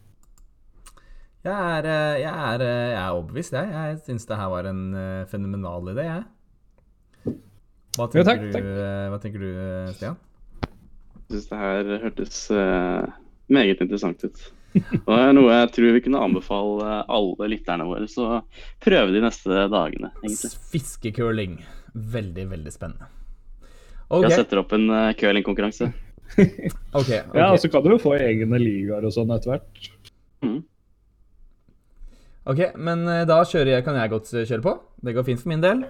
Jeg 1.40 1.56
er, 1.56 1.86
eh, 1.88 2.18
jeg 2.20 2.32
er, 2.36 2.62
eh, 2.66 2.90
jeg 2.92 3.00
er 3.00 3.14
overbevist, 3.16 3.54
jeg. 3.56 3.70
Jeg 3.72 4.00
syns 4.04 4.26
det 4.28 4.38
her 4.42 4.50
var 4.52 4.68
en 4.68 4.82
eh, 5.00 5.26
fenomenal 5.32 5.88
idé, 5.94 6.04
jeg. 6.04 6.24
Hva 7.96 8.08
Jo, 8.12 8.24
tenker, 8.24 8.26
takk, 8.28 8.42
du, 8.42 8.52
takk. 8.58 8.66
eh, 8.84 9.06
hva 9.12 9.20
tenker 9.24 9.44
du, 9.44 9.52
Stian? 9.96 10.18
Jeg 11.30 11.38
syns 11.38 11.48
det 11.52 11.60
her 11.62 11.92
hørtes 12.04 12.40
uh, 12.52 13.06
meget 13.54 13.82
interessant 13.86 14.24
ut. 14.26 14.42
Og 14.76 15.10
det 15.14 15.20
er 15.24 15.36
noe 15.38 15.54
jeg 15.54 15.70
tror 15.76 15.96
vi 15.96 16.02
kunne 16.06 16.22
anbefale 16.26 16.98
alle 17.10 17.50
lytterne 17.54 17.88
våre, 17.88 18.08
så 18.12 18.42
prøve 18.84 19.14
de 19.16 19.22
neste 19.24 19.64
dagene, 19.72 20.12
egentlig. 20.20 20.52
Fiskecurling. 20.74 21.56
Veldig, 21.94 22.46
veldig 22.52 22.74
spennende. 22.74 23.08
Jeg 24.26 24.36
setter 24.42 24.62
opp 24.64 24.74
en 24.76 24.90
uh, 24.92 25.14
curlingkonkurranse. 25.18 25.88
okay. 27.00 27.24
Ja, 27.34 27.48
og 27.54 27.62
så 27.62 27.72
kan 27.72 27.86
du 27.86 27.94
jo 27.94 28.02
få 28.02 28.18
egne 28.20 28.60
ligaer 28.62 29.08
og 29.08 29.16
sånn 29.16 29.32
etter 29.38 29.56
hvert. 29.56 29.90
Mhm. 30.44 30.60
Ok, 32.46 32.60
Men 32.78 33.04
eh, 33.08 33.26
da 33.28 33.42
kjører 33.44 33.76
jeg, 33.76 33.84
kan 33.86 33.96
jeg 34.00 34.10
godt 34.10 34.34
eh, 34.34 34.46
kjøre 34.48 34.64
på. 34.64 34.74
Det 35.04 35.14
går 35.16 35.26
fint 35.28 35.42
for 35.42 35.50
min 35.52 35.62
del. 35.64 35.84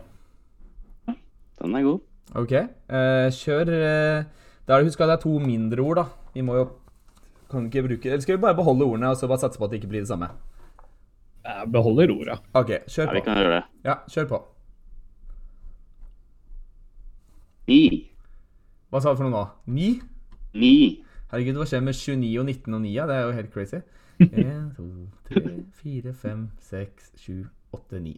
Den 1.60 1.76
er 1.76 1.84
god. 1.86 2.00
Ok. 2.40 2.52
eh, 2.54 3.30
kjør 3.36 3.66
Da 3.70 4.76
er 4.76 4.84
det 4.84 4.86
husk 4.90 5.02
at 5.02 5.10
det 5.10 5.16
er 5.18 5.24
to 5.24 5.40
mindre 5.40 5.82
ord, 5.82 5.98
da. 5.98 6.06
Vi 6.36 6.42
må 6.46 6.56
jo 6.60 6.68
Kan 7.50 7.66
ikke 7.66 7.82
bruke 7.88 8.06
Eller 8.06 8.22
skal 8.22 8.38
vi 8.38 8.42
bare 8.44 8.54
beholde 8.56 8.86
ordene 8.86 9.10
og 9.10 9.18
så 9.18 9.26
bare 9.28 9.42
satse 9.42 9.58
på 9.58 9.66
at 9.66 9.72
det 9.74 9.80
ikke 9.82 9.90
blir 9.90 10.04
det 10.06 10.12
samme? 10.12 10.30
Jeg 11.46 11.72
beholder 11.74 12.12
orda. 12.14 12.36
OK, 12.54 12.70
kjør 12.86 13.08
på. 13.10 13.14
Ja, 13.14 13.16
vi 13.16 13.22
kan 13.26 13.38
gjøre 13.40 13.56
det. 13.56 13.64
Ja, 13.88 13.96
kjør 14.12 14.28
på. 14.30 14.40
Ni. 17.70 18.10
Hva 18.90 19.02
sa 19.02 19.14
du 19.14 19.20
for 19.20 19.26
noe 19.30 19.34
nå? 19.34 19.44
Ni? 19.74 19.90
Ni. 20.58 20.74
Herregud, 21.32 21.60
hva 21.62 21.68
skjer 21.70 21.84
med 21.86 21.98
29 21.98 22.30
og 22.42 22.46
19 22.50 22.74
og 22.78 22.82
9? 22.86 22.94
Ja? 22.94 23.06
Det 23.10 23.16
er 23.18 23.26
jo 23.28 23.36
helt 23.38 23.52
crazy. 23.54 23.82
1, 24.20 24.74
2, 24.78 25.08
3, 25.34 25.66
4, 25.84 26.14
5, 26.14 26.50
6, 26.60 27.12
7, 27.16 27.48
8, 27.74 28.00
9. 28.00 28.18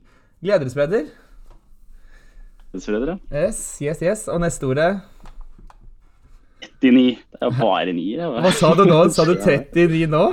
Gledesspreder, 2.71 3.11
ja. 3.11 3.17
Yes, 3.43 3.59
yes, 3.83 3.99
yes. 4.01 4.27
Og 4.31 4.39
neste 4.41 4.65
ordet 4.65 5.01
39. 6.81 7.17
Det 7.33 7.41
er 7.41 7.53
bare 7.59 7.93
nier. 7.93 8.23
Hva 8.41 8.51
sa 8.55 8.71
du 8.77 8.85
nå? 8.87 9.01
Sa 9.13 9.25
du 9.27 9.35
39 9.35 10.07
nå? 10.09 10.23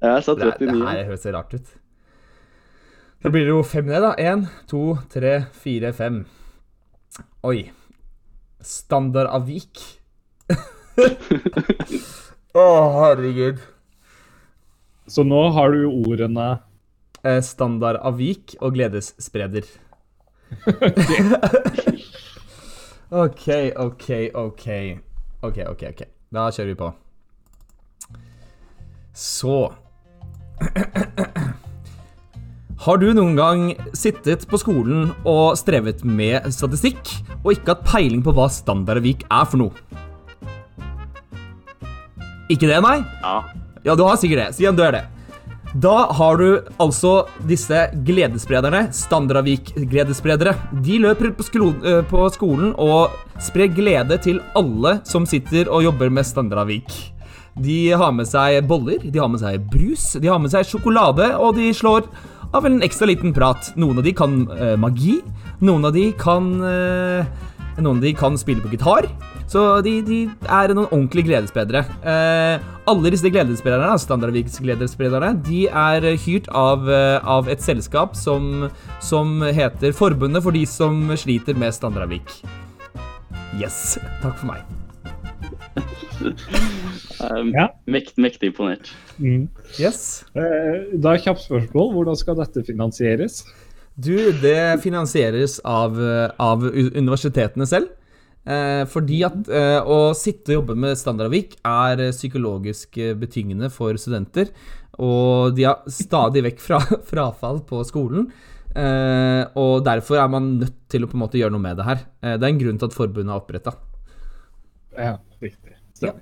Ja, 0.00 0.14
Jeg 0.14 0.24
sa 0.24 0.34
39. 0.36 0.40
Det, 0.40 0.58
det 0.60 0.68
39. 0.70 0.88
her 0.88 1.04
høres 1.10 1.26
rart 1.34 1.54
ut. 1.58 1.72
Da 3.20 3.28
blir 3.34 3.44
det 3.44 3.52
jo 3.52 3.62
fem 3.66 3.84
ned, 3.90 4.00
da. 4.00 4.14
Én, 4.16 4.46
to, 4.70 4.94
tre, 5.12 5.34
fire, 5.52 5.92
fem. 5.92 6.22
Oi. 7.44 7.66
Standardavvik. 8.64 9.82
Å, 12.56 12.64
herregud. 12.96 13.60
Så 15.10 15.24
nå 15.26 15.48
har 15.56 15.74
du 15.74 15.88
ordene 15.90 16.60
Eh, 17.20 17.42
Standardavvik 17.44 18.54
og 18.64 18.72
gledesspreder. 18.78 19.66
OK, 23.10 23.46
OK, 23.76 24.08
OK. 24.34 24.66
OK, 25.42 25.58
OK. 25.68 25.82
ok. 25.90 26.02
Da 26.32 26.46
kjører 26.48 26.70
vi 26.70 26.78
på. 26.80 26.88
Så 29.12 29.56
Har 32.80 32.96
du 32.96 33.10
noen 33.12 33.36
gang 33.36 33.66
sittet 33.92 34.46
på 34.48 34.56
skolen 34.60 35.10
og 35.28 35.58
strevet 35.60 36.00
med 36.04 36.48
statistikk, 36.54 37.02
og 37.42 37.52
ikke 37.52 37.74
hatt 37.74 37.84
peiling 37.84 38.24
på 38.24 38.32
hva 38.32 38.48
standardavvik 38.48 39.26
er 39.28 39.44
for 39.44 39.60
noe? 39.60 39.72
Ikke 42.48 42.64
det, 42.64 42.80
nei? 42.80 43.02
Ja. 43.20 43.59
Ja, 43.84 43.96
du 43.96 44.04
har 44.04 44.16
sikkert 44.20 44.44
det. 44.44 44.54
siden 44.58 44.76
du 44.76 44.84
er 44.84 44.92
det. 44.92 45.06
Da 45.80 46.10
har 46.18 46.36
du 46.36 46.64
altså 46.82 47.26
disse 47.46 47.84
gledessprederne, 48.06 48.88
standardavvik-gledesspredere. 48.90 50.56
De 50.82 50.98
løper 50.98 51.30
på, 51.30 51.44
eh, 51.86 52.02
på 52.02 52.24
skolen 52.34 52.74
og 52.76 53.14
sprer 53.38 53.70
glede 53.70 54.18
til 54.18 54.40
alle 54.56 55.00
som 55.04 55.26
sitter 55.26 55.70
og 55.70 55.84
jobber 55.84 56.10
med 56.10 56.26
standardavvik. 56.26 56.90
De 57.54 57.90
har 57.90 58.12
med 58.12 58.26
seg 58.26 58.66
boller, 58.66 58.98
de 58.98 59.18
har 59.18 59.28
med 59.28 59.40
seg 59.40 59.62
brus, 59.70 60.16
de 60.20 60.26
har 60.26 60.38
med 60.38 60.50
seg 60.50 60.66
sjokolade, 60.66 61.38
og 61.38 61.54
de 61.54 61.72
slår 61.72 62.08
av 62.52 62.66
en 62.66 62.80
ekstra 62.82 63.06
liten 63.06 63.32
prat. 63.32 63.72
Noen 63.76 63.98
av 63.98 64.04
de 64.04 64.12
kan 64.12 64.50
eh, 64.50 64.76
magi, 64.76 65.20
noen 65.60 65.84
av 65.84 65.94
de 65.94 66.10
kan 66.18 66.50
eh, 66.66 67.24
noen 67.78 67.96
av 67.98 68.02
de 68.02 68.12
kan 68.16 68.36
spille 68.40 68.62
på 68.64 68.70
gitar, 68.72 69.06
så 69.50 69.80
de, 69.82 69.96
de 70.06 70.18
er 70.46 70.72
noen 70.74 70.86
ordentlige 70.90 71.26
gledesspredere. 71.30 71.82
Eh, 72.06 72.66
alle 72.90 73.10
disse 73.14 73.30
gledessprederne, 73.32 73.96
Standardviks 73.98 74.58
gledessprederne, 74.62 75.32
de 75.46 75.64
er 75.68 76.06
hyrt 76.24 76.48
av, 76.54 76.88
eh, 76.90 77.18
av 77.26 77.48
et 77.50 77.62
selskap 77.62 78.14
som, 78.18 78.68
som 79.02 79.40
heter 79.42 79.92
Forbundet 79.96 80.42
for 80.46 80.54
de 80.54 80.64
som 80.70 81.02
sliter 81.18 81.58
med 81.58 81.74
Standardvik. 81.74 82.30
Yes. 83.58 83.98
Takk 84.22 84.38
for 84.38 84.52
meg. 84.54 84.62
Um, 87.20 87.50
Ja. 87.52 87.66
Mekt, 87.88 88.14
mektig 88.16 88.48
imponert. 88.50 88.90
mm. 89.20 89.48
Yes. 89.78 90.24
Eh, 90.36 90.96
Da 91.00 91.12
er 91.14 91.20
kjapt 91.20 91.42
spørsmål. 91.44 91.90
Hvordan 91.92 92.16
skal 92.16 92.36
dette 92.38 92.62
finansieres? 92.64 93.42
Du, 93.94 94.14
det 94.42 94.82
finansieres 94.84 95.58
av, 95.66 95.96
eh, 96.00 96.30
av 96.40 96.64
universitetene 96.64 97.66
selv. 97.68 97.96
Eh, 98.48 98.86
fordi 98.88 99.18
at 99.26 99.48
eh, 99.52 99.78
å 99.84 100.14
sitte 100.16 100.54
og 100.54 100.60
jobbe 100.62 100.76
med 100.80 100.96
standardavvik 100.96 101.58
er 101.66 102.06
eh, 102.06 102.14
psykologisk 102.14 102.96
eh, 102.96 103.12
betyngende 103.18 103.68
for 103.72 103.98
studenter. 104.00 104.48
Og 105.00 105.56
de 105.56 105.66
har 105.68 105.84
stadig 105.92 106.44
vekk 106.48 106.64
fra, 106.64 106.80
frafall 107.10 107.60
på 107.68 107.82
skolen. 107.88 108.30
Eh, 108.70 109.42
og 109.58 109.84
derfor 109.84 110.20
er 110.22 110.30
man 110.30 110.54
nødt 110.60 110.76
til 110.90 111.04
å 111.04 111.10
på 111.10 111.18
en 111.18 111.24
måte 111.24 111.40
gjøre 111.40 111.52
noe 111.54 111.64
med 111.64 111.78
det 111.80 111.88
her. 111.88 112.04
Eh, 112.22 112.36
det 112.38 112.46
er 112.46 112.54
en 112.54 112.62
grunn 112.62 112.80
til 112.80 112.90
at 112.90 112.96
forbundet 112.96 113.34
er 113.34 113.42
oppretta. 113.42 113.76
Ja, 114.96 115.14
riktig. 115.42 115.76
Ja. 116.00 116.14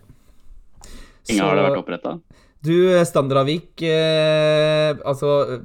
Lenge 1.28 1.44
har 1.44 1.58
det 1.58 1.66
vært 1.68 1.82
oppretta? 1.82 2.16
Du, 2.64 2.74
Standardavvik 3.06 3.84
eh, 3.86 4.96
Altså, 5.06 5.60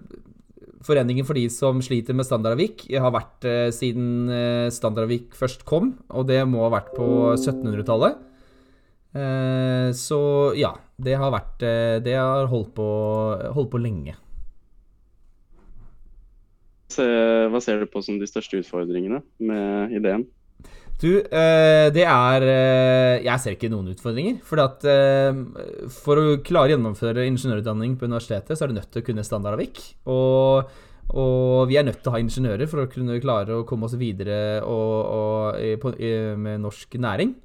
Foreningen 0.84 1.24
for 1.28 1.38
de 1.40 1.46
som 1.54 1.80
sliter 1.84 2.16
med 2.18 2.28
Standardavik, 2.28 2.86
har 2.92 3.14
vært 3.16 3.48
eh, 3.48 3.70
siden 3.76 4.28
eh, 4.28 4.68
standardavvik 4.74 5.38
først 5.38 5.64
kom, 5.68 5.94
og 6.12 6.28
det 6.28 6.42
må 6.50 6.66
ha 6.66 6.74
vært 6.74 6.92
på 6.98 7.08
1700-tallet. 7.38 8.20
Eh, 9.16 9.90
så 9.96 10.20
ja, 10.58 10.74
det 10.98 11.16
har 11.22 11.30
vært 11.30 11.62
Det 12.04 12.16
har 12.18 12.48
holdt 12.50 12.74
på, 12.76 12.88
holdt 13.56 13.72
på 13.72 13.82
lenge. 13.82 14.18
Hva 16.94 17.60
ser 17.64 17.82
du 17.82 17.88
på 17.90 18.04
som 18.06 18.20
de 18.22 18.28
største 18.30 18.60
utfordringene 18.62 19.24
med 19.42 19.96
ideen? 19.98 20.28
Du, 21.02 21.10
eh, 21.20 21.90
det 21.92 22.06
er 22.08 22.46
eh, 22.48 23.24
Jeg 23.26 23.42
ser 23.42 23.56
ikke 23.58 23.72
noen 23.72 23.92
utfordringer. 23.92 24.40
For 24.48 24.62
at 24.64 24.86
eh, 24.88 25.36
for 25.92 26.20
å 26.22 26.26
klare 26.46 26.72
å 26.72 26.76
gjennomføre 26.76 27.26
ingeniørutdanning 27.28 27.98
på 28.00 28.08
universitetet, 28.08 28.56
så 28.56 28.66
er 28.66 28.72
du 28.72 28.78
nødt 28.78 28.92
til 28.94 29.04
å 29.04 29.08
kunne 29.08 29.26
standardavik. 29.28 29.82
Og, 30.12 30.70
og 31.14 31.66
vi 31.72 31.80
er 31.80 31.88
nødt 31.88 32.00
til 32.04 32.12
å 32.12 32.16
ha 32.16 32.22
ingeniører 32.24 32.70
for 32.72 32.84
å 32.84 32.92
kunne 32.92 33.20
klare 33.24 33.58
å 33.58 33.66
komme 33.68 33.90
oss 33.90 33.98
videre 34.00 34.62
og, 34.64 35.58
og, 35.58 36.00
med 36.40 36.64
norsk 36.64 36.96
næring. 37.02 37.36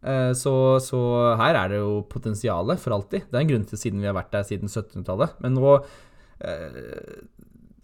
Så, 0.00 0.52
så 0.80 0.98
her 1.36 1.58
er 1.58 1.74
det 1.74 1.80
jo 1.82 1.98
potensialet 2.08 2.80
for 2.80 2.94
alltid. 2.96 3.26
Det 3.28 3.36
er 3.36 3.42
en 3.42 3.50
grunn 3.50 3.66
til 3.68 3.80
siden 3.82 4.00
vi 4.00 4.08
har 4.08 4.16
vært 4.16 4.30
der 4.32 4.46
siden 4.48 4.70
1700-tallet. 4.70 5.34
Men 5.44 5.58
nå 5.58 5.74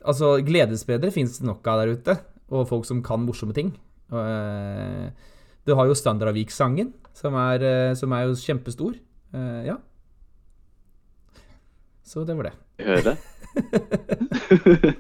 Altså, 0.07 0.37
gledesspredere 0.47 1.11
fins 1.11 1.41
det 1.41 1.49
nok 1.49 1.67
av 1.67 1.83
der 1.83 1.97
ute, 1.99 2.15
og 2.55 2.69
folk 2.71 2.87
som 2.87 3.03
kan 3.05 3.25
morsomme 3.27 3.53
ting. 3.57 3.75
Og, 4.12 4.21
eh, 4.23 5.11
du 5.66 5.75
har 5.75 5.87
jo 5.88 5.95
Standardavik-sangen, 5.99 6.92
som, 7.16 7.35
eh, 7.35 7.95
som 7.99 8.12
er 8.12 8.27
jo 8.29 8.35
kjempestor. 8.38 8.95
Eh, 9.35 9.64
ja. 9.66 9.77
Så 12.07 12.25
det 12.27 12.37
var 12.38 12.45
det. 12.51 12.55
Vi 12.79 12.85
hører 12.87 13.03
det. 13.11 13.16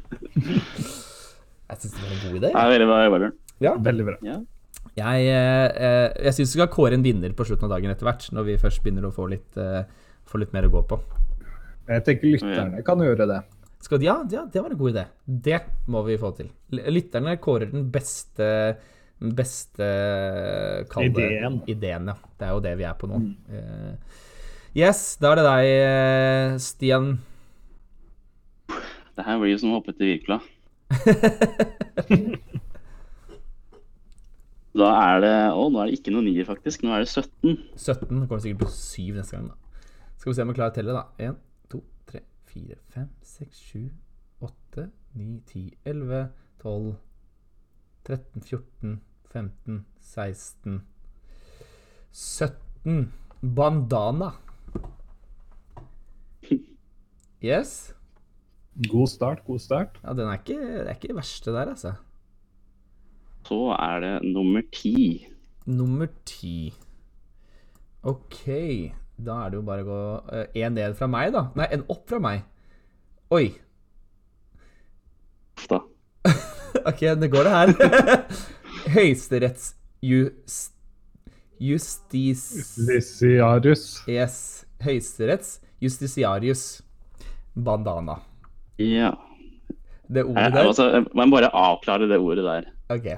Jeg 1.66 1.80
syns 1.82 1.94
det 1.96 2.02
var 2.02 2.12
en 2.12 2.20
god 2.22 2.36
idé. 2.38 2.50
Det 2.50 2.60
er 2.62 2.70
veldig 2.72 2.86
bra 2.88 2.98
Bjørn. 3.18 3.32
Ja. 3.64 3.72
Veldig 3.82 4.04
bra. 4.06 4.16
Ja. 4.26 4.36
Jeg, 4.96 5.24
jeg 5.28 6.32
syns 6.36 6.52
vi 6.54 6.60
skal 6.60 6.70
kåre 6.72 6.96
en 6.96 7.02
vinner 7.04 7.32
på 7.36 7.44
slutten 7.44 7.66
av 7.68 7.74
dagen 7.74 7.90
etter 7.92 8.06
hvert, 8.08 8.26
når 8.32 8.46
vi 8.46 8.54
først 8.60 8.80
begynner 8.84 9.08
å 9.08 9.12
få 9.12 9.26
litt, 9.28 9.58
få 10.30 10.40
litt 10.40 10.54
mer 10.56 10.68
å 10.68 10.72
gå 10.72 10.82
på. 10.88 10.98
Jeg 11.90 12.04
tenker 12.06 12.32
lytterne 12.32 12.82
kan 12.86 13.02
gjøre 13.04 13.26
det. 13.30 13.40
Skal, 13.84 14.02
ja, 14.02 14.16
ja, 14.32 14.46
det 14.50 14.62
var 14.64 14.72
en 14.72 14.78
god 14.80 14.94
idé. 14.94 15.04
Det 15.26 15.58
må 15.92 16.00
vi 16.06 16.16
få 16.18 16.30
til. 16.38 16.48
L- 16.74 16.86
Lytterne 16.96 17.36
kårer 17.42 17.68
den 17.74 17.90
beste 17.94 18.46
den 19.20 19.32
beste 19.36 19.86
kalde 20.92 21.22
Ideen. 21.24 21.62
ideen. 21.66 22.10
Ja. 22.12 22.16
Det 22.38 22.48
er 22.48 22.52
jo 22.52 22.64
det 22.64 22.74
vi 22.78 22.84
er 22.84 22.98
på 23.00 23.08
nå. 23.08 23.20
Eh, 23.48 23.94
yes, 24.76 25.16
da 25.22 25.32
er 25.32 25.40
det 25.40 25.46
deg, 25.46 25.70
eh, 25.86 26.58
Stian. 26.60 27.08
Det 29.16 29.24
her 29.24 29.40
blir 29.40 29.54
jo 29.54 29.62
som 29.62 29.72
å 29.72 29.78
hoppe 29.78 29.96
til 29.96 30.12
Wirkola. 30.12 30.40
Da 34.76 34.88
er 34.92 35.22
det 35.24 35.34
Å, 35.56 35.62
nå 35.72 35.80
er 35.80 35.88
det 35.88 35.98
ikke 36.00 36.12
noe 36.12 36.24
nier, 36.26 36.44
faktisk. 36.44 36.82
Nå 36.84 36.92
er 36.92 37.04
det 37.04 37.08
17. 37.08 37.54
17. 37.80 38.10
Nå 38.12 38.26
kommer 38.26 38.42
sikkert 38.44 38.66
på 38.66 38.72
7 38.74 39.16
neste 39.16 39.38
gang, 39.38 39.46
da. 39.48 39.56
Skal 40.20 40.30
vi 40.30 40.36
se 40.36 40.44
om 40.44 40.50
vi 40.52 40.56
klarer 40.58 40.74
å 40.74 40.76
telle, 40.76 40.96
da. 40.96 41.04
1, 41.30 41.38
2, 41.72 41.80
3, 42.10 42.20
4, 42.52 42.76
5, 42.92 43.06
6, 43.30 43.62
7, 43.70 43.86
8, 44.44 44.84
9, 45.16 45.38
10, 45.48 45.70
11, 45.94 46.20
12, 46.60 46.92
13, 48.06 48.42
14, 48.42 49.00
15, 49.32 49.84
16 50.00 50.82
17. 52.16 53.12
Bandana. 53.42 54.30
Yes. 57.44 57.92
God 58.88 59.08
start, 59.08 59.44
god 59.44 59.60
start. 59.60 59.98
Ja, 60.02 60.14
den 60.16 60.28
er 60.28 60.40
ikke, 60.40 60.56
det 60.56 60.88
er 60.88 60.94
ikke 60.96 61.16
verste 61.16 61.52
der, 61.52 61.68
altså. 61.74 61.92
Så 63.46 63.58
er 63.76 64.00
det 64.00 64.32
nummer 64.32 64.62
10. 64.72 65.26
Nummer 65.66 66.08
ti. 66.24 66.74
OK. 68.02 68.42
Da 69.16 69.42
er 69.44 69.52
det 69.52 69.60
jo 69.60 69.66
bare 69.68 69.84
å 69.84 69.90
gå 69.90 70.00
én 70.56 70.76
ned 70.76 70.96
fra 70.96 71.08
meg, 71.10 71.34
da. 71.36 71.50
Nei, 71.56 71.68
en 71.76 71.84
opp 71.92 72.08
fra 72.08 72.20
meg. 72.22 72.48
Oi. 73.36 73.50
Uff 75.56 75.68
da. 75.72 75.84
OK, 76.90 77.02
det 77.20 77.30
går 77.32 77.48
det 77.48 77.52
her. 77.56 77.68
Høyesteretts 78.96 79.74
just, 80.04 80.72
justis... 81.58 82.76
Lysiarus. 82.88 84.02
Yes. 84.08 84.66
Høyesterettsjustisiarius 84.84 86.66
bandana. 87.56 88.20
Ja. 88.76 89.14
Det 90.06 90.22
ordet 90.24 90.52
der. 90.52 90.66
altså, 90.68 90.90
jeg 90.92 91.06
må 91.16 91.26
bare 91.32 91.50
avklare 91.56 92.08
det 92.10 92.18
ordet 92.20 92.44
der. 92.44 92.68
OK. 92.92 93.08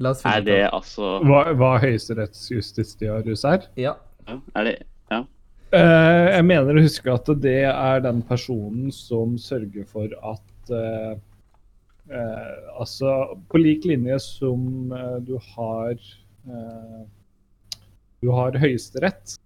La 0.00 0.14
oss 0.14 0.22
finne 0.24 0.40
Er 0.40 0.46
det 0.46 0.60
altså 0.72 1.18
Hva, 1.28 1.42
hva 1.56 1.74
høyesterettsjustitiarius 1.82 3.44
er? 3.48 3.68
Ja. 3.80 3.94
ja, 4.28 4.40
Er 4.56 4.68
det 4.68 4.76
Ja. 5.12 5.24
Uh, 5.70 6.26
jeg 6.34 6.44
mener 6.48 6.76
å 6.76 6.82
huske 6.82 7.12
at 7.14 7.28
det 7.44 7.60
er 7.70 8.00
den 8.02 8.22
personen 8.26 8.90
som 8.94 9.36
sørger 9.38 9.86
for 9.86 10.10
at 10.32 10.72
eh, 10.74 11.12
eh, 12.10 12.56
Altså, 12.80 13.12
på 13.50 13.60
lik 13.60 13.86
linje 13.88 14.18
som 14.24 14.92
eh, 14.92 15.18
du 15.26 15.36
har 15.54 15.94
eh, 15.94 17.04
Du 18.20 18.30
har 18.36 18.58
Høyesterett, 18.60 19.38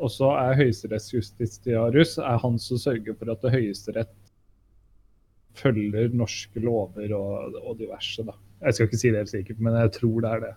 og 0.00 0.10
så 0.10 0.32
er 0.40 0.56
høyesterettsjustitiarius 0.58 2.16
er 2.24 2.40
han 2.42 2.56
som 2.58 2.80
sørger 2.80 3.14
for 3.18 3.30
at 3.30 3.44
det 3.44 3.52
Høyesterett 3.54 4.16
følger 5.60 6.10
norske 6.16 6.62
lover 6.62 7.12
og, 7.14 7.58
og 7.60 7.76
diverse, 7.78 8.24
da. 8.26 8.34
Jeg 8.64 8.76
skal 8.76 8.88
ikke 8.88 9.00
si 9.00 9.12
det 9.12 9.22
helt 9.22 9.32
sikkert, 9.32 9.62
men 9.62 9.76
jeg 9.78 9.92
tror 9.98 10.24
det 10.24 10.30
er 10.30 10.42
det. 10.46 10.54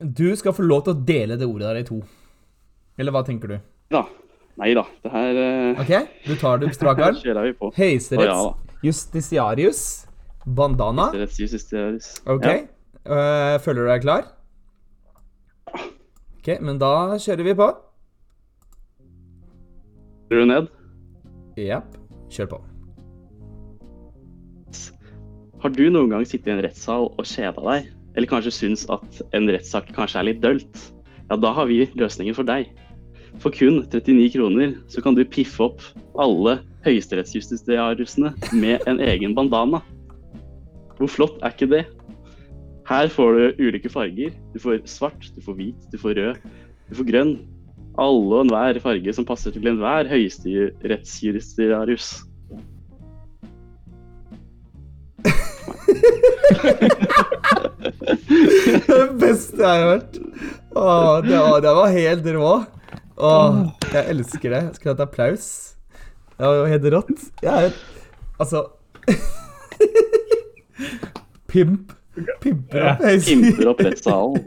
Du 0.00 0.26
skal 0.36 0.56
få 0.56 0.66
lov 0.66 0.84
til 0.86 0.96
å 0.96 1.04
dele 1.06 1.38
det 1.38 1.46
ordet 1.46 1.68
der 1.68 1.80
i 1.80 1.86
to. 1.86 2.00
Eller 3.00 3.14
hva 3.14 3.22
tenker 3.26 3.52
du? 3.52 3.56
Da. 3.94 4.04
Nei 4.60 4.74
da. 4.76 4.84
Det 5.04 5.12
her 5.12 5.38
uh... 5.40 5.80
OK, 5.80 5.94
du 6.26 6.34
tar 6.40 6.60
det 6.60 6.72
på 6.72 6.76
strak 6.76 7.00
arm. 7.06 7.20
kjører 7.24 7.48
vi 7.48 7.56
på. 7.56 7.72
Høyesteretts 7.78 8.34
Å, 8.34 8.50
ja 8.50 8.70
justitiarius 8.82 10.06
bandana. 10.46 11.10
Rettsjustitiarius. 11.14 12.20
OK. 12.26 12.46
Ja. 12.46 12.58
Uh, 13.00 13.56
føler 13.64 13.84
du 13.84 13.90
deg 13.92 14.04
klar? 14.04 14.26
OK, 16.40 16.54
men 16.64 16.80
da 16.80 16.92
kjører 17.20 17.46
vi 17.46 17.54
på. 17.60 17.68
Kjører 20.30 20.44
du 20.44 20.50
ned? 20.52 20.74
Jepp. 21.60 21.96
Kjør 22.32 22.52
på. 22.54 22.60
Har 25.60 25.72
du 25.76 25.82
noen 25.92 26.08
gang 26.08 26.22
sittet 26.24 26.48
i 26.48 26.54
en 26.54 26.62
rettssal 26.64 27.10
og 27.10 27.26
kjeda 27.28 27.60
deg? 27.66 27.90
Eller 28.16 28.30
kanskje 28.30 28.52
syns 28.54 28.86
at 28.90 29.20
en 29.36 29.50
rettssak 29.52 29.90
kanskje 29.96 30.22
er 30.22 30.28
litt 30.30 30.40
dølt? 30.40 30.86
Ja, 31.28 31.36
da 31.36 31.52
har 31.54 31.68
vi 31.68 31.84
løsningen 32.00 32.34
for 32.34 32.48
deg. 32.48 32.70
For 33.38 33.54
kun 33.54 33.86
39 33.86 34.32
kroner 34.34 34.74
så 34.90 35.00
kan 35.04 35.14
du 35.14 35.24
piffe 35.24 35.62
opp 35.62 35.80
alle 36.20 36.58
høyesterettsjustitiariusene 36.84 38.32
med 38.58 38.82
en 38.90 39.00
egen 39.04 39.34
bandana. 39.36 39.80
Hvor 40.98 41.08
flott 41.08 41.38
er 41.40 41.50
ikke 41.54 41.70
det? 41.70 41.84
Her 42.90 43.06
får 43.12 43.30
du 43.36 43.44
ulike 43.62 43.88
farger. 43.92 44.30
Du 44.52 44.58
får 44.60 44.82
svart, 44.90 45.30
du 45.36 45.40
får 45.44 45.54
hvit, 45.60 45.80
du 45.92 45.98
får 46.00 46.14
rød, 46.18 46.34
du 46.90 46.94
får 46.98 47.06
grønn. 47.12 47.38
Alle 48.00 48.34
og 48.34 48.42
enhver 48.44 48.80
farge 48.82 49.12
som 49.14 49.24
passer 49.28 49.50
til 49.54 49.68
enhver 49.70 50.04
høyesterettsjustitiarius. 50.10 52.08
Det 58.90 59.06
beste 59.20 59.60
jeg 59.60 59.70
har 59.70 59.88
hørt. 59.88 60.18
Åh, 60.76 61.22
det, 61.24 61.38
det 61.64 61.72
var 61.76 61.88
helt 61.94 62.26
rå. 62.36 62.52
Åh, 63.20 63.60
jeg 63.92 64.04
elsker 64.14 64.52
det. 64.54 64.60
Jeg 64.64 64.74
skulle 64.78 64.94
hatt 64.94 65.02
applaus. 65.04 65.46
Det 66.36 66.48
var 66.48 66.54
jo 66.56 66.68
helt 66.72 66.86
rått. 66.94 67.24
Jeg 67.44 67.70
er 67.70 67.80
Altså 68.40 68.62
Pimp. 71.50 71.92
Pimper 72.40 72.86
opp. 72.92 73.02
jeg 73.04 73.20
sier. 73.26 73.42
Pimper 73.42 73.68
opp 73.72 73.82
rettssalen. 73.84 74.46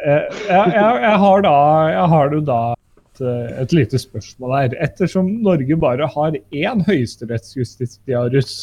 Eh, 0.00 0.26
jeg, 0.46 0.66
jeg, 0.76 1.00
jeg 1.04 1.16
har 1.24 1.42
da 1.44 1.54
jeg 1.90 2.06
har 2.12 2.34
jo 2.34 2.40
da 2.46 2.60
et, 2.72 3.20
eh, 3.20 3.48
et 3.64 3.74
lite 3.76 4.00
spørsmål 4.00 4.54
her. 4.56 4.76
Ettersom 4.86 5.26
Norge 5.44 5.76
bare 5.82 6.06
har 6.14 6.38
én 6.38 6.84
høyesterettsjustitiarius, 6.86 8.54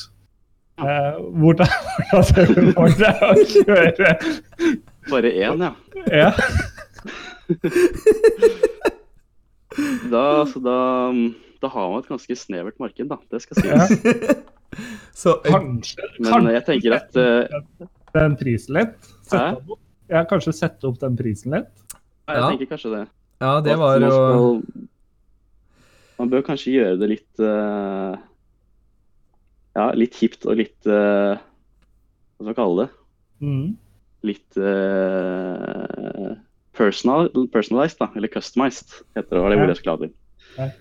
eh, 0.82 1.20
hvordan 1.42 1.68
hvordan 2.10 2.24
ser 2.32 2.54
du 2.56 2.72
for 2.72 2.96
deg 3.04 3.26
å 3.28 3.34
kjøre 3.54 4.16
Bare 5.12 5.30
én, 5.32 5.68
ja. 5.68 5.72
ja. 6.12 6.32
Da, 10.12 10.24
så 10.50 10.60
da, 10.64 10.78
da 11.62 11.70
har 11.74 11.90
man 11.92 12.02
et 12.04 12.10
ganske 12.10 12.38
snevert 12.40 12.80
marked, 12.82 13.08
da. 13.12 13.18
Det 13.32 13.42
skal 13.44 13.62
sies. 13.62 13.92
Så 15.18 15.32
eh, 15.42 15.50
Kanskje, 15.54 16.04
Men 16.20 16.28
kanskje 16.32 16.52
jeg 16.54 16.64
tenker 16.68 16.96
at 16.98 17.16
uh, 17.18 17.86
den 18.14 18.36
prisen 18.38 18.76
litt? 18.78 19.08
Sette 19.26 19.78
Ja, 20.12 20.22
kanskje 20.30 20.54
sette 20.54 20.86
opp 20.90 21.00
den 21.02 21.16
prisen 21.18 21.56
litt? 21.56 21.72
Jeg 22.28 22.44
tenker 22.44 22.70
kanskje 22.76 22.92
det. 22.94 23.04
Ja, 23.42 23.54
det 23.64 23.74
At 23.74 23.80
var 23.82 24.00
man 24.04 24.06
jo 24.10 24.18
skal- 24.18 24.88
Man 26.20 26.30
bør 26.34 26.46
kanskje 26.50 26.76
gjøre 26.76 27.00
det 27.02 27.10
litt 27.16 27.42
uh, 27.42 28.14
Ja, 29.78 29.88
litt 29.98 30.20
hipt 30.20 30.46
og 30.50 30.60
litt 30.60 30.90
uh, 30.90 31.38
Hva 31.40 32.42
skal 32.44 32.50
man 32.52 32.58
kalle 32.60 32.86
det? 32.86 32.90
Mm. 33.48 33.68
Litt 34.28 34.58
eh, 34.58 36.27
personal, 36.78 37.32
personalized, 37.54 38.00
da. 38.02 38.12
Eller 38.16 38.32
customized, 38.32 39.02
heter 39.18 39.36
det. 39.36 39.42
var 39.44 39.54
det 39.54 39.60
ordet 39.62 39.74
jeg 39.76 39.82
skulle 39.82 39.98
ha 39.98 40.06
til. 40.06 40.78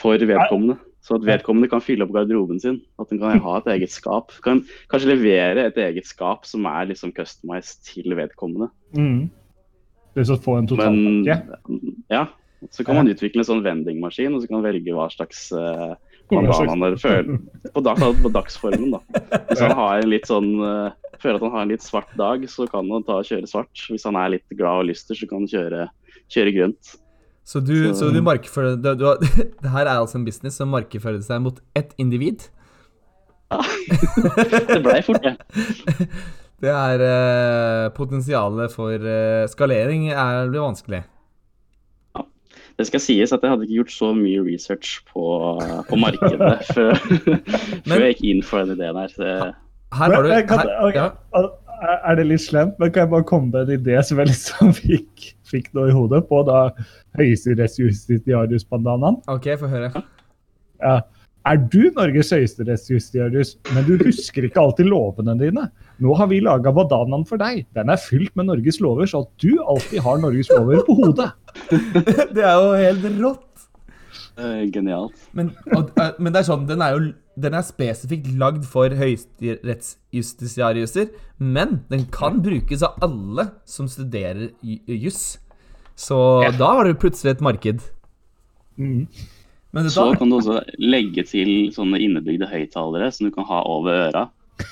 For 0.00 0.26
vedkommende. 0.30 0.78
Så 1.00 1.16
at 1.16 1.24
vedkommende 1.24 1.68
kan 1.72 1.80
fylle 1.82 2.04
opp 2.04 2.12
garderoben 2.14 2.60
sin. 2.60 2.80
At 3.00 3.08
den 3.10 3.20
kan 3.22 3.40
ha 3.40 3.56
et 3.58 3.70
eget 3.72 3.92
skap. 3.92 4.34
Kan 4.44 4.62
kanskje 4.92 5.14
levere 5.14 5.64
et 5.70 5.78
eget 5.80 6.08
skap 6.08 6.44
som 6.48 6.68
er 6.68 6.90
liksom 6.90 7.14
customized 7.16 7.86
til 7.88 8.16
vedkommende. 8.18 8.68
Mm. 8.96 9.30
Liksom 10.18 10.42
få 10.44 10.58
en 10.58 10.68
Men 10.68 10.68
totalpakke? 10.68 11.96
ja, 12.10 12.26
så 12.70 12.84
kan 12.84 12.98
man 12.98 13.08
utvikle 13.08 13.40
en 13.40 13.48
sånn 13.48 13.64
vendingmaskin, 13.64 14.34
og 14.34 14.42
så 14.42 14.50
kan 14.50 14.58
man 14.58 14.66
velge 14.66 14.92
hva 14.92 15.06
slags 15.12 15.46
uh, 15.54 15.94
Bandana 16.30 16.90
føler 17.00 17.38
på, 17.74 17.82
dag, 17.84 18.00
på 18.22 18.32
dagsformen. 18.34 18.90
da. 18.96 19.00
Hvis 19.50 19.60
han 19.64 19.74
har 19.78 20.00
en 20.04 20.10
litt 20.12 20.26
sånn 20.30 20.50
eh, 20.64 20.92
føler 21.20 21.36
at 21.36 21.44
han 21.46 21.54
har 21.56 21.66
en 21.66 21.72
litt 21.74 21.84
svart 21.84 22.12
dag, 22.16 22.46
så 22.48 22.66
kan 22.70 22.88
han 22.94 23.04
ta 23.04 23.18
og 23.20 23.28
kjøre 23.28 23.50
svart. 23.50 23.84
Hvis 23.90 24.06
han 24.08 24.16
er 24.16 24.32
litt 24.38 24.46
glad 24.56 24.84
og 24.84 24.88
lyster, 24.92 25.18
så 25.18 25.28
kan 25.30 25.42
han 25.44 25.50
kjøre, 25.52 25.86
kjøre 26.32 26.54
grønt. 26.56 26.94
Så 27.50 27.60
du, 27.64 27.74
så 27.90 27.94
Så- 28.06 28.12
du 28.14 28.20
markefører 28.22 28.76
du, 28.80 28.90
du, 28.94 29.04
har- 29.08 29.20
Det 29.64 29.70
her 29.74 29.86
er 29.86 29.96
altså 29.98 30.18
en 30.20 30.24
business 30.28 30.56
som 30.60 30.70
markefører 30.70 31.20
seg 31.26 31.40
mot 31.42 31.58
ett 31.74 31.94
individ. 31.98 32.46
Ja. 33.50 33.58
Det 34.70 34.82
blei 34.84 35.00
fort 35.02 35.24
det. 35.24 35.34
Det 36.60 36.68
er 36.70 37.00
eh, 37.02 37.86
Potensialet 37.96 38.70
for 38.74 38.92
eh, 38.94 39.46
skalering 39.50 40.10
er, 40.12 40.46
blir 40.52 40.62
vanskelig. 40.62 41.02
Det 42.80 42.86
skal 42.88 43.00
sies 43.04 43.28
at 43.36 43.42
jeg 43.44 43.50
hadde 43.52 43.66
ikke 43.66 43.76
gjort 43.82 43.90
så 43.92 44.06
mye 44.16 44.40
research 44.40 45.02
på, 45.10 45.22
på 45.90 45.94
markedet 46.00 46.54
før, 46.74 46.94
før 47.84 48.04
jeg 48.06 48.14
gikk 48.14 48.22
inn 48.30 48.40
for 48.46 48.56
den 48.64 48.72
ideen 48.78 48.96
her. 48.96 49.10
Så 49.12 49.20
Her 49.26 49.52
har 50.14 50.22
du 50.24 50.28
eh, 50.32 50.40
kan, 50.48 50.58
okay. 50.86 50.96
ja. 50.96 51.08
er- 52.08 52.16
det 52.16 52.24
litt 52.30 52.40
slemt, 52.46 52.74
men 52.80 52.88
kan 52.94 53.02
jeg 53.04 53.12
bare 53.12 53.26
komme 53.28 53.48
med 53.52 53.60
en 53.68 53.74
idé 53.76 53.96
som 54.06 54.16
jeg 54.22 54.26
liksom 54.32 54.72
fikk, 54.80 55.12
fikk 55.50 55.66
nå 55.76 55.82
i 55.90 55.96
hodet 55.98 56.22
på 56.30 56.36
da 56.48 56.58
høyesterettsjustitiarius-bandanaen? 57.20 59.16
OK, 59.28 59.46
få 59.60 59.68
høre. 59.68 59.92
Ja. 60.80 60.96
Er 61.48 61.56
du 61.72 61.86
Norges 61.96 62.28
høyesterettsjustitiarius, 62.34 63.54
men 63.74 63.84
du 63.86 63.94
husker 64.04 64.42
ikke 64.44 64.60
alltid 64.60 64.86
lovene 64.90 65.32
dine? 65.40 65.62
Nå 66.00 66.14
har 66.18 66.26
vi 66.28 66.40
laga 66.44 66.72
bandanaen 66.76 67.24
for 67.28 67.36
deg. 67.40 67.62
Den 67.76 67.88
er 67.88 67.96
fylt 67.96 68.34
med 68.36 68.46
Norges 68.50 68.80
lover, 68.80 69.06
så 69.08 69.20
at 69.24 69.30
du 69.40 69.54
alltid 69.64 70.00
har 70.04 70.18
Norges 70.20 70.50
lover 70.52 70.82
på 70.84 70.94
hodet. 71.00 71.30
Det 72.36 72.44
er 72.44 72.54
jo 72.60 72.74
helt 72.76 73.04
rått. 73.22 73.46
eh, 74.36 74.66
Genialt. 74.72 75.16
Men, 75.32 75.50
og, 75.76 75.90
eh, 75.96 76.12
men 76.18 76.32
det 76.32 76.38
er 76.42 76.46
sånn, 76.52 76.66
den 76.68 76.82
er 76.84 76.90
jo 76.98 77.12
den 77.40 77.54
er 77.56 77.62
spesifikt 77.64 78.26
lagd 78.36 78.64
for 78.68 78.90
høyesterettsjustitiariuser, 78.98 81.06
men 81.40 81.78
den 81.88 82.02
kan 82.12 82.42
brukes 82.44 82.82
av 82.84 82.98
alle 83.06 83.46
som 83.64 83.88
studerer 83.88 84.50
ju- 84.60 84.80
juss. 85.06 85.38
Så 85.96 86.18
Ja. 86.44 86.50
da 86.50 86.66
har 86.76 86.84
du 86.84 86.92
plutselig 86.94 87.30
et 87.36 87.40
marked. 87.40 87.80
Mm. 88.78 89.06
Så 89.70 90.14
kan 90.18 90.30
du 90.30 90.36
også 90.40 90.58
legge 90.82 91.22
til 91.28 91.70
sånne 91.74 92.00
innebygde 92.02 92.48
høyttalere 92.50 93.10
som 93.14 93.28
du 93.28 93.34
kan 93.34 93.46
ha 93.46 93.60
over 93.70 94.08
øra. 94.08 94.24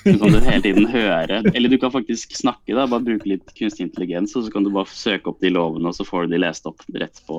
Så 0.02 0.16
kan 0.18 0.34
du 0.34 0.40
hele 0.44 0.62
tiden 0.62 0.88
høre 0.90 1.42
Eller 1.54 1.68
du 1.68 1.78
kan 1.80 1.92
faktisk 1.92 2.34
snakke, 2.36 2.74
da. 2.74 2.86
Bare 2.90 3.04
bruke 3.06 3.30
litt 3.30 3.54
kunstig 3.58 3.86
intelligens, 3.86 4.34
og 4.36 4.44
så 4.44 4.52
kan 4.52 4.66
du 4.66 4.72
bare 4.74 4.90
søke 4.90 5.30
opp 5.30 5.38
de 5.44 5.52
lovene, 5.54 5.88
og 5.88 5.96
så 5.96 6.06
får 6.06 6.26
du 6.26 6.34
de 6.34 6.42
lest 6.42 6.66
opp 6.68 6.82
rett 6.98 7.22
på, 7.28 7.38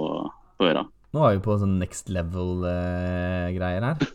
på 0.58 0.72
øra. 0.72 0.88
nå 1.14 1.26
er 1.26 1.38
vi 1.38 1.44
på 1.46 1.60
sånn 1.60 1.78
next 1.82 2.10
level-greier 2.14 3.86
her. 3.86 4.10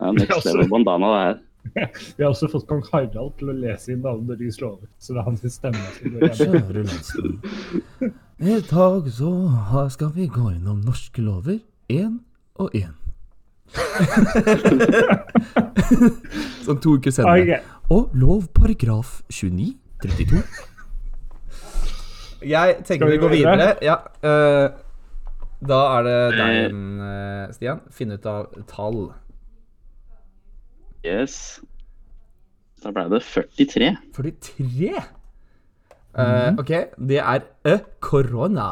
Ja, 0.00 0.10
next 0.16 0.48
level 0.48 0.68
bandana, 0.72 1.12
det 1.12 1.22
her. 1.28 1.38
Vi 2.16 2.24
har 2.24 2.30
også 2.30 2.48
fått 2.48 2.64
kong 2.70 2.80
Harald 2.88 3.34
til 3.36 3.50
å 3.52 3.54
lese 3.54 3.92
inn 3.92 4.06
alle 4.08 4.32
deres 4.32 4.56
lover. 4.62 4.88
Så 4.96 5.12
det 5.12 5.20
er 5.20 5.26
hans 5.26 5.42
stemme 5.52 5.90
som 5.98 6.14
går 6.14 6.78
landsmenn. 6.80 8.14
I 8.40 8.56
dag 8.64 9.10
så 9.12 9.30
skal 9.92 10.14
vi 10.16 10.30
gå 10.32 10.46
innom 10.54 10.80
norske 10.80 11.20
lover 11.20 11.58
én 11.92 12.16
og 12.60 12.74
én. 12.76 12.92
sånn 16.66 16.80
to 16.82 16.96
uker 16.98 17.14
senere. 17.14 17.60
Og 17.90 18.12
lov 18.18 18.50
paragraf 18.56 19.20
29, 19.30 19.72
32. 20.04 20.42
Jeg 22.50 22.76
tenker 22.88 23.06
vi 23.06 23.16
vi 23.16 23.22
går 23.22 23.34
videre? 23.34 23.56
videre. 23.56 23.72
Ja, 23.84 23.96
uh, 24.24 24.68
da 25.60 25.80
er 25.98 26.06
det 26.06 26.18
deg, 26.38 26.72
øh, 26.72 27.42
Stian. 27.52 27.82
Finne 27.92 28.16
ut 28.16 28.26
av 28.26 28.46
tall. 28.70 29.02
Yes. 31.04 31.60
Da 32.80 32.92
ble 32.96 33.04
det 33.12 33.20
43. 33.28 33.90
43. 34.16 35.02
Eh, 36.10 36.54
ok, 36.58 36.70
det 37.08 37.18
er 37.20 37.44
ø 37.68 37.76
korona. 38.00 38.70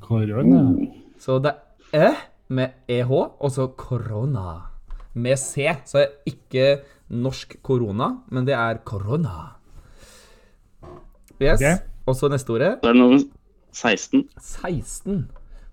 Korona. 0.00 0.60
Oh. 0.60 0.84
Så 1.18 1.38
det 1.42 1.54
er 1.92 2.10
ø 2.10 2.12
med 2.52 2.90
EH, 2.90 3.12
og 3.12 3.50
så 3.52 3.68
korona. 3.78 4.60
Med 5.14 5.40
C. 5.40 5.68
Så 5.88 6.02
er 6.02 6.12
ikke 6.28 6.66
norsk 7.12 7.58
korona, 7.64 8.12
men 8.32 8.48
det 8.48 8.56
er 8.56 8.80
korona. 8.88 9.52
Yes. 11.40 11.58
Okay. 11.60 11.76
Og 12.06 12.16
så 12.16 12.28
neste 12.32 12.50
ordet. 12.54 12.76
Det 12.82 12.90
er 12.90 12.98
nummer 12.98 13.22
16. 13.72 14.28
16. 14.38 15.24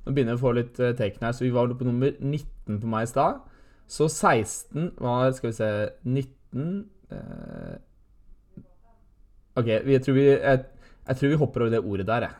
Nå 0.05 0.13
begynner 0.15 0.35
vi 0.35 0.39
å 0.39 0.41
få 0.41 0.53
litt 0.57 0.79
uh, 0.81 0.91
taken 0.97 1.27
her, 1.27 1.35
så 1.35 1.45
vi 1.45 1.53
var 1.53 1.71
på 1.75 1.87
nummer 1.87 2.15
19 2.19 2.79
på 2.79 2.89
meg 2.89 3.07
i 3.07 3.11
stad. 3.11 3.41
Så 3.89 4.07
16 4.07 4.91
var 5.01 5.31
Skal 5.33 5.49
vi 5.49 5.55
se 5.57 5.69
19 6.05 6.65
eh, 7.09 7.77
OK, 9.57 9.65
jeg, 9.67 10.01
tror 10.05 10.13
vi, 10.13 10.25
jeg, 10.29 10.59
jeg 11.07 11.17
tror 11.17 11.31
vi 11.31 11.39
hopper 11.41 11.65
over 11.65 11.73
det 11.73 11.79
ordet 11.81 12.05
der, 12.07 12.27
jeg. 12.27 12.35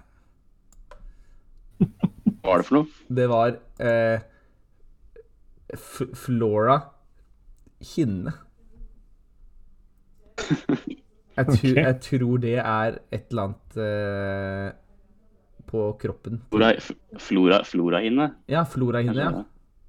Hva 2.50 2.56
var 2.56 2.62
det 2.64 2.66
for 2.66 2.80
noe? 2.80 2.88
Det 3.14 3.26
var 3.30 3.52
eh, 3.86 4.20
Flora 6.18 6.80
Hinne. 7.94 8.34
Jeg, 10.40 11.46
tror- 11.46 11.54
Ok. 11.54 11.64
jeg 11.76 12.00
tror 12.02 12.38
det 12.42 12.56
er 12.58 12.98
et 13.14 13.26
eller 13.30 13.44
annet 13.44 13.78
eh, 13.78 14.72
på 15.70 15.84
kroppen. 16.02 16.42
Flora, 16.52 16.72
flora, 17.22 17.62
florahinne? 17.64 18.32
Ja, 18.50 18.64
Florahinne, 18.64 19.16
ja. 19.16 19.44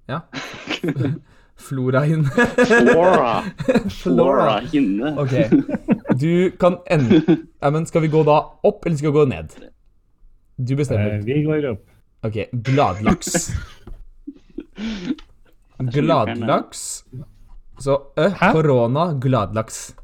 Ja. 0.09 0.21
Florahinne. 1.61 2.29
Flora! 2.71 3.43
Flora. 3.89 3.89
Florahinne. 3.91 5.15
OK. 5.19 5.35
Du 6.21 6.51
kan 6.61 6.79
ende 6.91 7.21
ja, 7.61 7.71
men 7.71 7.87
Skal 7.87 8.03
vi 8.03 8.09
gå 8.13 8.23
da 8.25 8.39
opp, 8.65 8.87
eller 8.87 8.97
skal 8.97 9.11
vi 9.13 9.19
gå 9.19 9.25
ned? 9.33 9.57
Du 10.61 10.73
Eh, 10.75 10.79
bestemmer. 10.79 11.23
vi 11.25 11.43
går 11.45 11.67
opp. 11.73 11.85
OK. 12.27 12.37
Gladlaks. 12.53 13.51
Gladlaks. 15.79 17.05
Så 17.81 17.95
ø, 18.17 18.27
korona, 18.53 19.13
gladlaks. 19.23 19.95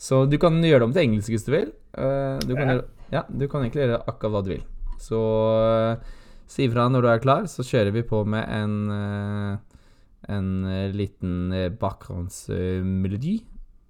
Så 0.00 0.22
du 0.30 0.38
kan 0.40 0.62
gjøre 0.64 0.78
det 0.80 0.86
om 0.88 0.92
til 0.94 1.02
engelsk 1.04 1.28
hvis 1.34 1.44
du 1.44 1.50
vil. 1.52 1.72
Eh, 1.98 2.38
Du 2.46 2.54
kan, 2.56 2.68
Ja. 2.68 2.74
gjøre, 2.74 2.84
ja, 3.12 3.22
du 3.28 3.48
kan 3.48 3.62
egentlig 3.66 3.82
gjøre 3.84 3.98
akkurat 4.08 4.32
hva 4.32 4.42
du 4.46 4.50
vil. 4.54 4.62
Så 4.98 5.18
eh, 5.58 5.96
si 6.48 6.64
ifra 6.68 6.88
når 6.88 7.02
du 7.04 7.08
er 7.12 7.18
klar, 7.20 7.42
så 7.50 7.62
kjører 7.66 7.92
vi 7.92 8.02
på 8.02 8.22
med 8.26 8.44
en 8.48 8.90
eh, 8.90 9.56
en 10.28 10.64
eh, 10.66 10.90
liten 10.92 11.52
eh, 11.52 11.68
bakgrunnsmelodi. 11.70 13.36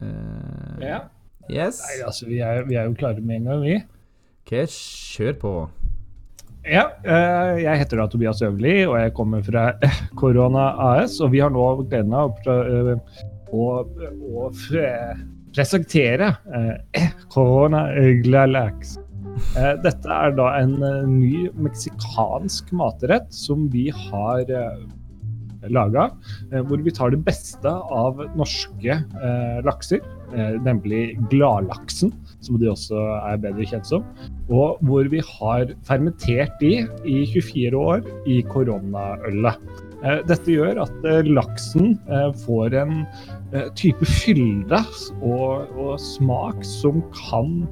Eh, 0.02 0.78
Ja. 0.88 1.00
Yes. 1.48 1.78
Nei, 1.80 2.02
altså, 2.04 2.26
vi 2.28 2.40
er, 2.44 2.64
vi 2.68 2.74
er 2.76 2.84
jo 2.90 2.94
klare 2.94 3.20
med 3.24 3.36
en 3.36 3.44
gang, 3.48 3.62
vi. 3.62 3.76
OK, 4.44 4.50
kjør 4.68 5.32
på. 5.40 5.52
Ja, 6.68 6.82
eh, 7.00 7.62
jeg 7.62 7.80
heter 7.80 8.02
da 8.02 8.04
Tobias 8.12 8.42
Øverli, 8.44 8.82
og 8.84 8.98
jeg 9.00 9.14
kommer 9.16 9.44
fra 9.44 9.70
Korona 10.20 10.66
AS. 10.90 11.16
Og 11.24 11.32
vi 11.32 11.40
har 11.40 11.52
nå 11.54 11.64
gleden 11.88 12.12
av 12.16 12.34
å, 12.36 12.56
eh, 12.60 13.22
å, 13.56 13.68
å 14.42 14.48
presentere 15.56 16.34
Korona. 17.34 17.86
Eh, 17.96 18.20
Dette 19.80 20.12
er 20.12 20.36
da 20.36 20.50
en 20.60 20.76
ny 21.14 21.48
meksikansk 21.56 22.72
matrett 22.76 23.32
som 23.32 23.68
vi 23.72 23.88
har 24.10 24.44
laga. 25.72 26.10
Hvor 26.68 26.84
vi 26.84 26.92
tar 26.94 27.10
det 27.14 27.24
beste 27.26 27.70
av 27.70 28.20
norske 28.38 28.94
lakser, 29.66 30.04
nemlig 30.62 31.16
gladlaksen, 31.32 32.12
som 32.44 32.58
de 32.60 32.70
også 32.70 33.00
er 33.28 33.40
bedre 33.42 33.66
kjent 33.68 33.88
som. 33.88 34.06
Og 34.48 34.80
hvor 34.86 35.10
vi 35.10 35.22
har 35.24 35.74
fermentert 35.88 36.56
de 36.62 36.72
i 37.08 37.18
24 37.34 37.78
år 37.78 38.06
i 38.30 38.40
koronaølet. 38.48 39.58
Eh, 40.04 40.20
Dette 40.28 40.54
gjør 40.54 40.84
at 40.84 41.08
eh, 41.10 41.26
laksen 41.26 41.96
eh, 42.06 42.30
får 42.44 42.78
en 42.84 43.02
type 43.78 44.04
fylde 44.04 44.76
og, 45.24 45.70
og 45.80 45.94
smak 46.04 46.60
som 46.68 46.98
kan 47.16 47.62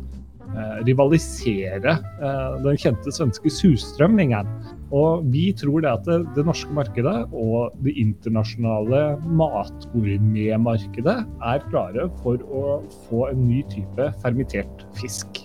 rivalisere 0.86 1.96
eh, 2.00 2.56
den 2.64 2.78
kjente 2.80 3.12
svenske 3.12 3.50
surstrømmingen. 3.52 4.48
Og 4.94 5.26
vi 5.32 5.50
tror 5.58 5.82
det 5.82 5.90
at 5.90 6.06
det, 6.06 6.20
det 6.36 6.46
norske 6.46 6.70
markedet 6.74 7.16
og 7.32 7.74
det 7.84 7.96
internasjonale 8.00 9.02
matgourmetmarkedet 9.40 11.16
er 11.50 11.66
klare 11.70 12.06
for 12.22 12.40
å 12.46 12.78
få 13.08 13.26
en 13.32 13.44
ny 13.48 13.64
type 13.72 14.08
fermitert 14.22 14.86
fisk. 15.00 15.42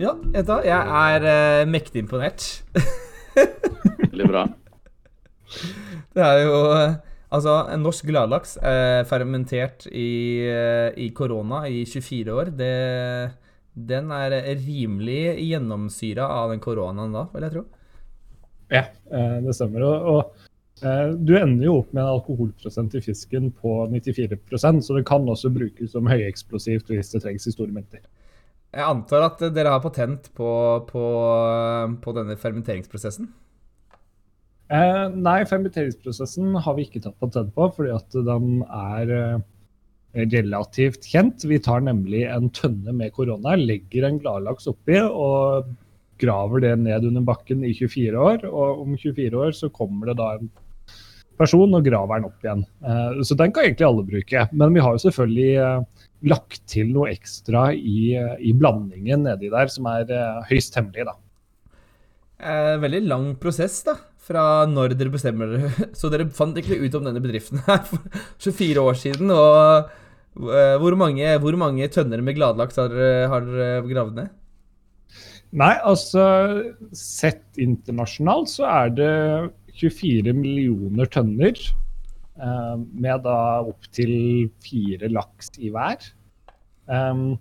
Ja, 0.00 0.16
Edda, 0.34 0.58
jeg 0.66 0.98
er 0.98 1.28
eh, 1.30 1.64
mektig 1.70 2.02
imponert. 2.02 2.64
Veldig 4.10 4.26
bra. 4.26 4.48
Det 6.14 6.22
er 6.24 6.40
jo 6.42 6.58
eh, 6.74 6.96
Altså, 7.34 7.54
en 7.72 7.82
norsk 7.82 8.06
gladlaks 8.06 8.56
eh, 8.62 9.00
fermentert 9.10 9.88
i, 9.90 10.44
eh, 10.46 10.90
i 11.02 11.08
korona 11.16 11.64
i 11.66 11.82
24 11.88 12.34
år, 12.34 12.52
det, 12.54 12.74
den 13.74 14.12
er 14.14 14.36
rimelig 14.60 15.34
gjennomsyra 15.42 16.28
av 16.30 16.52
den 16.52 16.62
koronaen 16.62 17.16
da, 17.16 17.26
vil 17.32 17.48
jeg 17.48 17.56
tro. 17.56 17.64
Ja, 18.70 18.84
eh, 19.10 19.38
det 19.42 19.54
stemmer. 19.58 19.82
Og, 19.88 20.10
og 20.12 20.84
eh, 20.86 21.10
du 21.18 21.34
ender 21.40 21.66
jo 21.66 21.78
opp 21.82 21.90
med 21.92 22.04
en 22.04 22.12
alkoholprosent 22.14 22.94
i 23.00 23.02
fisken 23.04 23.50
på 23.58 23.80
94% 23.90 24.84
så 24.86 24.98
det 24.98 25.06
kan 25.08 25.26
også 25.30 25.50
brukes 25.54 25.94
som 25.94 26.10
høyeksplosivt 26.10 26.92
hvis 26.94 27.16
det 27.16 27.24
trengs 27.24 27.48
i 27.50 27.54
store 27.56 27.74
mengder. 27.74 28.04
Jeg 28.74 28.90
antar 28.90 29.26
at 29.28 29.42
dere 29.54 29.74
har 29.74 29.82
patent 29.82 30.30
på, 30.34 30.50
på, 30.88 31.02
på 32.02 32.14
denne 32.14 32.38
fermenteringsprosessen? 32.38 33.28
Eh, 34.72 35.06
nei, 35.12 35.42
fermenteringsprosessen 35.44 36.54
har 36.64 36.76
vi 36.76 36.86
ikke 36.86 37.02
tatt 37.04 37.18
patent 37.20 37.52
på, 37.56 37.68
fordi 37.76 37.92
at 37.92 38.16
den 38.26 38.62
er 38.64 39.12
eh, 39.12 40.24
relativt 40.32 41.04
kjent. 41.10 41.44
Vi 41.44 41.60
tar 41.62 41.84
nemlig 41.84 42.24
en 42.30 42.48
tønne 42.54 42.94
med 42.96 43.12
korona, 43.16 43.58
legger 43.60 44.08
en 44.08 44.20
gladlaks 44.22 44.68
oppi 44.70 45.00
og 45.04 45.68
graver 46.22 46.62
det 46.64 46.76
ned 46.80 47.04
under 47.10 47.24
bakken 47.26 47.64
i 47.66 47.74
24 47.76 48.22
år. 48.30 48.46
Og 48.48 48.86
om 48.86 48.94
24 48.96 49.42
år 49.48 49.56
så 49.58 49.68
kommer 49.74 50.10
det 50.10 50.16
da 50.22 50.36
en 50.38 50.48
person 51.36 51.74
og 51.74 51.84
graver 51.84 52.22
den 52.22 52.30
opp 52.30 52.46
igjen. 52.46 52.64
Eh, 52.86 53.20
så 53.26 53.36
den 53.36 53.52
kan 53.52 53.68
egentlig 53.68 53.88
alle 53.90 54.06
bruke. 54.08 54.46
Men 54.54 54.72
vi 54.72 54.86
har 54.86 54.96
jo 54.96 55.04
selvfølgelig 55.04 55.50
eh, 55.60 56.08
lagt 56.32 56.62
til 56.72 56.88
noe 56.94 57.12
ekstra 57.12 57.66
i, 57.76 58.14
i 58.40 58.56
blandingen 58.56 59.28
nedi 59.28 59.52
der, 59.52 59.68
som 59.68 59.92
er 59.92 60.08
høyst 60.48 60.80
hemmelig, 60.80 61.04
da. 61.10 61.18
Veldig 62.80 63.00
lang 63.06 63.26
prosess, 63.40 63.76
da. 63.84 63.98
Fra 64.24 64.64
når 64.70 64.94
dere 64.96 65.12
bestemmer 65.12 65.52
dere. 65.52 65.72
Så 65.98 66.10
dere 66.12 66.28
fant 66.32 66.56
ikke 66.60 66.78
ut 66.80 66.96
om 66.98 67.04
denne 67.08 67.22
bedriften 67.24 67.60
her 67.66 67.82
for 67.88 68.00
24 68.44 68.84
år 68.84 68.96
siden. 69.00 69.34
Og 69.34 70.48
eh, 70.48 70.76
hvor 70.80 70.96
mange, 71.00 71.34
hvor 71.42 71.60
mange 71.60 71.90
tønner 71.92 72.24
med 72.24 72.38
gladlaks 72.38 72.80
har 72.80 72.94
dere 72.94 73.84
gravd 73.90 74.18
ned? 74.22 74.32
Nei, 75.54 75.74
altså 75.86 76.24
Sett 76.98 77.60
internasjonalt 77.62 78.50
så 78.50 78.66
er 78.66 78.94
det 78.96 79.12
24 79.78 80.34
millioner 80.34 81.10
tønner 81.10 81.54
eh, 81.54 82.76
med 82.76 83.24
da 83.26 83.38
opptil 83.62 84.48
fire 84.64 85.10
laks 85.12 85.52
i 85.60 85.70
hver. 85.74 86.02
Um, 86.90 87.36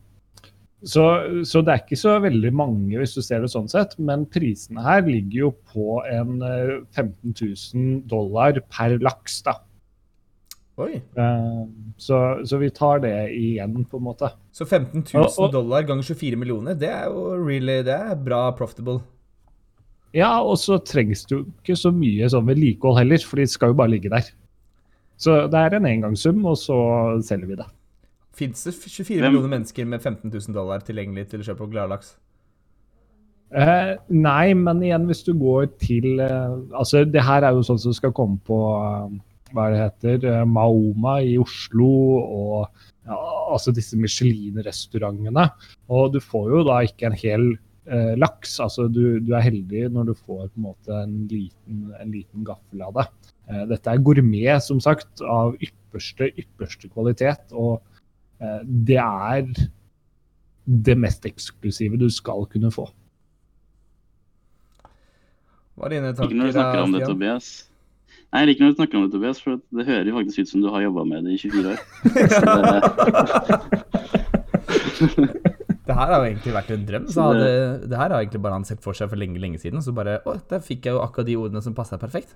så, 0.83 1.03
så, 1.47 1.61
det 1.63 1.73
er 1.73 1.83
ikke 1.83 1.99
så 1.99 2.17
veldig 2.23 2.51
mange 2.55 2.99
hvis 2.99 3.15
du 3.15 3.21
ser 3.23 3.43
det 3.43 3.51
sånn 3.53 3.69
sett, 3.71 3.95
men 4.03 4.25
prisene 4.31 4.83
her 4.83 5.05
ligger 5.07 5.37
jo 5.45 5.51
på 5.71 6.01
en 6.09 6.41
15 6.41 7.31
000 7.31 8.01
dollar 8.11 8.59
per 8.67 8.97
laks. 9.03 9.41
da. 9.47 9.57
Oi. 10.81 10.97
Uh, 11.13 11.69
så, 12.01 12.19
så, 12.49 12.57
vi 12.57 12.71
tar 12.73 13.03
det 13.03 13.13
igjen, 13.37 13.83
på 13.85 13.99
en 13.99 14.07
måte. 14.07 14.31
Så 14.51 14.65
15 14.65 15.05
000 15.13 15.51
dollar 15.53 15.85
ganger 15.85 16.07
24 16.07 16.39
millioner, 16.41 16.77
det 16.77 16.89
er 16.89 17.11
jo 17.13 17.35
really, 17.37 17.81
det 17.85 17.93
er 17.93 18.17
bra 18.17 18.47
profitable. 18.57 18.99
Ja, 20.13 20.35
og 20.45 20.57
så 20.61 20.77
trengs 20.85 21.23
det 21.25 21.37
jo 21.37 21.43
ikke 21.45 21.77
så 21.77 21.89
mye 21.93 22.27
sånn 22.29 22.45
vedlikehold 22.49 22.99
heller, 23.01 23.21
for 23.25 23.41
de 23.41 23.47
skal 23.49 23.71
jo 23.71 23.77
bare 23.77 23.93
ligge 23.95 24.11
der. 24.13 24.27
Så 25.21 25.45
det 25.49 25.61
er 25.61 25.77
en 25.77 25.87
engangssum, 25.89 26.41
og 26.49 26.57
så 26.59 26.77
selger 27.25 27.49
vi 27.49 27.57
det. 27.61 27.69
Fins 28.33 28.65
det 28.65 28.73
24 28.73 29.19
Hvem? 29.19 29.27
millioner 29.29 29.51
mennesker 29.57 29.85
med 29.85 30.01
15 30.01 30.29
000 30.31 30.55
dollar 30.55 30.83
tilgjengelig 30.85 31.29
til 31.31 31.43
å 31.43 31.47
kjøpe 31.51 31.69
gladlaks? 31.73 32.15
Eh, 33.53 33.91
nei, 34.09 34.53
men 34.57 34.81
igjen, 34.81 35.05
hvis 35.05 35.21
du 35.27 35.35
går 35.37 35.67
til 35.77 36.17
eh, 36.23 36.55
Altså, 36.73 37.03
det 37.05 37.21
her 37.21 37.45
er 37.45 37.53
jo 37.53 37.61
sånn 37.67 37.81
som 37.83 37.93
skal 37.93 38.13
komme 38.17 38.39
på 38.47 38.57
eh, 38.73 39.19
Hva 39.53 39.67
det 39.69 39.83
heter 39.83 40.25
eh, 40.31 40.45
Maoma 40.49 41.19
i 41.21 41.35
Oslo 41.37 41.91
og 42.23 42.55
ja, 43.05 43.19
altså 43.51 43.73
disse 43.75 43.99
Michelin-restaurantene. 43.99 45.43
Og 45.91 46.13
du 46.15 46.21
får 46.23 46.49
jo 46.53 46.61
da 46.65 46.79
ikke 46.87 47.09
en 47.09 47.17
hel 47.19 47.45
eh, 47.85 48.13
laks. 48.17 48.55
Altså, 48.63 48.87
du, 48.87 49.19
du, 49.19 49.33
er 49.35 49.43
heldig 49.43 49.89
når 49.93 50.09
du 50.09 50.13
får 50.15 50.47
på 50.47 50.61
en 50.61 50.67
måte 50.71 51.01
en 51.03 51.17
liten, 51.27 51.89
en 51.99 52.13
liten 52.15 52.47
gaffel 52.47 52.85
av 52.87 52.95
det. 52.97 53.05
Eh, 53.51 53.65
dette 53.69 53.91
er 53.91 54.05
gourmet, 54.07 54.63
som 54.63 54.79
sagt, 54.81 55.21
av 55.21 55.53
ypperste, 55.59 56.31
ypperste 56.31 56.89
kvalitet. 56.89 57.51
og 57.51 57.83
det 58.63 58.99
er 59.01 59.47
det 60.63 60.95
mest 60.99 61.25
eksklusive 61.27 61.99
du 61.99 62.09
skal 62.13 62.45
kunne 62.51 62.71
få. 62.73 62.87
Hva 65.73 65.89
er 65.89 65.95
dine 65.95 66.13
tanker? 66.13 66.29
Ikke 66.29 66.39
når 66.39 66.51
du 66.51 66.55
snakker 66.57 66.79
om 66.81 66.91
det, 66.93 67.01
Tobias. 67.09 67.47
Nei, 68.33 68.39
Jeg 68.43 68.47
liker 68.49 68.61
når 68.63 68.71
du 68.71 68.77
snakker 68.79 68.95
om 68.97 69.03
det, 69.05 69.13
Tobias, 69.15 69.39
for 69.41 69.51
det 69.57 69.85
hører 69.89 70.07
jo 70.09 70.17
faktisk 70.19 70.37
ut 70.39 70.49
som 70.53 70.59
du 70.63 70.69
har 70.73 70.81
jobba 70.85 71.01
med 71.09 71.19
det 71.25 71.31
i 71.33 71.41
24 71.41 71.73
år. 71.73 71.79
det 75.83 75.95
her 75.97 76.11
har 76.11 76.17
jo 76.19 76.27
egentlig 76.29 76.53
vært 76.55 76.71
en 76.73 76.85
drøm. 76.87 77.07
Så 77.11 77.25
hadde, 77.27 77.49
det 77.91 77.99
her 77.99 78.13
har 78.13 78.19
egentlig 78.21 78.41
bare 78.45 78.57
han 78.57 78.67
sett 78.67 78.83
for 78.83 78.97
seg 78.97 79.11
for 79.11 79.19
lenge 79.19 79.41
lenge 79.41 79.59
siden. 79.61 79.83
Så 79.83 79.93
bare 79.95 80.19
Å, 80.25 80.37
der 80.49 80.63
fikk 80.63 80.87
jeg 80.87 80.95
jo 80.95 81.03
akkurat 81.03 81.29
de 81.29 81.37
ordene 81.39 81.63
som 81.65 81.75
passa 81.77 81.99
perfekt. 82.01 82.35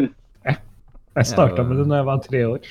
jeg 1.16 1.30
starta 1.30 1.64
med 1.66 1.80
det 1.80 1.88
når 1.88 2.02
jeg 2.02 2.08
var 2.10 2.24
tre 2.26 2.44
år. 2.50 2.70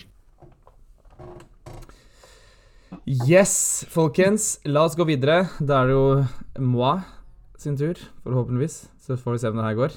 Yes, 3.10 3.88
folkens. 3.90 4.60
La 4.70 4.84
oss 4.86 4.94
gå 4.94 5.02
videre. 5.10 5.48
Da 5.58 5.80
er 5.82 5.88
det 5.90 5.94
jo 5.96 6.62
moi 6.62 7.00
sin 7.58 7.74
tur, 7.74 7.98
forhåpentligvis. 8.22 8.84
Så 9.02 9.18
får 9.18 9.34
vi 9.34 9.40
se 9.42 9.50
om 9.50 9.58
det 9.58 9.66
her 9.66 9.78
går. 9.80 9.96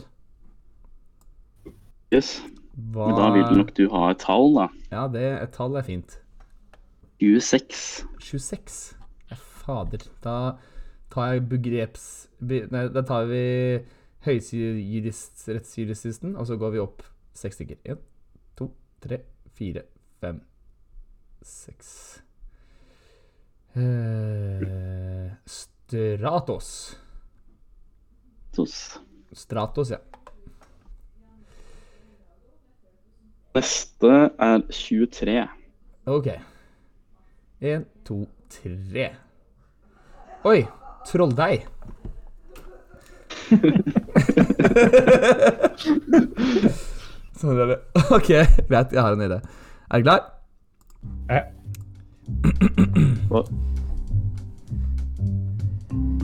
Yes. 2.14 2.30
Hva... 2.72 3.10
Da 3.12 3.26
vil 3.34 3.58
nok 3.58 3.74
du 3.76 3.82
ha 3.92 4.06
et 4.14 4.24
tall, 4.24 4.56
da. 4.56 4.64
Ja, 4.88 5.04
det, 5.12 5.26
et 5.42 5.52
tall 5.52 5.76
er 5.76 5.84
fint. 5.84 6.16
26. 7.20 8.08
26? 8.30 8.80
Ja, 9.28 9.36
fader. 9.60 10.08
Da 10.24 10.56
tar 11.12 11.34
jeg 11.34 11.44
begreps... 11.52 12.08
Nei, 12.40 12.88
da 12.96 13.04
tar 13.04 13.28
vi 13.28 13.44
høyesterettsjuristen, 14.24 16.32
og 16.32 16.48
så 16.48 16.56
går 16.56 16.78
vi 16.78 16.84
opp 16.88 17.04
seks 17.36 17.60
stykker. 17.60 17.84
Én, 17.92 18.00
to, 18.56 18.72
tre, 19.04 19.20
fire, 19.52 19.84
fem, 20.24 20.40
seks 21.44 22.22
Eh, 23.74 25.32
Stratos. 25.46 26.96
Stratos. 28.52 29.00
Stratos, 29.32 29.90
ja. 29.90 29.98
Neste 33.54 34.30
er 34.38 34.62
23. 34.68 35.48
OK. 36.06 36.28
Én, 37.60 37.84
to, 38.04 38.26
tre. 38.48 39.16
Oi! 40.44 40.66
Trolldeig. 41.08 41.66
sånn 47.40 47.58
er 47.58 47.66
det. 47.72 47.78
OK, 48.12 48.28
greit. 48.68 48.92
Jeg 48.92 49.00
har 49.00 49.12
en 49.16 49.24
idé. 49.26 49.38
Er 49.88 49.96
du 49.98 50.04
klar? 50.06 50.22
Ja. 51.28 51.61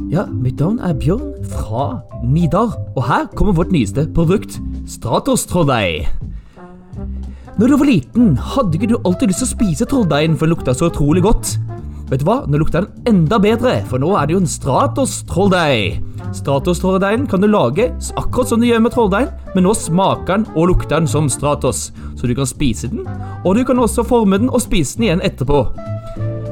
Ja, 0.09 0.25
mitt 0.33 0.61
navn 0.61 0.79
er 0.81 0.95
Bjørn 0.97 1.35
fra 1.53 2.01
Nidar, 2.25 2.73
og 2.97 3.03
her 3.05 3.27
kommer 3.37 3.53
vårt 3.53 3.73
nyeste 3.75 4.07
produkt, 4.17 4.57
Stratos 4.89 5.45
trolldeig. 5.51 6.09
Når 7.59 7.73
du 7.73 7.75
var 7.77 7.89
liten, 7.89 8.27
hadde 8.39 8.79
ikke 8.79 8.89
du 8.93 9.01
alltid 9.03 9.33
lyst 9.33 9.43
til 9.43 9.49
å 9.49 9.51
spise 9.51 9.87
trolldeigen, 9.91 10.37
for 10.39 10.47
den 10.47 10.55
lukta 10.55 10.73
så 10.79 10.93
utrolig 10.93 11.25
godt. 11.25 11.57
Vet 12.09 12.23
du 12.23 12.29
hva, 12.29 12.37
nå 12.47 12.61
lukter 12.63 12.87
den 12.87 13.11
enda 13.11 13.41
bedre, 13.43 13.81
for 13.91 13.99
nå 13.99 14.13
er 14.15 14.29
det 14.29 14.37
jo 14.37 14.43
en 14.45 14.49
Stratos 14.49 15.19
trolldeig. 15.29 15.99
Stratos 16.39 16.79
trolldeigen 16.81 17.27
kan 17.29 17.43
du 17.43 17.49
lage 17.51 17.91
akkurat 18.15 18.53
som 18.53 18.63
du 18.63 18.69
gjør 18.69 18.85
med 18.87 18.95
trolldeigen, 18.95 19.35
men 19.57 19.67
nå 19.67 19.75
smaker 19.75 20.39
den 20.39 20.47
og 20.55 20.71
lukter 20.71 20.97
den 21.01 21.11
som 21.11 21.27
Stratos, 21.29 21.89
så 22.15 22.31
du 22.31 22.37
kan 22.39 22.49
spise 22.49 22.93
den, 22.95 23.03
og 23.43 23.59
du 23.59 23.65
kan 23.67 23.83
også 23.83 24.07
forme 24.07 24.39
den 24.39 24.49
og 24.55 24.63
spise 24.63 24.97
den 24.97 25.09
igjen 25.09 25.27
etterpå. 25.27 25.65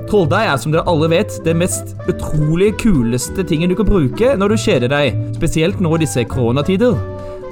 Trolldeig 0.07 0.47
er 0.47 0.59
som 0.63 0.71
dere 0.71 0.87
alle 0.87 1.09
vet 1.11 1.41
det 1.43 1.57
mest 1.59 1.97
utrolig 2.07 2.71
kuleste 2.79 3.43
tingen 3.47 3.73
du 3.73 3.75
kan 3.79 3.89
bruke 3.89 4.37
når 4.39 4.53
du 4.53 4.61
kjeder 4.63 4.93
deg, 4.93 5.17
spesielt 5.35 5.81
nå 5.83 5.91
i 5.97 6.03
disse 6.05 6.23
koronatider. 6.31 6.95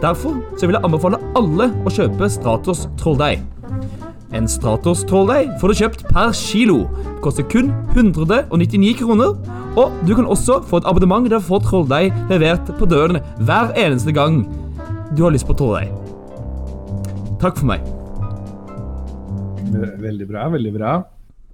Derfor 0.02 0.36
så 0.54 0.68
vil 0.68 0.76
jeg 0.76 0.86
anbefale 0.86 1.18
alle 1.38 1.70
å 1.82 1.92
kjøpe 1.92 2.28
Stratos 2.30 2.84
trolldeig. 3.00 3.42
En 4.34 4.46
Stratos 4.50 5.02
trolldeig 5.08 5.50
får 5.58 5.72
du 5.72 5.80
kjøpt 5.80 6.06
per 6.10 6.30
kilo. 6.38 6.84
Det 7.02 7.16
koster 7.26 7.46
kun 7.50 7.72
199 7.94 8.94
kroner. 9.02 9.34
Og 9.74 9.94
du 10.06 10.14
kan 10.14 10.30
også 10.30 10.60
få 10.68 10.78
et 10.78 10.86
abonnement 10.90 11.26
der 11.26 11.40
du 11.42 11.48
får 11.48 11.64
trolldeig 11.66 12.14
levert 12.30 12.70
på 12.78 12.86
døren 12.90 13.18
hver 13.42 13.74
eneste 13.78 14.14
gang 14.14 14.44
du 15.14 15.24
har 15.26 15.34
lyst 15.34 15.50
på 15.50 15.58
trolldeig. 15.58 15.90
Takk 17.42 17.58
for 17.58 17.74
meg. 17.74 17.82
Veldig 19.74 20.30
bra. 20.30 20.48
Veldig 20.54 20.74
bra. 20.78 20.96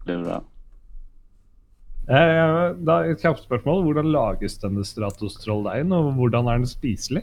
Veldig 0.04 0.24
bra. 0.28 0.40
Eh, 2.10 2.74
da 2.82 3.04
Et 3.06 3.20
kjapt 3.22 3.44
spørsmål. 3.44 3.84
Hvordan 3.86 4.08
lages 4.10 4.58
denne 4.58 4.84
Stratos 4.84 5.34
trolldeigen, 5.38 5.92
og 5.94 6.12
hvordan 6.18 6.48
er 6.50 6.58
den 6.58 6.66
spiselig? 6.66 7.22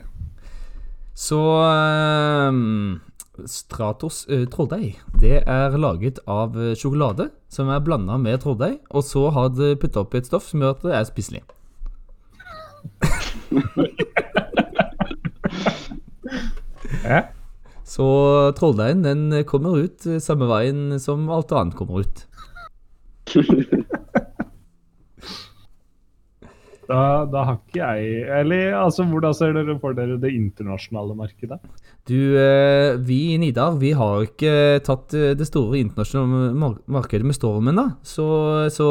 Så 1.18 1.40
um, 2.48 3.02
Stratos 3.46 4.28
uh, 4.30 4.46
trolldeig 4.54 4.96
det 5.20 5.44
er 5.50 5.78
laget 5.78 6.20
av 6.30 6.54
sjokolade 6.78 7.32
som 7.50 7.70
er 7.74 7.80
blanda 7.84 8.18
med 8.22 8.38
trolldeig, 8.44 8.78
og 8.94 9.04
så 9.04 9.30
har 9.34 9.50
det 9.58 9.80
putta 9.82 10.00
oppi 10.06 10.18
et 10.22 10.28
stoff 10.30 10.48
som 10.48 10.62
gjør 10.62 10.76
at 10.78 10.84
det 10.86 10.94
er 10.96 11.04
spiselig. 11.10 11.44
ja. 17.12 17.22
Så 17.84 18.08
trolldeigen 18.56 19.04
den 19.04 19.44
kommer 19.50 19.72
ut 19.84 20.00
samme 20.24 20.46
veien 20.48 21.00
som 21.02 21.30
alt 21.34 21.52
annet 21.52 21.76
kommer 21.76 22.00
ut. 22.06 22.18
Da, 26.88 27.28
da, 27.28 27.44
har 27.44 27.58
ikke 27.58 27.82
jeg 27.82 28.28
Eller 28.40 28.76
altså, 28.80 29.04
hvordan 29.10 29.36
ser 29.36 29.52
dere 29.56 29.76
for 29.82 29.96
dere 29.98 30.16
det 30.22 30.32
internasjonale 30.32 31.18
markedet? 31.20 31.60
Du, 32.08 32.16
eh, 32.40 32.96
vi 33.04 33.34
i 33.34 33.40
Nidar 33.42 33.76
vi 33.82 33.92
har 33.98 34.24
ikke 34.24 34.80
tatt 34.88 35.16
eh, 35.18 35.34
det 35.36 35.50
store 35.50 35.82
internasjonale 35.82 36.54
markedet 36.88 37.28
med 37.28 37.36
stormen, 37.36 37.76
da. 37.76 37.90
Så, 38.08 38.28
så 38.72 38.88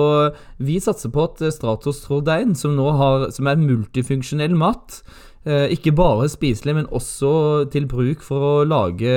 vi 0.61 0.76
satser 0.84 1.12
på 1.14 1.24
at 1.24 1.40
Stratos 1.55 2.03
Trodein, 2.05 2.53
som 2.59 2.76
nå 2.76 2.90
har, 2.99 3.30
som 3.32 3.49
er 3.49 3.62
multifunksjonell 3.62 4.53
mat, 4.61 5.01
eh, 5.49 5.72
ikke 5.72 5.97
bare 5.97 6.28
spiselig, 6.28 6.76
men 6.76 6.92
også 6.92 7.32
til 7.72 7.88
bruk 7.88 8.20
for 8.26 8.51
å 8.51 8.55
lage, 8.68 9.16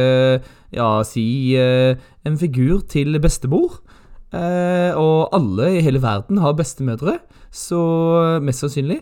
ja, 0.71 0.89
si 1.03 1.27
en 1.59 2.39
figur 2.39 2.85
til 2.87 3.19
bestemor. 3.19 3.81
Og 4.29 5.31
alle 5.33 5.71
i 5.77 5.81
hele 5.81 6.01
verden 6.03 6.37
har 6.37 6.53
bestemødre. 6.53 7.15
Så 7.49 7.79
mest 8.45 8.61
sannsynlig. 8.61 8.99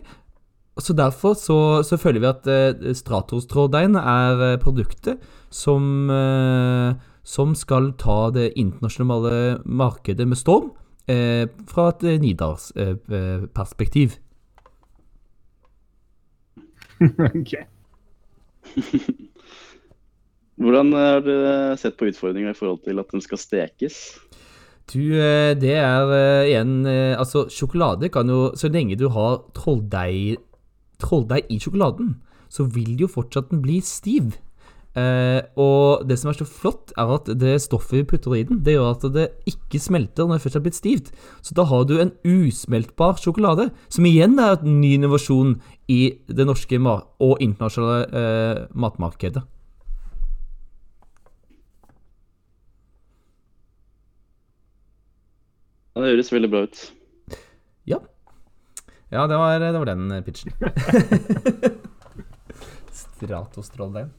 Så 0.78 0.94
derfor 0.94 1.34
så, 1.34 1.82
så 1.82 1.96
føler 1.98 2.22
vi 2.22 2.28
at 2.30 2.46
eh, 2.46 2.94
Stratos-tråddeigen 2.94 3.96
er 3.98 4.42
eh, 4.52 4.58
produktet 4.62 5.18
som, 5.50 6.10
eh, 6.10 6.94
som 7.26 7.54
skal 7.58 7.92
ta 7.98 8.30
det 8.34 8.52
internasjonale 8.56 9.58
markedet 9.64 10.28
med 10.28 10.38
storm, 10.38 10.70
eh, 11.10 11.50
fra 11.66 11.88
et 11.90 12.06
eh, 12.06 12.20
Nidars-perspektiv. 12.22 14.14
ok. 17.40 17.52
Hvordan 20.58 20.92
har 20.92 21.20
du 21.26 21.34
sett 21.78 21.98
på 21.98 22.06
utfordringa 22.10 22.54
i 22.54 22.58
forhold 22.58 22.84
til 22.86 23.02
at 23.02 23.10
den 23.14 23.22
skal 23.22 23.38
stekes? 23.38 23.98
Du, 24.88 25.02
eh, 25.20 25.52
det 25.58 25.74
er 25.76 26.10
eh, 26.16 26.48
igjen 26.48 26.86
eh, 26.88 27.12
Altså, 27.18 27.44
sjokolade 27.52 28.08
kan 28.08 28.28
jo 28.32 28.54
Så 28.56 28.70
lenge 28.72 28.96
du 28.96 29.08
har 29.12 29.42
trolldeig, 29.56 30.38
trolldeig 31.02 31.44
i 31.52 31.58
sjokoladen, 31.60 32.14
så 32.48 32.64
vil 32.64 32.96
jo 32.96 33.10
fortsatt 33.10 33.50
den 33.52 33.60
bli 33.62 33.82
stiv. 33.84 34.38
Eh, 34.98 35.40
og 35.60 36.06
det 36.08 36.16
som 36.18 36.30
er 36.30 36.38
så 36.38 36.46
flott, 36.48 36.94
er 36.98 37.12
at 37.18 37.28
det 37.38 37.58
stoffet 37.62 38.00
vi 38.00 38.06
putter 38.08 38.34
i 38.34 38.44
den, 38.48 38.62
det 38.64 38.74
gjør 38.74 38.94
at 38.94 39.04
det 39.14 39.26
ikke 39.50 39.80
smelter 39.82 40.26
når 40.26 40.38
det 40.38 40.46
først 40.46 40.58
har 40.58 40.64
blitt 40.64 40.78
stivt. 40.78 41.12
Så 41.44 41.54
da 41.54 41.66
har 41.68 41.84
du 41.86 41.98
en 41.98 42.14
usmeltbar 42.24 43.20
sjokolade, 43.20 43.68
som 43.92 44.08
igjen 44.08 44.38
er 44.42 44.56
en 44.56 44.80
ny 44.80 44.96
innovasjon 44.96 45.58
i 45.92 46.00
det 46.26 46.48
norske 46.48 46.80
og 46.80 47.38
internasjonale 47.44 48.08
eh, 48.08 48.66
matmarkedet. 48.74 49.44
Ja, 55.98 56.04
det 56.04 56.12
høres 56.12 56.28
veldig 56.30 56.48
bra 56.52 56.60
ut. 56.62 56.80
Ja. 57.90 57.96
Ja, 59.10 59.24
det 59.26 59.34
var, 59.40 59.58
det 59.58 59.72
var 59.74 59.88
den 59.88 60.12
pitchen. 60.22 60.52
Stratos 63.18 63.72
trolldeigen. 63.74 64.12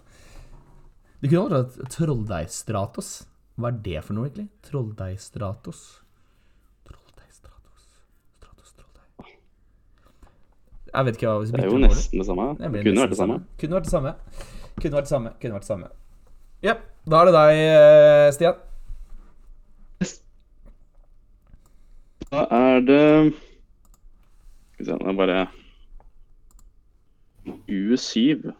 Du 1.23 1.29
kunne 1.29 1.47
vært 1.53 1.79
trolldeig-stratos. 1.95 3.13
Hva 3.55 3.71
er 3.71 3.79
det 3.87 4.03
for 4.03 4.19
noe, 4.19 4.27
egentlig? 4.27 4.49
Trolldeig-stratos. 4.67 5.85
Trolldeig-stratos 6.89 7.87
Stratos 8.41 8.75
trolldeig 8.75 9.33
Jeg 10.91 11.07
vet 11.07 11.15
ikke 11.15 11.31
hva 11.31 11.47
Det 11.47 11.63
er 11.63 11.71
jo 11.71 11.79
nesten 11.87 12.19
det 12.19 12.27
samme. 12.27 12.53
Det 12.59 12.75
Kunne 12.75 13.05
vært 13.05 13.15
det 13.15 13.23
samme. 13.23 13.43
Kunne 13.63 13.79
vært 13.79 13.87
det 13.87 13.95
samme. 13.95 14.17
Kunne 14.83 14.97
vært 14.99 15.07
det 15.07 15.15
samme. 15.15 15.37
Kunne 15.39 15.61
vært 15.61 15.69
det 15.69 15.75
samme. 15.77 15.93
Ja, 16.59 16.81
da 17.07 17.23
er 17.23 17.31
det 17.31 17.39
deg, 17.39 17.67
eh, 17.69 18.31
Stian. 18.35 18.65
Da 22.29 22.45
er 22.53 22.83
det 22.85 23.33
Skal 24.73 24.83
vi 24.83 24.85
se, 24.85 24.97
nå 24.97 25.09
er 25.09 25.17
bare 25.17 25.39
U7. 27.69 28.51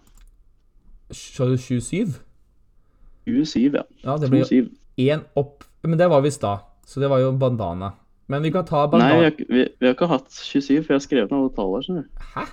Sa 1.13 1.45
du 1.45 1.57
27? 1.57 2.15
U7, 3.29 3.75
ja. 3.75 3.83
Ja, 4.03 4.17
det 4.17 4.29
blir 4.31 4.45
27. 4.45 4.71
én 4.97 5.25
opp 5.37 5.65
Men 5.83 5.99
det 5.99 6.09
var 6.09 6.23
visst 6.25 6.41
da, 6.41 6.55
så 6.85 6.99
det 6.99 7.09
var 7.09 7.21
jo 7.21 7.31
bandana. 7.37 7.93
Men 8.29 8.43
vi 8.43 8.51
kan 8.53 8.65
ta 8.65 8.85
Nei, 8.93 9.09
vi 9.17 9.23
har, 9.23 9.37
vi, 9.37 9.61
vi 9.79 9.87
har 9.87 9.95
ikke 9.95 10.09
hatt 10.09 10.29
27, 10.33 10.83
for 10.83 10.93
jeg 10.93 10.97
har 10.99 11.05
skrevet 11.05 11.31
ned 11.31 11.39
alle 11.39 11.53
tallene. 11.55 12.03
Hæ? 12.33 12.43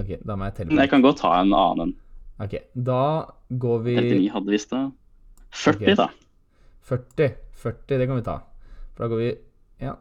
OK, 0.00 0.12
da 0.26 0.36
må 0.36 0.46
jeg 0.46 0.56
telle. 0.58 0.70
Men 0.70 0.84
jeg 0.84 0.92
kan 0.92 1.02
godt 1.02 1.22
ta 1.22 1.32
en 1.40 1.54
annen. 1.56 1.94
Ok, 2.40 2.54
Da 2.74 3.00
går 3.50 3.82
vi 3.86 3.96
39 3.96 4.30
hadde 4.36 4.54
visst 4.54 4.70
det. 4.74 4.84
40, 5.50 5.82
okay. 5.82 5.96
da. 5.98 6.08
40. 6.90 7.34
40, 7.64 7.98
det 7.98 8.06
kan 8.06 8.20
vi 8.20 8.26
ta. 8.28 8.36
For 9.00 9.06
da 9.06 9.14
går 9.14 9.20
vi 9.22 9.28
ja. 9.80 9.94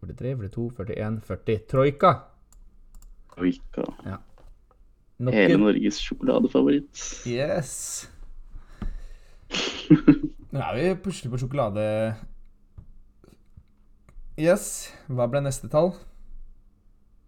43, 0.00 0.36
42, 0.36 0.70
41, 0.76 1.16
40. 1.26 1.58
Troika. 1.66 2.12
Troika. 3.34 3.86
Nok 5.18 5.34
Hele. 5.34 5.56
Norges 5.58 5.98
sjokoladefavoritt. 5.98 7.02
Yes. 7.26 7.72
Nå 10.54 10.62
er 10.62 10.78
vi 10.78 10.94
plutselig 11.02 11.34
på 11.34 11.42
sjokolade... 11.42 11.88
Yes. 14.38 14.94
Hva 15.10 15.26
ble 15.26 15.42
neste 15.42 15.66
tall? 15.74 15.96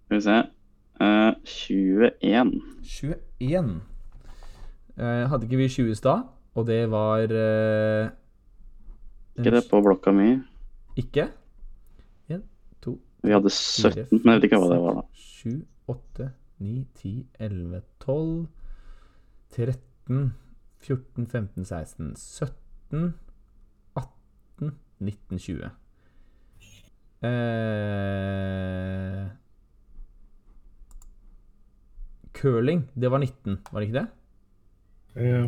Skal 0.07 0.20
vi 0.20 0.24
se. 0.30 0.41
uh, 1.03 1.34
21. 1.43 2.59
21. 2.87 3.78
Uh, 4.95 5.03
hadde 5.03 5.51
ikke 5.51 5.64
vi 5.66 5.72
20 5.82 5.91
i 5.91 6.03
stad? 6.07 6.28
Og 6.55 6.70
det 6.70 6.84
var 6.95 7.26
uh, 7.26 8.12
Ikke 9.34 9.59
det 9.59 9.66
på 9.66 9.82
blokka 9.82 10.14
mi. 10.14 10.37
Ikke? 10.97 11.28
1, 12.28 12.42
2, 12.82 13.01
Vi 13.22 13.32
hadde 13.32 13.51
17, 13.51 14.20
men 14.24 14.32
jeg 14.32 14.40
vet 14.40 14.49
ikke 14.49 14.61
hva 14.62 14.70
det 14.72 14.80
var 14.80 15.01
da. 15.01 15.05
7, 15.12 15.66
8, 15.92 16.30
9, 16.59 16.86
10, 17.03 17.26
11, 17.49 17.82
12, 18.01 18.47
13, 19.57 20.30
14, 20.86 21.26
15, 21.26 21.64
16, 21.64 22.14
17, 22.16 23.14
18, 23.97 24.72
19, 25.01 25.38
20. 25.38 25.70
Eh, 27.26 29.26
curling, 32.36 32.84
det 32.94 33.11
var 33.11 33.18
19, 33.18 33.59
var 33.72 33.80
det 33.80 33.88
ikke 33.88 34.01
det? 34.01 34.07
Ja. 35.16 35.47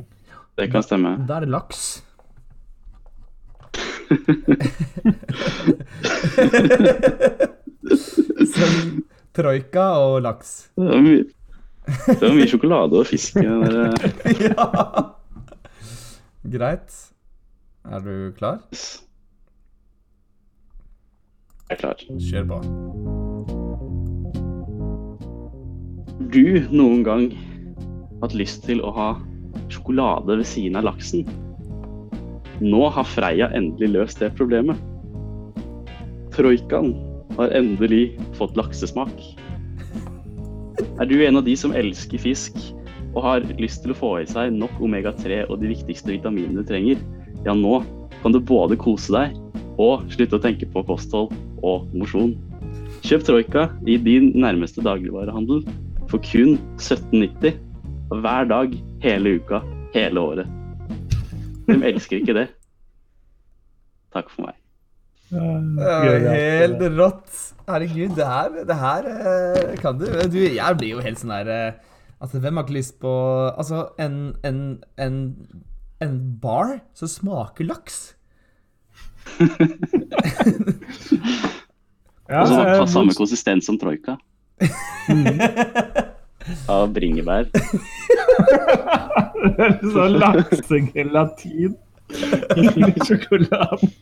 Det 0.58 0.70
kan 0.72 0.82
stemme. 0.82 1.14
Da 1.28 1.38
er 1.38 1.46
det 1.46 1.52
laks. 1.52 1.82
Så 8.52 8.64
troika 9.36 9.84
og 10.02 10.22
laks. 10.24 10.50
Det 10.76 10.88
var 10.88 11.00
mye, 11.04 11.24
det 12.08 12.22
var 12.22 12.34
mye 12.36 12.48
sjokolade 12.50 12.94
og 13.00 13.06
fisk 13.08 13.36
eh, 13.40 13.46
ja. 14.48 14.64
Greit. 16.48 16.90
Er 17.88 17.98
du 18.04 18.14
klar? 18.36 18.58
Jeg 21.68 21.76
er 21.76 21.80
klar. 21.80 21.96
Kjør 22.30 22.44
på. 22.48 22.56
Du 26.28 26.44
noen 26.74 27.02
gang 27.06 27.24
hatt 28.22 28.34
lyst 28.36 28.64
til 28.66 28.78
å 28.84 28.90
ha 28.96 29.08
sjokolade 29.72 30.32
ved 30.40 30.46
siden 30.48 30.76
av 30.80 30.84
laksen? 30.88 31.22
Nå 32.60 32.88
har 32.90 33.06
Freia 33.06 33.50
endelig 33.54 33.92
løst 33.94 34.22
det 34.22 34.32
problemet. 34.38 34.78
Troikaen 36.34 36.94
har 37.36 37.54
endelig 37.54 38.16
fått 38.38 38.56
laksesmak. 38.58 39.12
Er 40.98 41.06
du 41.06 41.20
en 41.22 41.38
av 41.38 41.46
de 41.46 41.54
som 41.58 41.74
elsker 41.76 42.18
fisk 42.18 42.58
og 43.14 43.22
har 43.24 43.46
lyst 43.62 43.84
til 43.84 43.94
å 43.94 43.98
få 43.98 44.10
i 44.22 44.26
seg 44.30 44.50
nok 44.54 44.74
omega-3 44.82 45.44
og 45.46 45.62
de 45.62 45.70
viktigste 45.70 46.16
vitaminene 46.16 46.62
du 46.62 46.66
trenger? 46.66 46.98
Ja, 47.46 47.54
nå 47.54 47.80
kan 48.22 48.34
du 48.34 48.40
både 48.42 48.78
kose 48.78 49.14
deg 49.14 49.38
og 49.78 50.10
slutte 50.10 50.38
å 50.38 50.42
tenke 50.42 50.66
på 50.66 50.82
kosthold 50.86 51.30
og 51.62 51.86
mosjon. 51.94 52.34
Kjøp 53.06 53.26
Troika 53.28 53.68
i 53.86 53.94
din 54.02 54.32
nærmeste 54.34 54.82
dagligvarehandel 54.82 55.62
for 56.10 56.18
kun 56.26 56.58
17,90 56.82 57.54
hver 58.18 58.48
dag, 58.50 58.72
hele 59.04 59.38
uka, 59.38 59.62
hele 59.94 60.22
året. 60.32 60.57
Hvem 61.68 61.82
elsker 61.92 62.22
ikke 62.22 62.36
det? 62.36 62.48
Takk 64.14 64.28
for 64.32 64.48
meg. 64.48 64.56
Gøy. 65.28 66.24
Helt 66.32 66.80
rått. 66.96 67.28
Herregud, 67.68 68.14
det 68.16 68.24
her, 68.24 68.48
det 68.64 68.76
her 68.80 69.04
eh, 69.12 69.74
kan 69.82 69.98
du 70.00 70.06
Du, 70.32 70.38
jeg 70.40 70.78
blir 70.80 70.94
jo 70.94 71.02
helt 71.04 71.20
sånn 71.20 71.34
der 71.34 71.50
eh, 71.52 71.74
Altså, 72.16 72.40
hvem 72.40 72.56
har 72.56 72.64
ikke 72.64 72.78
lyst 72.78 72.94
på 73.02 73.12
Altså, 73.50 73.82
en, 74.00 74.14
en, 74.48 74.62
en, 74.96 75.18
en 76.00 76.14
bar 76.40 76.78
som 76.96 77.12
smaker 77.12 77.68
laks? 77.68 77.98
Ja, 82.28 82.42
Og 82.44 82.50
eh, 82.52 82.74
har 82.76 82.84
samme 82.92 83.14
konsistens 83.16 83.64
som 83.64 83.78
Troika. 83.80 84.18
Av 86.68 86.90
bringebær. 86.92 87.48
sånn 89.94 90.18
laksegelatin 90.22 91.76
i 92.56 92.92
sjokoladen. 93.06 93.92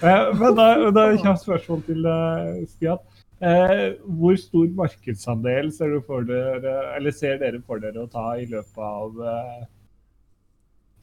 Eh, 0.00 0.24
Men 0.40 0.56
da, 0.56 0.66
da 0.90 1.06
er 1.10 1.20
kjapt 1.22 1.44
spørsmål 1.44 1.84
til 1.88 2.08
eh, 2.10 2.64
Stian. 2.70 3.02
Eh, 3.44 3.98
hvor 4.16 4.36
stor 4.40 4.68
markedsandel 4.78 5.68
ser, 5.74 5.92
dere, 6.24 6.76
eller 6.96 7.12
ser 7.12 7.36
dere 7.42 7.60
for 7.60 7.82
dere 7.82 8.06
å 8.06 8.08
ta 8.08 8.30
i 8.40 8.46
løpet 8.48 8.80
av 8.80 9.20
eh, 9.20 9.66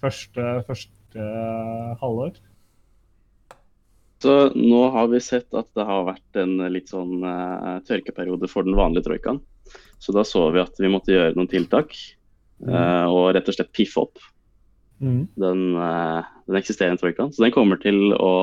første, 0.01 0.47
første 0.65 1.27
halvår? 2.01 2.41
Så 4.23 4.33
nå 4.55 4.81
har 4.95 5.09
vi 5.11 5.19
sett 5.21 5.53
at 5.53 5.67
det 5.75 5.85
har 5.85 6.07
vært 6.07 6.41
en 6.41 6.55
litt 6.73 6.89
sånn 6.89 7.21
eh, 7.27 7.77
tørkeperiode 7.85 8.49
for 8.49 8.65
den 8.65 8.77
vanlige 8.79 9.09
troikaen. 9.09 9.41
Så 10.01 10.15
da 10.15 10.23
så 10.25 10.47
vi 10.55 10.63
at 10.63 10.79
vi 10.79 10.89
måtte 10.91 11.13
gjøre 11.13 11.35
noen 11.37 11.51
tiltak. 11.51 11.93
Eh, 12.67 13.05
og 13.09 13.33
rett 13.35 13.49
og 13.49 13.57
slett 13.57 13.73
piffe 13.75 14.05
opp 14.05 14.21
Mm. 15.03 15.27
den, 15.35 15.75
uh, 15.75 16.23
den 16.47 16.59
eksisterende 16.59 17.01
troikaen. 17.01 17.33
Så 17.33 17.43
den 17.43 17.51
kommer 17.51 17.79
til 17.81 18.13
å 18.15 18.33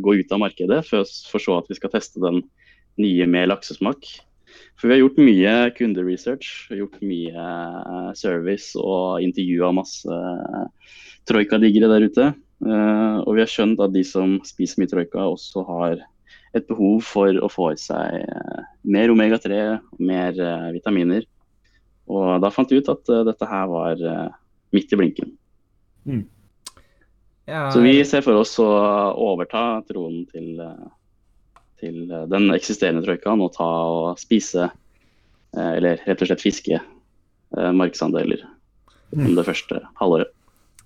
gå 0.00 0.14
ut 0.20 0.32
av 0.32 0.40
markedet, 0.40 0.80
for, 0.88 1.04
for 1.28 1.42
så 1.42 1.58
at 1.60 1.68
vi 1.68 1.76
skal 1.76 1.92
teste 1.92 2.22
den 2.22 2.40
nye 3.00 3.26
med 3.28 3.50
laksesmak. 3.50 4.08
For 4.80 4.88
vi 4.88 4.96
har 4.96 5.02
gjort 5.02 5.20
mye 5.20 5.54
kunderesearch, 5.76 6.48
gjort 6.72 6.96
mye 7.04 7.46
eh, 7.52 8.10
service 8.16 8.72
og 8.80 9.24
intervjua 9.24 9.72
masse 9.76 10.08
eh, 10.08 10.98
troikadiggere 11.28 11.92
der 11.92 12.08
ute. 12.08 12.32
Og 12.56 13.34
vi 13.36 13.42
har 13.42 13.50
skjønt 13.52 13.80
at 13.84 13.92
de 13.92 14.00
som 14.06 14.38
spiser 14.48 14.80
mye 14.80 14.88
troika, 14.88 15.26
også 15.28 15.60
har 15.68 15.98
et 16.56 16.64
behov 16.70 17.02
for 17.04 17.36
å 17.44 17.50
få 17.52 17.66
i 17.74 17.76
seg 17.76 18.22
mer 18.88 19.12
omega-3 19.12 19.58
og 19.74 20.00
mer 20.00 20.38
vitaminer. 20.72 21.26
Og 22.06 22.40
da 22.44 22.50
fant 22.54 22.70
vi 22.70 22.78
ut 22.78 22.88
at 22.92 23.08
eh, 23.10 23.24
dette 23.26 23.48
her 23.50 23.66
var 23.70 24.02
eh, 24.02 24.28
midt 24.76 24.92
i 24.94 24.98
blinken. 25.00 25.32
Ja, 27.46 27.70
Så 27.70 27.80
vi 27.82 27.98
ser 28.06 28.22
for 28.26 28.38
oss 28.40 28.56
å 28.62 28.66
overta 29.22 29.82
tronen 29.88 30.24
til, 30.30 30.60
eh, 30.62 31.60
til 31.82 32.04
eh, 32.10 32.26
den 32.30 32.50
eksisterende 32.54 33.04
troikaen 33.06 33.42
og 33.44 33.52
ta 33.54 33.66
og 33.90 34.18
spise, 34.22 34.68
eh, 35.56 35.72
eller 35.78 36.02
rett 36.06 36.22
og 36.22 36.30
slett 36.30 36.42
fiske, 36.42 36.78
eh, 37.56 37.72
markedsandeler 37.74 38.42
om 39.14 39.34
det 39.34 39.46
første 39.46 39.82
halvåret. 40.00 40.32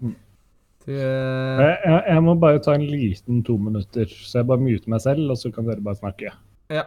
du, 0.01 0.93
eh, 0.93 1.61
Jeg, 1.61 1.77
jeg, 1.85 2.03
jeg 2.09 2.25
må 2.25 2.35
bare 2.41 2.61
ta 2.65 2.75
en 2.77 2.87
liten 2.89 3.43
to 3.45 3.57
minutter, 3.61 4.09
så 4.09 4.41
jeg 4.41 4.49
bare 4.49 4.65
muter 4.65 4.89
meg 4.89 5.01
selv, 5.05 5.31
og 5.31 5.37
så 5.41 5.53
kan 5.53 5.69
dere 5.69 5.85
bare 5.85 6.01
snakke. 6.01 6.33
Ja, 6.73 6.85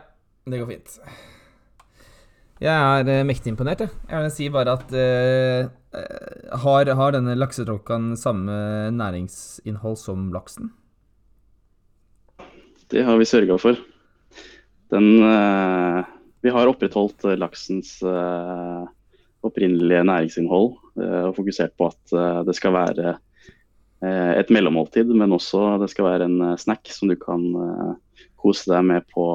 det 0.49 0.59
går 0.61 0.69
fint. 0.73 0.99
Jeg 2.61 2.73
er 2.73 3.09
eh, 3.09 3.25
mektig 3.25 3.51
imponert, 3.51 3.81
jeg. 3.81 3.89
Jeg 4.11 4.23
vil 4.23 4.33
si 4.35 4.51
bare 4.53 4.77
at 4.77 4.93
eh, 4.93 5.65
eh, 5.97 6.53
har, 6.63 6.91
har 6.99 7.15
denne 7.15 7.33
laksetråkaen 7.39 8.13
samme 8.19 8.53
næringsinnhold 8.93 9.97
som 9.99 10.29
laksen? 10.35 10.69
Det 12.93 13.01
har 13.07 13.17
vi 13.17 13.25
sørga 13.25 13.57
for. 13.57 13.79
Den, 14.93 15.23
eh, 15.25 16.03
vi 16.45 16.51
har 16.53 16.69
opprettholdt 16.69 17.25
eh, 17.25 17.39
laksens 17.41 17.95
eh, 18.05 18.83
opprinnelige 19.43 20.03
næringsinnhold 20.07 20.69
og 21.03 21.33
fokusert 21.35 21.73
på 21.75 21.89
at 21.89 22.13
det 22.47 22.53
skal 22.55 22.71
være 22.75 23.15
et 24.37 24.51
mellommåltid, 24.53 25.09
men 25.17 25.33
også 25.35 25.81
det 25.81 25.89
skal 25.91 26.05
være 26.05 26.27
en 26.29 26.53
snack 26.61 26.87
som 26.93 27.09
du 27.09 27.15
kan 27.19 27.41
kose 28.39 28.69
deg 28.69 28.85
med 28.87 29.09
på, 29.11 29.25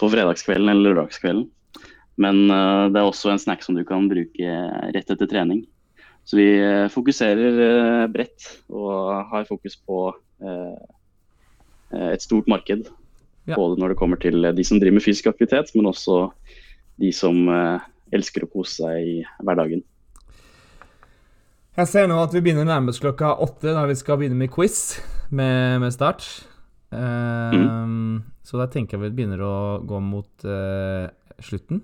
på 0.00 0.10
fredagskvelden 0.14 0.70
eller 0.72 0.94
lørdagskvelden. 0.94 1.50
Men 2.20 2.44
eh, 2.50 2.88
det 2.94 3.00
er 3.00 3.08
også 3.08 3.32
en 3.32 3.42
snack 3.42 3.64
som 3.64 3.76
du 3.76 3.84
kan 3.86 4.08
bruke 4.10 4.58
rett 4.94 5.10
etter 5.10 5.30
trening. 5.30 5.64
Så 6.24 6.38
vi 6.38 6.48
eh, 6.56 6.86
fokuserer 6.92 7.62
eh, 7.68 8.04
bredt 8.12 8.48
og 8.72 9.30
har 9.32 9.48
fokus 9.50 9.78
på 9.80 10.06
et 11.94 12.20
stort 12.20 12.48
marked. 12.50 12.88
Ja. 13.48 13.54
Både 13.54 13.78
når 13.80 13.92
det 13.92 13.96
kommer 13.96 14.18
til 14.20 14.44
de 14.52 14.64
som 14.66 14.80
driver 14.82 14.98
med 14.98 15.04
fysisk 15.04 15.28
aktivitet, 15.30 15.70
men 15.76 15.86
også 15.88 16.26
de 17.00 17.12
som 17.14 17.46
elsker 18.12 18.44
å 18.44 18.48
kose 18.50 18.82
seg 18.82 19.08
i 19.08 19.14
hverdagen. 19.46 19.80
Jeg 21.78 21.90
ser 21.90 22.10
nå 22.10 22.18
at 22.20 22.34
vi 22.34 22.42
begynner 22.44 22.66
nærmest 22.68 23.00
klokka 23.00 23.32
åtte, 23.40 23.72
da 23.72 23.86
vi 23.88 23.96
skal 23.96 24.18
begynne 24.20 24.36
med 24.42 24.52
quiz 24.52 24.98
med, 25.30 25.80
med 25.86 25.94
start. 25.94 26.26
Eh, 26.92 27.56
Så 28.44 28.60
da 28.60 28.68
tenker 28.68 28.98
jeg 28.98 29.06
vi 29.06 29.16
begynner 29.16 29.40
å 29.40 29.56
gå 29.88 29.98
mot 30.04 30.44
uh, 30.44 31.08
slutten. 31.40 31.80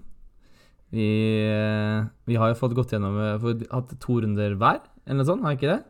Vi, 0.90 1.08
eh, 1.46 2.06
vi 2.26 2.38
har 2.40 2.50
jo 2.50 2.58
fått 2.58 2.74
gått 2.74 2.90
gjennom 2.94 3.14
Vi 3.14 3.52
har 3.52 3.60
hatt 3.76 3.92
to 4.02 4.18
runder 4.22 4.56
hver, 4.58 4.80
eller 5.06 5.20
noe 5.20 5.28
sånt, 5.28 5.44
har 5.46 5.54
vi 5.54 5.60
ikke 5.60 5.74
det? 5.76 5.82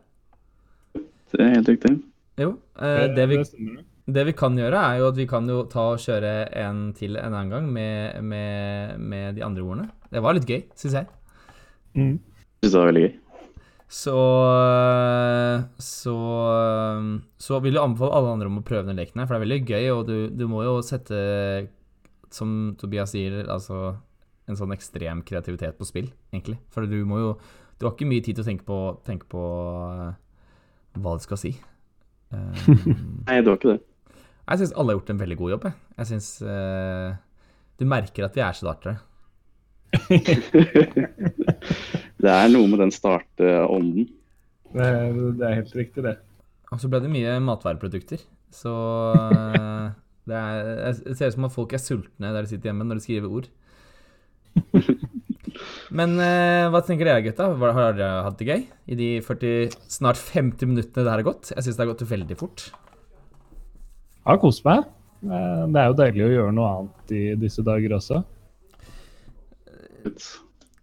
Det 1.31 1.41
er 1.41 1.55
helt 1.55 1.71
riktig. 1.71 1.93
Jo. 2.41 2.51
Eh, 2.77 3.07
det, 3.15 3.25
vi, 3.31 3.39
det 4.11 4.25
vi 4.29 4.35
kan 4.37 4.57
gjøre, 4.57 4.77
er 4.77 4.99
jo 5.01 5.07
at 5.09 5.17
vi 5.17 5.27
kan 5.29 5.47
jo 5.49 5.63
ta 5.71 5.87
og 5.95 6.03
kjøre 6.03 6.35
en 6.63 6.91
til 6.97 7.17
en 7.17 7.33
annen 7.33 7.53
gang 7.53 7.71
med, 7.71 8.21
med, 8.25 8.99
med 8.99 9.39
de 9.39 9.45
andre 9.45 9.65
ordene. 9.65 9.89
Det 10.11 10.21
var 10.23 10.37
litt 10.37 10.49
gøy, 10.49 10.61
syns 10.77 10.99
jeg. 10.99 11.09
Mm. 11.97 12.15
Syns 12.61 12.71
det 12.71 12.77
var 12.77 12.91
veldig 12.91 13.05
gøy. 13.07 13.17
Så 13.91 14.15
Så 15.83 16.15
Så 17.43 17.59
vil 17.59 17.75
jeg 17.75 17.83
anbefale 17.83 18.15
alle 18.15 18.35
andre 18.37 18.47
om 18.47 18.61
å 18.61 18.63
prøve 18.67 18.87
den 18.87 19.01
leken 19.01 19.19
her, 19.19 19.27
for 19.27 19.35
det 19.35 19.41
er 19.41 19.47
veldig 19.47 19.61
gøy, 19.65 19.89
og 19.95 20.05
du, 20.07 20.15
du 20.29 20.45
må 20.47 20.63
jo 20.63 20.77
sette, 20.85 21.17
som 22.31 22.75
Tobias 22.79 23.11
sier, 23.15 23.41
altså 23.51 23.97
en 24.51 24.59
sånn 24.59 24.75
ekstrem 24.75 25.21
kreativitet 25.27 25.77
på 25.79 25.87
spill, 25.87 26.09
egentlig. 26.33 26.57
For 26.73 26.89
du 26.89 26.99
må 27.07 27.21
jo 27.21 27.33
Du 27.81 27.87
har 27.87 27.95
ikke 27.95 28.05
mye 28.05 28.21
tid 28.21 28.37
til 28.37 28.43
å 28.43 28.45
tenke 28.45 28.65
på, 28.67 28.75
tenke 29.07 29.25
på 29.25 29.43
eh, 29.89 30.11
hva 31.01 31.15
du 31.17 31.23
skal 31.23 31.39
si. 31.41 31.49
Um, 32.29 32.53
Nei, 33.27 33.39
du 33.41 33.49
har 33.49 33.57
ikke 33.57 33.71
det. 33.71 33.81
jeg 34.51 34.61
syns 34.61 34.73
alle 34.75 34.93
har 34.93 34.99
gjort 34.99 35.09
en 35.09 35.21
veldig 35.23 35.37
god 35.39 35.53
jobb, 35.55 35.65
jeg. 35.65 35.79
Jeg 35.97 36.09
syns 36.11 36.27
uh, 36.45 37.17
Du 37.81 37.87
merker 37.89 38.27
at 38.27 38.37
vi 38.37 38.43
er 38.45 38.59
startere. 38.59 39.01
Det 42.21 42.29
er 42.29 42.51
noe 42.53 42.69
med 42.69 42.83
den 42.83 42.91
startånden. 42.93 44.09
Det, 44.71 44.89
det 45.39 45.47
er 45.47 45.57
helt 45.57 45.73
riktig, 45.75 46.03
det. 46.05 46.19
Og 46.71 46.79
så 46.79 46.89
ble 46.91 47.01
det 47.03 47.09
mye 47.11 47.39
matvareprodukter. 47.43 48.21
Så 48.53 48.73
uh, 49.15 49.89
det, 50.29 50.37
er, 50.37 50.99
det 51.07 51.17
ser 51.17 51.31
ut 51.31 51.39
som 51.39 51.49
at 51.49 51.55
folk 51.55 51.73
er 51.75 51.81
sultne 51.81 52.33
der 52.35 52.45
de 52.45 52.51
sitter 52.51 52.69
hjemme 52.69 52.85
når 52.87 53.01
de 53.01 53.05
skriver 53.07 53.33
ord. 53.39 53.49
Men 55.97 56.15
eh, 56.23 56.69
hva 56.71 56.81
tenker 56.85 57.07
dere, 57.07 57.23
gutta? 57.25 57.49
Har 57.59 57.95
dere 57.97 58.23
hatt 58.25 58.39
det 58.39 58.47
gøy 58.47 58.61
i 58.91 58.97
de 58.99 59.09
40, 59.25 59.75
snart 59.91 60.19
50 60.19 60.69
minuttene 60.71 61.03
det 61.03 61.11
her 61.11 61.19
har 61.19 61.27
gått? 61.27 61.51
Jeg 61.53 61.65
syns 61.65 61.77
det 61.77 61.83
har 61.85 61.91
gått 61.91 62.05
veldig 62.07 62.37
fort. 62.39 62.67
Jeg 64.21 64.29
har 64.29 64.39
kost 64.41 64.63
meg. 64.67 64.85
Eh, 65.25 65.63
Det 65.67 65.81
er 65.81 65.89
jo 65.89 65.97
deilig 65.99 66.27
å 66.27 66.31
gjøre 66.35 66.53
noe 66.55 66.69
annet 66.75 67.15
i 67.17 67.23
disse 67.41 67.65
dager 67.65 67.97
også. 67.97 68.21
Jeg 70.05 70.15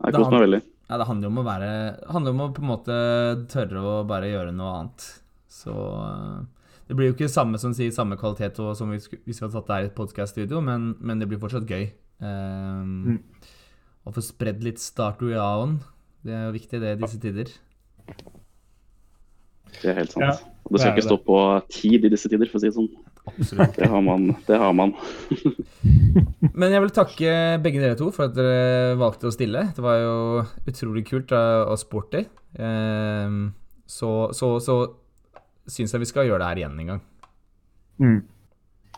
har 0.05 0.14
kost 0.14 0.35
meg 0.35 0.45
veldig. 0.45 0.61
Ja, 0.89 0.97
det 0.97 1.07
handler 1.09 1.29
jo 1.29 1.33
om 1.35 1.41
å 1.43 1.45
være 1.45 1.71
handler 2.14 2.33
om 2.33 2.45
å 2.47 2.53
på 2.57 2.62
en 2.64 2.71
måte 2.71 2.95
tørre 3.53 3.81
å 3.85 3.97
bare 4.09 4.31
gjøre 4.31 4.55
noe 4.57 4.77
annet. 4.79 5.09
Så 5.53 5.75
eh, 5.75 6.39
Det 6.89 6.97
blir 6.97 7.11
jo 7.11 7.16
ikke 7.16 7.29
samme 7.33 7.61
som 7.61 7.75
sier 7.77 7.93
samme 7.93 8.16
kvalitet 8.21 8.61
og, 8.64 8.73
som 8.79 8.93
hvis, 8.95 9.11
vi 9.11 9.37
hadde 9.37 9.53
tatt 9.53 9.66
det 9.69 9.75
her 9.75 9.89
i 9.89 9.91
et 9.91 9.99
podkast-studio, 9.99 10.62
men, 10.64 10.95
men 11.01 11.21
det 11.21 11.29
blir 11.29 11.41
fortsatt 11.43 11.69
gøy. 11.69 11.91
Um, 12.25 13.19
Å 14.09 14.14
få 14.16 14.24
spredd 14.24 14.62
litt 14.64 14.80
Start 14.80 15.20
Reaon. 15.24 15.78
Det 16.24 16.32
er 16.34 16.46
jo 16.48 16.54
viktig, 16.56 16.80
det, 16.80 16.94
i 16.96 17.00
disse 17.02 17.20
tider. 17.20 17.50
Det 19.82 19.90
er 19.92 19.98
helt 20.00 20.14
sant. 20.14 20.24
Ja, 20.24 20.32
Og 20.64 20.72
det 20.74 20.80
skal 20.80 20.94
det 20.94 20.96
ikke 20.96 21.09
stå 21.11 21.18
på 21.26 21.36
tid 21.72 22.06
i 22.09 22.11
disse 22.12 22.30
tider, 22.32 22.48
for 22.48 22.59
å 22.59 22.62
si 22.62 22.70
det 22.70 22.76
sånn. 22.78 22.88
Absolutt. 23.28 23.76
Det 23.76 23.88
har 23.92 24.02
man. 24.04 24.24
Det 24.48 24.59
har 24.59 24.72
man. 24.76 24.94
Men 26.59 26.72
jeg 26.72 26.82
vil 26.86 26.94
takke 26.96 27.34
begge 27.64 27.82
dere 27.84 27.98
to 28.00 28.09
for 28.14 28.30
at 28.30 28.36
dere 28.36 28.96
valgte 29.00 29.28
å 29.28 29.34
stille. 29.34 29.66
Det 29.76 29.84
var 29.84 30.00
jo 30.00 30.16
utrolig 30.72 31.04
kult 31.11 31.34
og 31.36 31.74
og 31.74 31.80
sporty. 31.80 32.24
Um, 32.56 33.52
så 33.88 34.30
så, 34.36 34.54
så 34.64 34.78
syns 35.68 35.92
jeg 35.92 36.00
vi 36.02 36.09
skal 36.09 36.28
gjøre 36.28 36.40
det 36.42 36.48
her 36.48 36.62
igjen 36.64 36.80
en 36.80 36.92
gang. 36.94 37.02
Mm. 38.00 38.18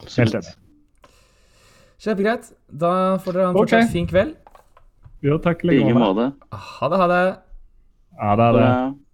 Helt 0.07 0.39
enig. 0.39 0.55
Kjempegreit. 2.01 2.53
Da 2.71 2.93
får 3.21 3.35
dere 3.37 3.49
ha 3.49 3.51
en 3.51 3.59
Ok. 3.59 3.67
fortsatt 3.67 3.93
fin 3.93 4.07
kveld. 4.09 4.37
Jo, 5.23 5.37
takk 5.43 5.65
i 5.65 5.71
like 5.71 5.95
måte. 5.97 6.31
Ha 6.53 6.89
det, 6.89 7.01
ha 7.01 7.07
det. 7.11 7.25
Ha 8.21 8.37
det 8.41 8.51
det. 8.57 8.65
Ha 8.65 8.75
det. 8.89 9.10